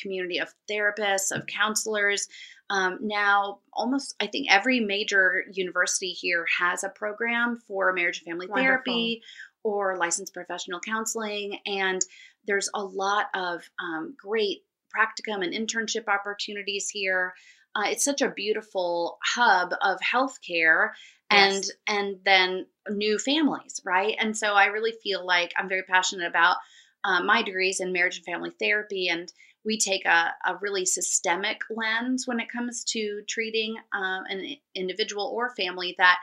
community 0.00 0.38
of 0.38 0.52
therapists, 0.70 1.30
of 1.30 1.46
counselors. 1.46 2.28
Um, 2.70 2.98
now, 3.00 3.60
almost, 3.72 4.14
I 4.20 4.26
think 4.26 4.46
every 4.50 4.80
major 4.80 5.44
university 5.52 6.10
here 6.10 6.46
has 6.58 6.84
a 6.84 6.88
program 6.88 7.58
for 7.66 7.92
marriage 7.92 8.18
and 8.18 8.26
family 8.32 8.46
Wonderful. 8.46 8.62
therapy 8.62 9.22
or 9.62 9.96
licensed 9.98 10.32
professional 10.34 10.80
counseling. 10.80 11.58
And 11.66 12.00
there's 12.46 12.70
a 12.74 12.82
lot 12.82 13.26
of 13.34 13.62
um, 13.82 14.14
great 14.22 14.64
practicum 14.96 15.44
and 15.44 15.52
internship 15.52 16.08
opportunities 16.08 16.88
here. 16.88 17.34
Uh, 17.74 17.84
it's 17.86 18.04
such 18.04 18.22
a 18.22 18.30
beautiful 18.30 19.18
hub 19.24 19.72
of 19.82 19.98
healthcare 20.00 20.90
and 21.30 21.54
Yes. 21.54 21.70
and 21.86 22.16
then 22.24 22.66
new 22.90 23.18
families 23.18 23.80
right 23.84 24.16
and 24.18 24.36
so 24.36 24.54
i 24.54 24.66
really 24.66 24.94
feel 25.02 25.24
like 25.26 25.52
i'm 25.56 25.68
very 25.68 25.82
passionate 25.82 26.26
about 26.26 26.56
uh, 27.04 27.22
my 27.22 27.42
degrees 27.42 27.80
in 27.80 27.92
marriage 27.92 28.16
and 28.16 28.24
family 28.24 28.50
therapy 28.58 29.08
and 29.08 29.32
we 29.64 29.78
take 29.78 30.06
a, 30.06 30.32
a 30.46 30.56
really 30.62 30.86
systemic 30.86 31.60
lens 31.70 32.26
when 32.26 32.40
it 32.40 32.50
comes 32.50 32.82
to 32.84 33.22
treating 33.28 33.76
um, 33.92 34.24
an 34.30 34.56
individual 34.74 35.30
or 35.34 35.54
family 35.54 35.94
that 35.98 36.18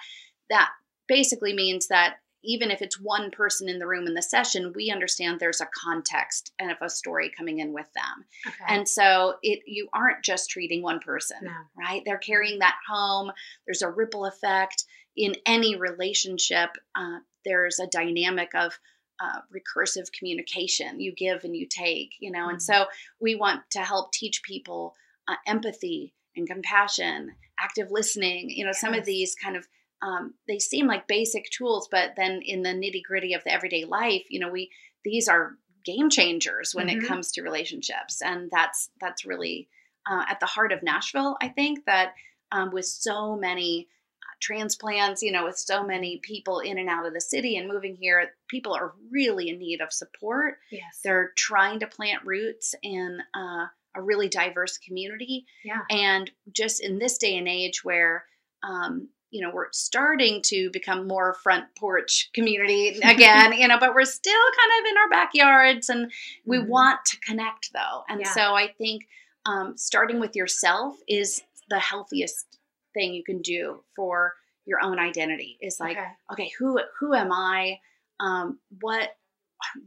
that 0.49 0.69
basically 1.07 1.53
means 1.53 1.87
that 1.87 2.15
even 2.45 2.71
if 2.71 2.81
it's 2.81 2.99
one 2.99 3.31
person 3.31 3.67
in 3.69 3.79
the 3.79 3.87
room 3.87 4.07
in 4.07 4.13
the 4.13 4.21
session 4.21 4.73
we 4.75 4.89
understand 4.91 5.39
there's 5.39 5.61
a 5.61 5.67
context 5.75 6.53
and 6.59 6.71
of 6.71 6.77
a 6.81 6.89
story 6.89 7.31
coming 7.35 7.59
in 7.59 7.73
with 7.73 7.87
them 7.93 8.25
Okay. 8.47 8.75
and 8.75 8.87
so 8.87 9.35
it 9.41 9.59
you 9.65 9.87
aren't 9.93 10.23
just 10.23 10.49
treating 10.49 10.81
one 10.81 10.99
person 10.99 11.37
no. 11.43 11.51
right? 11.77 12.01
They're 12.05 12.17
carrying 12.17 12.59
that 12.59 12.77
home. 12.87 13.31
There's 13.65 13.81
a 13.81 13.89
ripple 13.89 14.25
effect 14.25 14.83
in 15.15 15.33
any 15.45 15.75
relationship. 15.75 16.71
Uh, 16.95 17.19
there's 17.45 17.79
a 17.79 17.87
dynamic 17.87 18.53
of 18.55 18.77
uh, 19.19 19.39
recursive 19.55 20.11
communication. 20.11 20.99
You 20.99 21.13
give 21.13 21.43
and 21.45 21.55
you 21.55 21.67
take, 21.67 22.15
you 22.19 22.31
know, 22.31 22.49
and 22.49 22.57
Mhm. 22.57 22.61
so 22.61 22.85
we 23.19 23.35
want 23.35 23.61
to 23.71 23.79
help 23.79 24.11
teach 24.11 24.43
people 24.43 24.95
uh, 25.27 25.35
empathy 25.47 26.13
and 26.35 26.45
compassion, 26.47 27.33
active 27.59 27.91
listening. 27.91 28.49
You 28.49 28.65
know, 28.65 28.73
some 28.73 28.93
of 28.93 29.05
these 29.05 29.33
kind 29.35 29.55
of 29.55 29.67
um, 30.05 30.33
they 30.47 30.59
seem 30.59 30.85
like 30.87 31.07
basic 31.07 31.49
tools, 31.49 31.87
but 31.89 32.11
then 32.15 32.41
in 32.43 32.61
the 32.61 32.69
nitty 32.69 33.01
gritty 33.03 33.33
of 33.33 33.43
the 33.43 33.51
everyday 33.51 33.85
life, 33.85 34.23
you 34.29 34.39
know, 34.39 34.49
we 34.49 34.69
these 35.03 35.27
are 35.27 35.57
game 35.83 36.09
changers 36.09 36.73
when 36.75 36.87
Mhm. 36.87 37.01
it 37.03 37.07
comes 37.07 37.31
to 37.31 37.41
relationships, 37.41 38.21
and 38.21 38.49
that's 38.51 38.89
that's 39.01 39.25
really 39.25 39.67
uh, 40.09 40.23
at 40.29 40.39
the 40.39 40.45
heart 40.45 40.71
of 40.71 40.83
Nashville. 40.83 41.35
I 41.41 41.49
think 41.49 41.85
that 41.85 42.13
um, 42.51 42.69
with 42.71 42.85
so 42.85 43.35
many 43.35 43.87
uh, 44.21 44.35
transplants, 44.39 45.23
you 45.23 45.31
know, 45.31 45.45
with 45.45 45.57
so 45.57 45.83
many 45.83 46.19
people 46.23 46.59
in 46.59 46.77
and 46.77 46.89
out 46.89 47.07
of 47.07 47.13
the 47.13 47.21
city 47.21 47.57
and 47.57 47.67
moving 47.67 47.95
here, 47.95 48.31
people 48.47 48.73
are 48.73 48.93
really 49.11 49.49
in 49.49 49.57
need 49.57 49.81
of 49.81 49.91
support. 49.91 50.59
Yes. 50.71 51.01
They're 51.03 51.31
trying 51.35 51.79
to 51.79 51.87
plant 51.87 52.23
roots 52.23 52.75
in 52.83 53.19
uh, 53.35 53.65
a 53.95 54.01
really 54.01 54.29
diverse 54.29 54.77
community. 54.77 55.45
yeah. 55.63 55.81
And 55.89 56.29
just 56.51 56.81
in 56.81 56.99
this 56.99 57.17
day 57.17 57.37
and 57.37 57.47
age 57.47 57.83
where, 57.83 58.25
um, 58.61 59.09
you 59.35 59.41
know, 59.41 59.51
we're 59.53 59.67
starting 59.73 60.41
to 60.43 60.69
become 60.71 61.07
more 61.07 61.33
front 61.33 61.65
porch 61.77 62.29
community 62.33 62.87
again, 63.03 63.51
you 63.51 63.67
know, 63.67 63.77
but 63.77 63.93
we're 63.93 64.05
still 64.05 64.33
kind 64.33 64.79
of 64.79 64.89
in 64.89 64.97
our 64.97 65.09
backyards 65.09 65.89
and 65.89 66.09
we 66.45 66.57
Mhm. 66.57 66.67
want 66.67 67.03
to 67.05 67.19
connect 67.19 67.73
though. 67.73 68.05
And 68.07 68.21
Yeah. 68.21 68.31
so 68.31 68.55
I 68.55 68.69
think 68.71 69.07
um, 69.45 69.77
starting 69.77 70.21
with 70.21 70.37
yourself 70.37 70.95
is 71.07 71.43
the 71.69 71.79
healthiest 71.79 72.59
thing 72.93 73.13
you 73.13 73.25
can 73.25 73.41
do 73.41 73.83
for 73.93 74.33
your 74.65 74.81
own 74.81 74.99
identity 74.99 75.57
is 75.59 75.81
like, 75.81 75.97
okay. 75.97 76.11
okay, 76.31 76.51
who, 76.57 76.79
who 76.99 77.13
am 77.13 77.31
I? 77.33 77.79
Um, 78.21 78.59
what, 78.79 79.17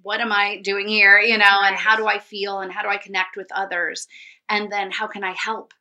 what 0.02 0.20
am 0.20 0.30
I 0.30 0.58
doing 0.58 0.88
here? 0.88 1.18
You 1.18 1.38
know, 1.38 1.60
and 1.62 1.74
how 1.74 1.96
do 1.96 2.06
I 2.06 2.18
feel 2.18 2.60
and 2.60 2.70
how 2.70 2.82
do 2.82 2.88
I 2.88 2.98
connect 2.98 3.36
with 3.36 3.50
others? 3.50 4.08
And 4.50 4.70
then 4.70 4.90
how 4.90 5.06
can 5.06 5.24
I 5.24 5.32
help? 5.32 5.72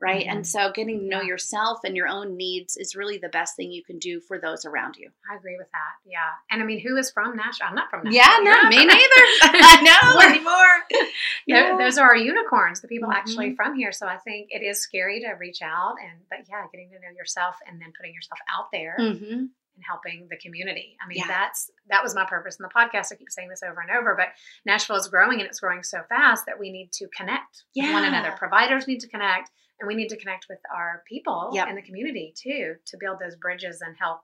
Right. 0.00 0.26
Mhm. 0.26 0.30
And 0.30 0.46
so 0.46 0.70
getting 0.72 1.00
to 1.00 1.04
know 1.06 1.20
Yeah. 1.22 1.28
yourself 1.28 1.80
and 1.84 1.96
your 1.96 2.06
own 2.06 2.36
needs 2.36 2.76
is 2.76 2.94
really 2.94 3.16
the 3.16 3.30
best 3.30 3.56
thing 3.56 3.72
you 3.72 3.82
can 3.82 3.98
do 3.98 4.20
for 4.20 4.38
those 4.38 4.66
around 4.66 4.96
you. 4.96 5.10
I 5.30 5.36
agree 5.36 5.56
with 5.56 5.70
that. 5.72 5.94
Yeah. 6.04 6.32
And 6.50 6.62
I 6.62 6.66
mean, 6.66 6.80
who 6.80 6.96
is 6.98 7.10
from 7.10 7.34
Nashville? 7.34 7.68
I'm 7.68 7.74
not 7.74 7.88
from 7.88 8.04
Nashville. 8.04 8.20
Yeah, 8.20 8.38
no, 8.42 8.50
not 8.62 8.68
me 8.70 8.84
neither. 8.84 8.92
I 9.42 9.80
know 10.12 10.20
anymore. 10.20 11.10
Yeah. 11.46 11.76
Those 11.78 11.96
are 11.96 12.08
our 12.08 12.16
unicorns, 12.16 12.80
the 12.80 12.88
people 12.88 13.12
actually 13.12 13.50
Mhm. 13.52 13.56
from 13.56 13.74
here. 13.76 13.92
So 13.92 14.06
I 14.06 14.16
think 14.18 14.48
it 14.50 14.62
is 14.62 14.80
scary 14.82 15.20
to 15.20 15.28
reach 15.34 15.62
out 15.62 15.94
and, 16.02 16.20
but 16.28 16.40
yeah, 16.48 16.66
getting 16.72 16.90
to 16.90 16.96
know 16.98 17.10
yourself 17.16 17.56
and 17.66 17.80
then 17.80 17.92
putting 17.96 18.12
yourself 18.14 18.38
out 18.52 18.70
there 18.72 18.96
hmm 18.98 19.46
and 19.76 19.84
helping 19.86 20.26
the 20.30 20.36
community. 20.38 20.96
I 21.04 21.06
mean, 21.06 21.18
Yeah. 21.18 21.26
that's 21.28 21.70
that 21.88 22.02
was 22.02 22.14
my 22.14 22.24
purpose 22.24 22.56
in 22.58 22.62
the 22.62 22.70
podcast. 22.70 23.12
I 23.12 23.16
keep 23.16 23.30
saying 23.30 23.48
this 23.50 23.62
over 23.62 23.80
and 23.80 23.90
over, 23.90 24.14
but 24.16 24.28
Nashville 24.64 24.96
is 24.96 25.06
growing 25.08 25.38
and 25.40 25.46
it's 25.48 25.60
growing 25.60 25.82
so 25.82 26.02
fast 26.08 26.46
that 26.46 26.58
we 26.58 26.72
need 26.72 26.90
to 26.92 27.06
connect 27.08 27.64
with 27.76 27.92
one 27.92 28.04
another. 28.04 28.32
Providers 28.38 28.88
need 28.88 29.00
to 29.00 29.08
connect, 29.08 29.50
and 29.80 29.86
we 29.86 29.94
need 29.94 30.08
to 30.08 30.16
connect 30.16 30.46
with 30.48 30.58
our 30.74 31.02
people 31.08 31.50
Yep. 31.54 31.68
in 31.68 31.74
the 31.76 31.82
community 31.82 32.32
too 32.36 32.76
to 32.86 32.96
build 32.98 33.18
those 33.20 33.36
bridges 33.36 33.80
and 33.80 33.96
help 33.98 34.20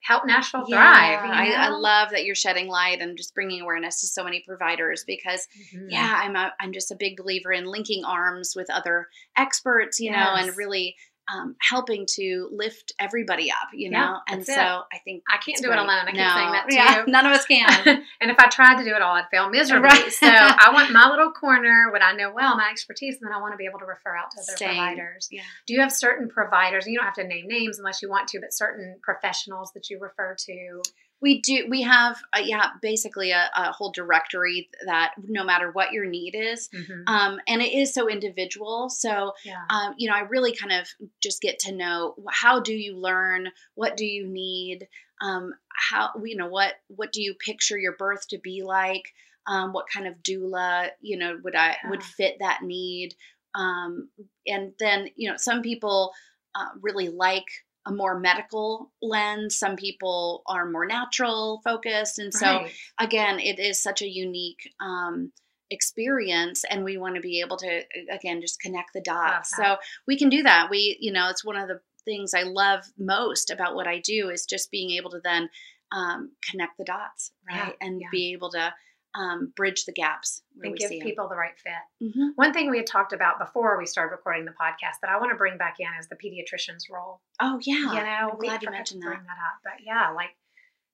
help 0.00 0.26
Nashville 0.26 0.64
Yeah, 0.68 0.76
thrive. 1.22 1.24
you 1.48 1.54
I, 1.54 1.66
I 1.66 1.68
love 1.70 2.10
that 2.10 2.24
you're 2.26 2.34
shedding 2.34 2.68
light 2.68 3.00
and 3.00 3.16
just 3.16 3.34
bringing 3.34 3.62
awareness 3.62 4.00
to 4.02 4.06
so 4.06 4.22
many 4.22 4.40
providers 4.46 5.02
because 5.06 5.48
Mhm. 5.74 5.86
yeah 5.88 6.20
i'm 6.22 6.36
a, 6.36 6.52
i'm 6.60 6.72
just 6.72 6.90
a 6.92 6.96
big 6.96 7.16
believer 7.16 7.52
in 7.52 7.64
linking 7.64 8.04
arms 8.04 8.52
with 8.54 8.68
other 8.70 9.08
experts 9.36 10.00
you 10.00 10.10
know 10.10 10.34
and 10.34 10.56
really 10.58 10.96
um, 11.32 11.56
helping 11.60 12.06
to 12.16 12.48
lift 12.52 12.92
everybody 12.98 13.50
up 13.50 13.68
you 13.72 13.90
Yeah, 13.90 14.00
know 14.04 14.18
and 14.28 14.40
that's 14.40 14.48
it. 14.50 14.54
so 14.54 14.82
i 14.92 14.98
think 15.04 15.22
I 15.28 15.38
can't 15.38 15.62
do 15.62 15.70
it 15.72 15.78
alone. 15.78 15.90
I 15.90 16.06
keep 16.10 16.16
no, 16.16 16.34
saying 16.34 16.52
that 16.52 16.66
too. 16.68 16.76
yeah 16.76 17.04
none 17.06 17.26
of 17.26 17.32
us 17.32 17.44
can 17.46 17.68
and 18.20 18.30
if 18.30 18.38
I 18.38 18.48
tried 18.48 18.78
to 18.78 18.84
do 18.84 18.94
it 18.94 19.02
all, 19.02 19.14
I'd 19.14 19.28
fail 19.30 19.48
miserably. 19.50 19.88
Right. 19.88 20.12
So 20.12 20.26
I 20.30 20.70
want 20.72 20.92
my 20.92 21.08
little 21.08 21.30
corner, 21.32 21.90
what 21.92 22.02
I 22.02 22.12
know 22.12 22.32
well, 22.34 22.56
my 22.56 22.68
expertise, 22.70 23.16
and 23.20 23.28
then 23.28 23.36
I 23.36 23.40
want 23.40 23.52
to 23.52 23.56
be 23.56 23.66
able 23.66 23.78
to 23.80 23.84
refer 23.84 24.16
out 24.16 24.30
to 24.32 24.38
other 24.38 24.56
Same. 24.56 24.68
providers. 24.76 25.28
Yeah. 25.30 25.42
Do 25.66 25.74
you 25.74 25.80
have 25.80 25.92
certain 25.92 26.28
providers? 26.28 26.86
You 26.86 26.96
don't 26.98 27.04
have 27.06 27.14
to 27.14 27.24
name 27.26 27.46
names 27.48 27.78
unless 27.78 28.02
you 28.02 28.08
want 28.08 28.28
to, 28.28 28.40
but 28.40 28.52
certain 28.52 28.96
professionals 29.02 29.72
that 29.74 29.90
you 29.90 29.98
refer 30.00 30.34
to. 30.46 30.82
We 31.24 31.40
do 31.40 31.66
we 31.70 31.80
have 31.80 32.22
uh, 32.36 32.42
yeah 32.44 32.68
basically 32.82 33.30
a, 33.30 33.50
a 33.56 33.72
whole 33.72 33.90
directory 33.90 34.68
that 34.84 35.14
no 35.26 35.42
matter 35.42 35.70
what 35.70 35.90
your 35.90 36.04
need 36.04 36.34
is 36.34 36.68
Mhm. 36.68 37.04
um, 37.06 37.40
and 37.48 37.62
it 37.62 37.72
is 37.72 37.94
so 37.94 38.08
individual. 38.10 38.90
So 38.90 39.32
yeah. 39.42 39.64
um, 39.70 39.94
you 39.96 40.08
know, 40.08 40.14
I 40.14 40.20
really 40.20 40.54
kind 40.54 40.72
of 40.72 40.86
just 41.22 41.40
get 41.40 41.58
to 41.60 41.72
know 41.72 42.14
how 42.30 42.60
do 42.60 42.74
you 42.74 42.96
learn, 42.96 43.48
what 43.74 43.96
do 43.96 44.04
you 44.04 44.26
need, 44.26 44.86
um, 45.22 45.54
how 45.90 46.10
you 46.22 46.36
know 46.36 46.48
what 46.48 46.74
what 46.88 47.10
do 47.10 47.22
you 47.22 47.34
picture 47.34 47.78
your 47.78 47.96
birth 47.96 48.28
to 48.28 48.38
be 48.38 48.62
like, 48.62 49.14
um, 49.46 49.72
what 49.72 49.86
kind 49.94 50.06
of 50.06 50.22
doula 50.22 50.90
you 51.00 51.16
know 51.16 51.38
would 51.42 51.56
I 51.56 51.76
would 51.88 52.02
fit 52.02 52.36
that 52.40 52.62
need, 52.62 53.14
um, 53.54 54.10
and 54.46 54.74
then 54.78 55.08
you 55.16 55.30
know 55.30 55.38
some 55.38 55.62
people 55.62 56.12
uh, 56.54 56.68
really 56.82 57.08
like 57.08 57.63
a 57.86 57.92
more 57.92 58.18
medical 58.18 58.92
lens. 59.02 59.58
Some 59.58 59.76
people 59.76 60.42
are 60.46 60.70
more 60.70 60.86
natural 60.86 61.60
focused, 61.64 62.18
and 62.18 62.32
so 62.32 62.46
Right. 62.46 62.72
again, 62.98 63.38
it 63.40 63.58
is 63.58 63.82
such 63.82 64.02
a 64.02 64.08
unique 64.08 64.70
um, 64.80 65.32
experience, 65.70 66.64
and 66.70 66.84
we 66.84 66.96
want 66.96 67.14
to 67.16 67.20
be 67.20 67.40
able 67.40 67.56
to 67.58 67.82
again 68.10 68.40
just 68.40 68.60
connect 68.60 68.92
the 68.94 69.00
dots. 69.00 69.54
So 69.56 69.76
we 70.06 70.16
can 70.18 70.28
do 70.28 70.42
that. 70.42 70.68
We, 70.70 70.96
you 71.00 71.12
know, 71.12 71.28
it's 71.28 71.44
one 71.44 71.56
of 71.56 71.68
the 71.68 71.80
things 72.04 72.34
I 72.34 72.42
love 72.42 72.84
most 72.98 73.50
about 73.50 73.74
what 73.74 73.86
I 73.86 73.98
do 74.00 74.30
is 74.30 74.44
just 74.46 74.70
being 74.70 74.90
able 74.92 75.10
to 75.10 75.20
then 75.24 75.48
um, 75.92 76.32
connect 76.50 76.76
the 76.78 76.84
dots, 76.84 77.32
Yeah, 77.50 77.64
right, 77.64 77.76
and 77.80 78.00
yeah. 78.00 78.08
be 78.10 78.32
able 78.32 78.50
to 78.50 78.74
um, 79.14 79.52
bridge 79.56 79.84
the 79.84 79.92
gaps 79.92 80.42
and 80.62 80.72
we 80.72 80.78
give 80.78 80.88
see 80.88 81.00
people 81.00 81.28
the 81.28 81.36
right 81.36 81.54
fit. 81.58 81.72
them. 82.00 82.32
One 82.36 82.52
thing 82.52 82.70
we 82.70 82.78
had 82.78 82.86
talked 82.86 83.12
about 83.12 83.38
before 83.38 83.78
we 83.78 83.86
started 83.86 84.10
recording 84.12 84.44
the 84.44 84.50
podcast 84.52 85.00
that 85.02 85.10
I 85.10 85.18
want 85.18 85.30
to 85.30 85.36
bring 85.36 85.56
back 85.56 85.76
in 85.78 85.86
is 86.00 86.08
the 86.08 86.16
pediatrician's 86.16 86.88
role. 86.90 87.20
Oh 87.40 87.58
yeah, 87.62 87.74
you 87.74 88.02
know, 88.02 88.30
I'm 88.32 88.38
glad 88.38 88.62
you 88.62 88.70
mentioned 88.70 89.02
bring 89.02 89.18
that. 89.18 89.26
that 89.26 89.32
up. 89.32 89.60
But 89.62 89.84
yeah, 89.84 90.10
like 90.10 90.30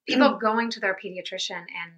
people 0.07 0.37
going 0.37 0.69
to 0.71 0.79
their 0.79 0.95
pediatrician 1.03 1.59
and 1.59 1.91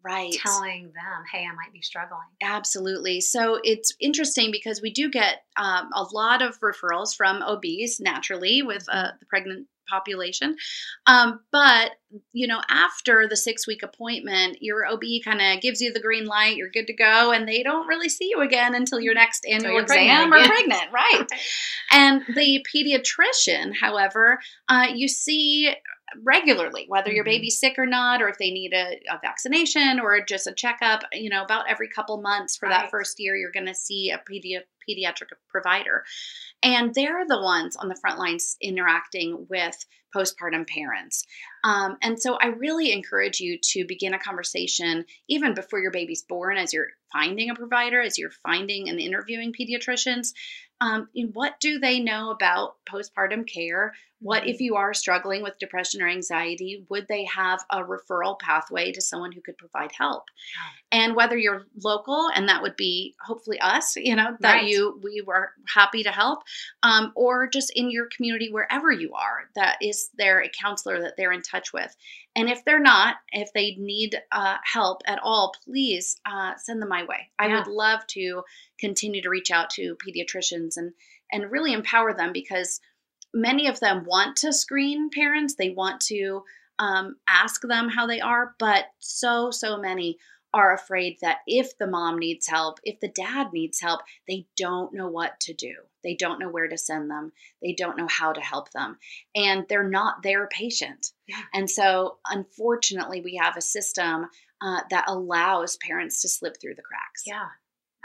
Right. 0.00 0.32
telling 0.32 0.84
them, 0.92 1.24
"Hey, 1.30 1.44
I 1.44 1.52
might 1.54 1.72
be 1.72 1.82
struggling." 1.82 2.20
Absolutely. 2.40 3.20
So 3.20 3.60
it's 3.64 3.92
interesting 4.00 4.52
because 4.52 4.80
we 4.80 4.90
do 4.92 5.10
get 5.10 5.42
um, 5.56 5.90
a 5.92 6.04
lot 6.12 6.40
of 6.40 6.58
referrals 6.60 7.16
from 7.16 7.42
OBs 7.42 7.98
naturally 7.98 8.62
with 8.62 8.86
uh, 8.88 9.10
the 9.18 9.26
pregnant 9.26 9.66
population. 9.88 10.56
Um, 11.06 11.40
but 11.52 11.92
you 12.32 12.46
know, 12.46 12.60
after 12.70 13.26
the 13.28 13.36
six 13.36 13.66
week 13.66 13.82
appointment, 13.82 14.58
your 14.60 14.86
OB 14.86 15.02
kind 15.24 15.40
of 15.40 15.60
gives 15.60 15.80
you 15.80 15.92
the 15.92 16.00
green 16.00 16.26
light. 16.26 16.56
You're 16.56 16.70
good 16.70 16.86
to 16.86 16.94
go, 16.94 17.32
and 17.32 17.46
they 17.46 17.62
don't 17.62 17.86
really 17.86 18.08
see 18.08 18.28
you 18.30 18.40
again 18.40 18.74
until 18.74 19.00
your 19.00 19.14
next 19.14 19.46
annual 19.46 19.78
exam 19.78 20.32
or 20.32 20.42
pregnant, 20.44 20.92
right? 20.92 21.26
and 21.92 22.22
the 22.34 22.64
pediatrician, 22.74 23.72
however, 23.80 24.38
uh, 24.68 24.86
you 24.94 25.08
see 25.08 25.74
regularly, 26.24 26.86
whether 26.88 27.10
your 27.10 27.24
mm-hmm. 27.24 27.30
baby's 27.30 27.60
sick 27.60 27.74
or 27.78 27.86
not, 27.86 28.22
or 28.22 28.28
if 28.28 28.38
they 28.38 28.50
need 28.50 28.72
a, 28.72 28.98
a, 29.10 29.18
vaccination 29.20 30.00
or 30.00 30.24
just 30.24 30.46
a 30.46 30.54
checkup. 30.54 31.02
You 31.12 31.30
know, 31.30 31.42
about 31.42 31.68
every 31.68 31.88
couple 31.88 32.20
months 32.20 32.56
for 32.56 32.68
right. 32.68 32.82
that 32.82 32.90
first 32.90 33.16
year, 33.18 33.36
you're 33.36 33.52
going 33.52 33.66
to 33.66 33.74
see 33.74 34.10
a 34.10 34.18
pedi- 34.18 34.62
pediatric 34.88 35.28
provider. 35.48 36.04
And 36.62 36.94
they're 36.94 37.26
the 37.26 37.40
ones 37.40 37.76
on 37.76 37.88
the 37.88 37.98
front 38.00 38.18
lines 38.18 38.56
interacting 38.60 39.46
with 39.48 39.76
postpartum 40.14 40.66
parents. 40.66 41.24
Um, 41.64 41.96
and 42.02 42.20
so 42.20 42.36
I 42.40 42.46
really 42.46 42.92
encourage 42.92 43.40
you 43.40 43.58
to 43.72 43.84
begin 43.86 44.14
a 44.14 44.18
conversation 44.18 45.04
even 45.28 45.54
before 45.54 45.80
your 45.80 45.90
baby's 45.90 46.22
born 46.22 46.56
as 46.56 46.72
you're 46.72 46.88
finding 47.12 47.50
a 47.50 47.54
provider, 47.54 48.00
as 48.00 48.18
you're 48.18 48.30
finding 48.30 48.88
and 48.88 48.98
interviewing 48.98 49.52
pediatricians. 49.52 50.32
Um, 50.80 51.08
what 51.32 51.58
do 51.60 51.78
they 51.78 52.00
know 52.00 52.30
about 52.30 52.76
postpartum 52.88 53.46
care? 53.46 53.94
What 54.20 54.48
if 54.48 54.60
you 54.60 54.74
are 54.76 54.92
struggling 54.94 55.42
with 55.42 55.58
depression 55.58 56.02
or 56.02 56.08
anxiety? 56.08 56.84
Would 56.88 57.06
they 57.08 57.24
have 57.24 57.60
a 57.70 57.82
referral 57.82 58.38
pathway 58.38 58.90
to 58.92 59.00
someone 59.00 59.30
who 59.32 59.40
could 59.40 59.56
provide 59.56 59.92
help? 59.96 60.24
And 60.90 61.14
whether 61.14 61.36
you're 61.36 61.66
local, 61.84 62.28
and 62.34 62.48
that 62.48 62.62
would 62.62 62.76
be 62.76 63.14
hopefully 63.24 63.60
us, 63.60 63.94
you 63.96 64.16
know, 64.16 64.36
that 64.40 64.54
right. 64.54 64.68
you 64.68 65.00
we 65.04 65.22
were 65.24 65.52
happy 65.72 66.02
to 66.02 66.10
help, 66.10 66.40
um, 66.82 67.12
or 67.14 67.46
just 67.46 67.72
in 67.76 67.90
your 67.90 68.08
community 68.14 68.50
wherever 68.50 68.90
you 68.90 69.14
are, 69.14 69.50
that 69.54 69.76
is 69.80 70.10
there 70.16 70.42
a 70.42 70.50
counselor 70.50 71.00
that 71.02 71.14
they're 71.16 71.32
in 71.32 71.42
touch 71.42 71.72
with. 71.72 71.94
And 72.34 72.48
if 72.48 72.64
they're 72.64 72.80
not, 72.80 73.16
if 73.32 73.52
they 73.52 73.76
need 73.78 74.20
uh, 74.32 74.56
help 74.64 75.02
at 75.06 75.20
all, 75.22 75.54
please 75.64 76.20
uh, 76.24 76.54
send 76.56 76.82
them 76.82 76.88
my 76.88 77.04
way. 77.04 77.30
I 77.38 77.48
yeah. 77.48 77.58
would 77.58 77.66
love 77.66 78.06
to 78.08 78.42
continue 78.80 79.22
to 79.22 79.30
reach 79.30 79.50
out 79.50 79.70
to 79.70 79.96
pediatricians 79.96 80.76
and 80.76 80.92
and 81.30 81.50
really 81.50 81.72
empower 81.72 82.14
them 82.14 82.32
because 82.32 82.80
many 83.38 83.68
of 83.68 83.80
them 83.80 84.04
want 84.04 84.36
to 84.38 84.52
screen 84.52 85.10
parents. 85.10 85.54
They 85.54 85.70
want 85.70 86.00
to 86.02 86.42
um, 86.78 87.16
ask 87.28 87.62
them 87.62 87.88
how 87.88 88.06
they 88.06 88.20
are, 88.20 88.54
but 88.58 88.86
so, 88.98 89.50
so 89.50 89.78
many 89.78 90.18
are 90.54 90.74
afraid 90.74 91.18
that 91.20 91.38
if 91.46 91.76
the 91.78 91.86
mom 91.86 92.18
needs 92.18 92.46
help, 92.46 92.78
if 92.82 93.00
the 93.00 93.08
dad 93.08 93.48
needs 93.52 93.80
help, 93.80 94.00
they 94.26 94.46
don't 94.56 94.94
know 94.94 95.08
what 95.08 95.38
to 95.40 95.52
do. 95.52 95.74
They 96.02 96.14
don't 96.14 96.40
know 96.40 96.48
where 96.48 96.68
to 96.68 96.78
send 96.78 97.10
them. 97.10 97.32
They 97.60 97.74
don't 97.74 97.98
know 97.98 98.06
how 98.08 98.32
to 98.32 98.40
help 98.40 98.70
them. 98.70 98.96
And 99.34 99.66
they're 99.68 99.88
not 99.88 100.22
their 100.22 100.46
patient. 100.46 101.12
Yeah. 101.26 101.42
And 101.52 101.68
so, 101.68 102.18
unfortunately, 102.26 103.20
we 103.20 103.38
have 103.42 103.56
a 103.56 103.62
system 103.62 104.26
uh, 104.62 104.80
that 104.90 105.04
allows 105.06 105.76
parents 105.76 106.22
to 106.22 106.28
slip 106.28 106.56
through 106.60 106.76
the 106.76 106.82
cracks. 106.82 107.24
Yeah. 107.26 107.48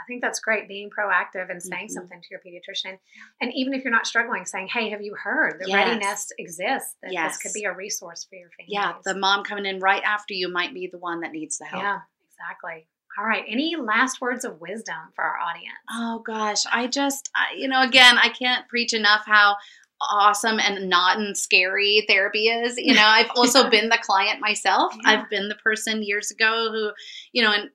I 0.04 0.06
think 0.06 0.22
that's 0.22 0.40
great 0.40 0.68
being 0.68 0.90
proactive 0.90 1.50
and 1.50 1.62
saying 1.62 1.86
mm-hmm. 1.86 1.92
something 1.92 2.20
to 2.20 2.28
your 2.30 2.40
pediatrician. 2.40 2.98
And 3.40 3.52
even 3.54 3.72
if 3.74 3.84
you're 3.84 3.92
not 3.92 4.06
struggling, 4.06 4.44
saying, 4.44 4.68
Hey, 4.72 4.90
have 4.90 5.02
you 5.02 5.14
heard 5.14 5.60
that 5.60 5.68
yes. 5.68 5.88
Ready 5.88 5.98
Nest 5.98 6.34
exists? 6.38 6.96
That 7.02 7.12
yes. 7.12 7.32
this 7.32 7.42
could 7.42 7.58
be 7.58 7.64
a 7.64 7.74
resource 7.74 8.26
for 8.28 8.36
your 8.36 8.50
family. 8.58 8.68
Yeah, 8.68 8.94
the 9.04 9.18
mom 9.18 9.44
coming 9.44 9.66
in 9.66 9.80
right 9.80 10.02
after 10.04 10.34
you 10.34 10.48
might 10.48 10.74
be 10.74 10.88
the 10.90 10.98
one 10.98 11.20
that 11.20 11.32
needs 11.32 11.58
the 11.58 11.64
help. 11.64 11.82
Yeah, 11.82 12.00
exactly. 12.28 12.86
All 13.18 13.24
right. 13.24 13.44
Any 13.48 13.76
last 13.76 14.20
words 14.20 14.44
of 14.44 14.60
wisdom 14.60 14.96
for 15.14 15.22
our 15.22 15.38
audience? 15.38 15.78
Oh, 15.90 16.18
gosh. 16.26 16.64
I 16.70 16.88
just, 16.88 17.30
I, 17.36 17.54
you 17.56 17.68
know, 17.68 17.82
again, 17.82 18.18
I 18.18 18.28
can't 18.28 18.68
preach 18.68 18.92
enough 18.92 19.22
how 19.24 19.56
awesome 20.00 20.58
and 20.58 20.88
not 20.88 21.18
and 21.18 21.36
scary 21.36 22.04
therapy 22.08 22.48
is. 22.48 22.76
You 22.76 22.94
know, 22.94 23.04
I've 23.04 23.30
also 23.36 23.70
been 23.70 23.88
the 23.88 23.98
client 24.02 24.40
myself. 24.40 24.94
Yeah. 25.04 25.10
I've 25.10 25.30
been 25.30 25.48
the 25.48 25.54
person 25.56 26.02
years 26.02 26.30
ago 26.30 26.68
who, 26.72 26.90
you 27.32 27.42
know, 27.42 27.52
and 27.52 27.70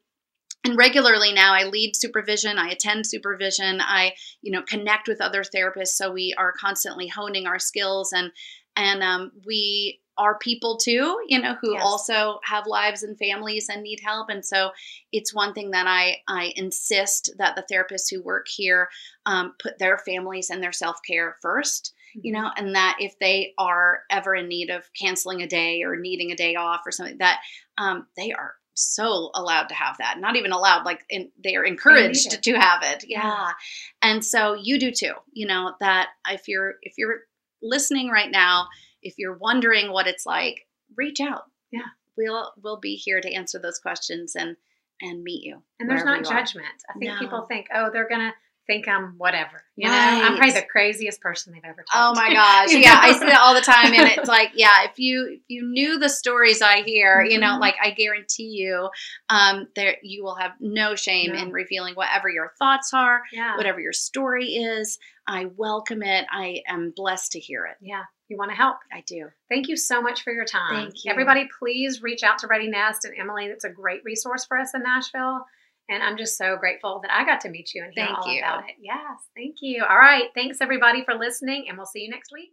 and 0.66 0.78
regularly 0.78 1.34
now 1.34 1.54
i 1.54 1.64
lead 1.64 1.96
supervision 1.96 2.58
i 2.58 2.70
attend 2.70 3.06
supervision 3.06 3.80
i 3.82 4.14
you 4.42 4.52
know 4.52 4.62
connect 4.64 5.08
with 5.08 5.22
other 5.22 5.44
therapists 5.44 5.90
so 5.90 6.12
we 6.12 6.34
are 6.38 6.54
constantly 6.60 7.08
honing 7.08 7.48
our 7.48 7.60
skills 7.60 8.12
and 8.14 8.32
and 8.76 9.04
um, 9.04 9.32
we 9.46 10.00
are 10.18 10.38
people 10.38 10.78
too 10.78 11.18
you 11.28 11.42
know 11.42 11.56
who 11.62 11.74
yes. 11.74 11.82
also 11.84 12.40
have 12.44 12.68
lives 12.68 13.04
and 13.04 13.18
families 13.18 13.68
and 13.70 13.82
need 13.82 14.00
help 14.04 14.30
and 14.30 14.46
so 14.46 14.72
it's 15.12 15.34
one 15.34 15.54
thing 15.54 15.72
that 15.72 15.88
i 15.88 16.18
i 16.28 16.52
insist 16.56 17.32
that 17.38 17.56
the 17.56 17.66
therapists 17.74 18.10
who 18.12 18.22
work 18.22 18.48
here 18.48 18.90
um, 19.26 19.54
put 19.62 19.80
their 19.80 19.98
families 20.00 20.50
and 20.50 20.62
their 20.62 20.74
self-care 20.74 21.38
1st 21.44 21.92
you 22.16 22.34
mm-hmm. 22.34 22.42
know 22.42 22.52
and 22.58 22.76
that 22.76 22.98
if 23.00 23.18
they 23.20 23.54
are 23.58 24.02
ever 24.10 24.36
in 24.36 24.50
need 24.50 24.70
of 24.70 24.90
canceling 25.00 25.42
a 25.42 25.48
day 25.48 25.84
or 25.84 25.96
needing 25.96 26.32
a 26.32 26.36
day 26.36 26.56
off 26.56 26.82
or 26.86 26.92
something 26.92 27.18
that 27.20 27.40
um, 27.78 28.06
they 28.18 28.34
are 28.34 28.56
so 28.80 29.32
allowed 29.34 29.70
to 29.70 29.76
have 29.76 29.98
that. 29.98 30.20
Not 30.20 30.36
even 30.36 30.52
allowed, 30.52 30.86
like 30.86 31.06
in, 31.10 31.32
they 31.44 31.56
are 31.56 31.64
encouraged 31.64 32.42
to 32.44 32.54
have 32.54 32.82
it. 32.84 33.06
Yeah. 33.08 33.24
yeah. 33.24 33.52
And 34.02 34.24
so 34.24 34.54
you 34.54 34.80
do 34.80 34.92
too. 34.92 35.14
You 35.32 35.48
know 35.48 35.74
that 35.80 36.10
if 36.30 36.48
you're 36.48 36.76
if 36.82 36.94
you're 36.98 37.22
listening 37.62 38.10
right 38.10 38.32
now, 38.32 38.68
if 39.02 39.16
you're 39.18 39.38
wondering 39.38 39.92
what 39.92 40.08
it's 40.08 40.26
like, 40.26 40.68
reach 40.98 41.20
out. 41.20 41.44
Yeah. 41.72 41.82
We'll 42.18 42.52
we'll 42.62 42.80
be 42.80 42.96
here 42.96 43.22
to 43.22 43.34
answer 43.34 43.60
those 43.60 43.80
questions 43.80 44.36
and 44.36 44.56
and 45.02 45.24
meet 45.24 45.44
you. 45.44 45.62
And 45.80 45.90
there's 45.90 46.04
not 46.04 46.26
judgment. 46.26 46.68
Are. 46.90 46.96
I 46.96 47.00
think 47.00 47.12
no. 47.12 47.20
people 47.20 47.46
think, 47.46 47.68
oh, 47.74 47.90
they're 47.92 48.10
gonna 48.10 48.34
think 48.70 48.88
I'm 48.88 49.16
whatever. 49.18 49.64
You 49.76 49.90
right. 49.90 50.20
know, 50.20 50.26
I'm 50.26 50.36
probably 50.38 50.54
the 50.54 50.66
craziest 50.70 51.22
person 51.22 51.54
they've 51.54 51.64
ever 51.66 51.84
talked 51.92 51.92
Oh 51.96 52.14
my 52.14 52.32
gosh. 52.32 52.72
yeah, 52.72 53.00
I 53.02 53.14
see 53.14 53.26
that 53.26 53.40
all 53.42 53.56
the 53.56 53.62
time. 53.62 53.94
And 53.94 54.08
it's 54.12 54.28
like, 54.30 54.52
yeah, 54.54 54.84
if 54.84 55.00
you 55.00 55.28
if 55.32 55.42
you 55.48 55.66
knew 55.66 55.98
the 55.98 56.08
stories 56.08 56.62
I 56.62 56.84
hear, 56.84 57.18
mm-hmm. 57.18 57.32
you 57.32 57.40
know, 57.40 57.54
mm-hmm. 57.54 57.62
like 57.62 57.76
I 57.84 57.92
guarantee 57.92 58.50
you, 58.50 58.90
um, 59.30 59.68
there 59.76 59.96
you 60.04 60.24
will 60.24 60.36
have 60.36 60.52
no 60.60 60.94
shame 60.94 61.34
in 61.34 61.52
revealing 61.52 61.96
whatever 61.96 62.30
your 62.30 62.54
thoughts 62.60 62.92
are, 62.94 63.24
yeah. 63.34 63.58
whatever 63.58 63.80
your 63.80 63.94
story 63.94 64.50
is. 64.50 65.00
I 65.26 65.46
welcome 65.58 66.04
it. 66.04 66.26
I 66.32 66.62
am 66.68 66.94
blessed 66.96 67.32
to 67.34 67.40
hear 67.40 67.66
it. 67.66 67.78
Yeah. 67.82 68.04
You 68.28 68.38
want 68.38 68.52
to 68.52 68.56
help? 68.56 68.78
I 68.94 69.02
do. 69.08 69.30
Thank 69.50 69.68
you 69.68 69.76
so 69.76 70.04
much 70.04 70.24
for 70.24 70.32
your 70.32 70.46
time. 70.46 70.76
Thank 70.76 71.04
you. 71.04 71.12
Everybody, 71.12 71.50
please 71.58 72.04
reach 72.04 72.22
out 72.22 72.38
to 72.40 72.48
Ready 72.48 72.68
Nest 72.68 73.04
and 73.06 73.16
Emily. 73.18 73.48
That's 73.48 73.64
a 73.64 73.70
great 73.70 74.04
resource 74.04 74.46
for 74.46 74.60
us 74.60 74.76
in 74.76 74.84
Nashville. 74.84 75.46
And 75.90 76.04
I'm 76.04 76.18
just 76.18 76.38
so 76.38 76.56
grateful 76.56 77.00
that 77.02 77.12
I 77.12 77.26
got 77.26 77.42
to 77.42 77.50
meet 77.50 77.74
you 77.74 77.84
and 77.84 77.92
hear 77.94 78.06
thank 78.06 78.20
all 78.20 78.32
you. 78.32 78.40
about 78.40 78.70
it. 78.70 78.76
Yes, 78.80 79.18
thank 79.36 79.58
you. 79.62 79.84
All 79.84 79.98
right. 79.98 80.30
Thanks 80.36 80.60
everybody 80.62 81.04
for 81.04 81.16
listening, 81.16 81.66
and 81.68 81.78
we'll 81.78 81.88
see 81.88 82.02
you 82.02 82.10
next 82.10 82.32
week. 82.32 82.52